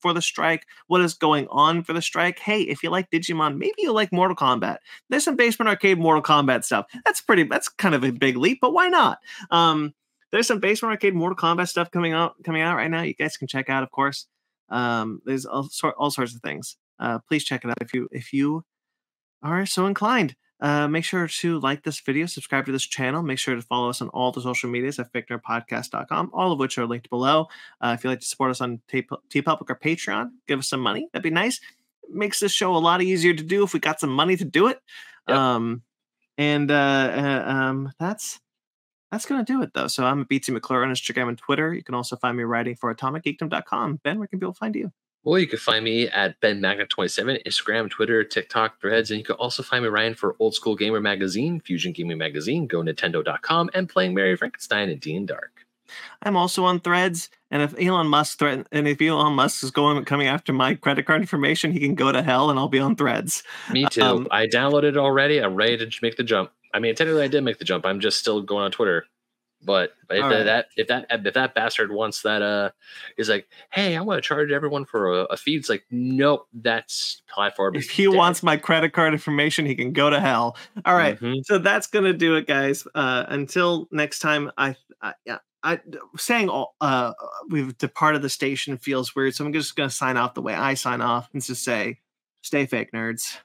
for 0.00 0.12
the 0.12 0.22
strike, 0.22 0.66
what 0.86 1.00
is 1.00 1.14
going 1.14 1.48
on 1.50 1.82
for 1.82 1.92
the 1.92 2.02
strike. 2.02 2.38
Hey, 2.38 2.62
if 2.62 2.82
you 2.82 2.90
like 2.90 3.10
Digimon, 3.10 3.58
maybe 3.58 3.74
you 3.78 3.92
like 3.92 4.12
Mortal 4.12 4.36
Kombat. 4.36 4.78
There's 5.10 5.24
some 5.24 5.36
Basement 5.36 5.68
Arcade 5.68 5.98
Mortal 5.98 6.22
Kombat 6.22 6.64
stuff. 6.64 6.86
That's 7.04 7.20
pretty. 7.20 7.44
That's 7.44 7.68
kind 7.68 7.94
of 7.94 8.04
a 8.04 8.12
big 8.12 8.36
leap, 8.36 8.58
but 8.60 8.72
why 8.72 8.88
not? 8.88 9.18
Um, 9.50 9.92
there's 10.30 10.46
some 10.46 10.60
Basement 10.60 10.92
Arcade 10.92 11.14
Mortal 11.14 11.36
Kombat 11.36 11.68
stuff 11.68 11.90
coming 11.90 12.12
out 12.12 12.34
coming 12.44 12.62
out 12.62 12.76
right 12.76 12.90
now. 12.90 13.02
You 13.02 13.14
guys 13.14 13.36
can 13.36 13.48
check 13.48 13.68
out, 13.68 13.82
of 13.82 13.90
course. 13.90 14.26
Um, 14.68 15.22
there's 15.24 15.46
all, 15.46 15.64
sort, 15.64 15.94
all 15.96 16.10
sorts 16.10 16.34
of 16.34 16.42
things. 16.42 16.76
Uh, 16.98 17.18
please 17.26 17.44
check 17.44 17.64
it 17.64 17.70
out 17.70 17.78
if 17.80 17.94
you 17.94 18.08
if 18.12 18.32
you 18.32 18.64
are 19.42 19.66
so 19.66 19.86
inclined. 19.86 20.34
Uh, 20.60 20.88
make 20.88 21.04
sure 21.04 21.28
to 21.28 21.60
like 21.60 21.84
this 21.84 22.00
video, 22.00 22.26
subscribe 22.26 22.66
to 22.66 22.72
this 22.72 22.84
channel. 22.84 23.22
Make 23.22 23.38
sure 23.38 23.54
to 23.54 23.62
follow 23.62 23.90
us 23.90 24.02
on 24.02 24.08
all 24.08 24.32
the 24.32 24.40
social 24.40 24.68
medias 24.68 24.98
at 24.98 25.12
fakenerdpodcast.com, 25.12 26.30
all 26.32 26.50
of 26.50 26.58
which 26.58 26.78
are 26.78 26.86
linked 26.86 27.08
below. 27.10 27.46
Uh, 27.80 27.94
if 27.96 28.02
you'd 28.02 28.10
like 28.10 28.20
to 28.20 28.26
support 28.26 28.50
us 28.50 28.60
on 28.60 28.80
TeePublic 28.90 29.70
or 29.70 29.78
Patreon, 29.78 30.30
give 30.48 30.58
us 30.58 30.68
some 30.68 30.80
money. 30.80 31.08
That'd 31.12 31.22
be 31.22 31.30
nice. 31.30 31.60
It 32.02 32.14
makes 32.14 32.40
this 32.40 32.50
show 32.50 32.74
a 32.74 32.78
lot 32.78 33.02
easier 33.02 33.34
to 33.34 33.42
do 33.42 33.62
if 33.62 33.72
we 33.72 33.78
got 33.78 34.00
some 34.00 34.10
money 34.10 34.36
to 34.36 34.44
do 34.44 34.66
it. 34.66 34.80
Yep. 35.28 35.36
Um, 35.36 35.82
and 36.36 36.70
uh, 36.72 36.74
uh, 36.74 37.50
um, 37.50 37.92
that's 38.00 38.40
that's 39.10 39.26
going 39.26 39.44
to 39.44 39.52
do 39.52 39.62
it, 39.62 39.72
though. 39.74 39.88
So 39.88 40.04
I'm 40.04 40.24
BT 40.24 40.52
McClure 40.52 40.84
on 40.84 40.90
Instagram 40.90 41.28
and 41.28 41.38
Twitter. 41.38 41.74
You 41.74 41.82
can 41.82 41.94
also 41.94 42.16
find 42.16 42.36
me 42.36 42.44
writing 42.44 42.76
for 42.76 42.94
atomicgeekdom.com. 42.94 44.00
Ben, 44.02 44.18
where 44.18 44.28
can 44.28 44.38
people 44.38 44.54
find 44.54 44.74
you? 44.74 44.92
Well, 45.24 45.38
you 45.38 45.46
can 45.46 45.58
find 45.58 45.84
me 45.84 46.08
at 46.08 46.40
Ben 46.40 46.60
Magnet27, 46.60 47.44
Instagram, 47.44 47.90
Twitter, 47.90 48.22
TikTok, 48.22 48.80
Threads, 48.80 49.10
and 49.10 49.18
you 49.18 49.24
can 49.24 49.34
also 49.34 49.62
find 49.62 49.82
me 49.82 49.88
writing 49.90 50.14
for 50.14 50.36
Old 50.38 50.54
School 50.54 50.76
Gamer 50.76 51.00
Magazine, 51.00 51.60
Fusion 51.60 51.92
Gaming 51.92 52.18
Magazine, 52.18 52.66
Go 52.66 52.82
Nintendo.com, 52.82 53.70
and 53.74 53.88
playing 53.88 54.14
Mary 54.14 54.36
Frankenstein 54.36 54.88
and 54.88 55.00
Dean 55.00 55.26
Dark. 55.26 55.66
I'm 56.22 56.36
also 56.36 56.64
on 56.64 56.80
Threads, 56.80 57.30
and 57.50 57.62
if 57.62 57.74
Elon 57.78 58.06
Musk 58.06 58.38
threaten, 58.38 58.66
and 58.70 58.86
if 58.86 59.00
Elon 59.00 59.34
Musk 59.34 59.64
is 59.64 59.70
going 59.70 60.04
coming 60.04 60.28
after 60.28 60.52
my 60.52 60.74
credit 60.74 61.06
card 61.06 61.20
information, 61.20 61.72
he 61.72 61.80
can 61.80 61.94
go 61.94 62.12
to 62.12 62.22
hell, 62.22 62.50
and 62.50 62.58
I'll 62.58 62.68
be 62.68 62.78
on 62.78 62.94
Threads. 62.94 63.42
Me 63.72 63.86
too. 63.86 64.02
Um, 64.02 64.28
I 64.30 64.46
downloaded 64.46 64.90
it 64.90 64.96
already. 64.96 65.42
I'm 65.42 65.54
ready 65.54 65.78
to 65.78 65.98
make 66.02 66.16
the 66.16 66.24
jump. 66.24 66.50
I 66.74 66.78
mean, 66.78 66.94
technically, 66.94 67.22
I 67.22 67.28
did 67.28 67.42
make 67.42 67.58
the 67.58 67.64
jump. 67.64 67.86
I'm 67.86 68.00
just 68.00 68.18
still 68.18 68.42
going 68.42 68.64
on 68.64 68.70
Twitter. 68.70 69.06
But 69.62 69.90
if 70.08 70.22
right. 70.22 70.44
that 70.44 70.66
if 70.76 70.86
that 70.86 71.06
if 71.10 71.34
that 71.34 71.54
bastard 71.54 71.90
wants 71.90 72.22
that 72.22 72.42
uh 72.42 72.70
is 73.16 73.28
like, 73.28 73.48
hey, 73.70 73.96
I 73.96 74.00
want 74.02 74.22
to 74.22 74.26
charge 74.26 74.52
everyone 74.52 74.84
for 74.84 75.12
a, 75.12 75.24
a 75.24 75.36
feed. 75.36 75.58
It's 75.58 75.68
like, 75.68 75.84
nope, 75.90 76.46
that's 76.52 77.22
platform. 77.28 77.74
If 77.74 77.90
he 77.90 78.04
dead. 78.04 78.14
wants 78.14 78.42
my 78.42 78.56
credit 78.56 78.92
card 78.92 79.12
information, 79.12 79.66
he 79.66 79.74
can 79.74 79.92
go 79.92 80.10
to 80.10 80.20
hell. 80.20 80.56
All 80.84 80.94
right, 80.94 81.16
mm-hmm. 81.16 81.40
so 81.42 81.58
that's 81.58 81.88
gonna 81.88 82.12
do 82.12 82.36
it, 82.36 82.46
guys. 82.46 82.86
Uh, 82.94 83.24
until 83.28 83.88
next 83.90 84.20
time, 84.20 84.52
I, 84.56 84.76
I 85.02 85.14
yeah. 85.24 85.38
I 85.64 85.80
saying 86.16 86.48
all 86.48 86.76
uh 86.80 87.14
we've 87.50 87.76
departed 87.78 88.22
the 88.22 88.30
station 88.30 88.78
feels 88.78 89.16
weird, 89.16 89.34
so 89.34 89.44
I'm 89.44 89.52
just 89.52 89.74
gonna 89.74 89.90
sign 89.90 90.16
off 90.16 90.34
the 90.34 90.42
way 90.42 90.54
I 90.54 90.74
sign 90.74 91.00
off 91.00 91.28
and 91.32 91.42
just 91.42 91.64
say, 91.64 91.98
stay 92.42 92.64
fake 92.66 92.92
nerds. 92.92 93.38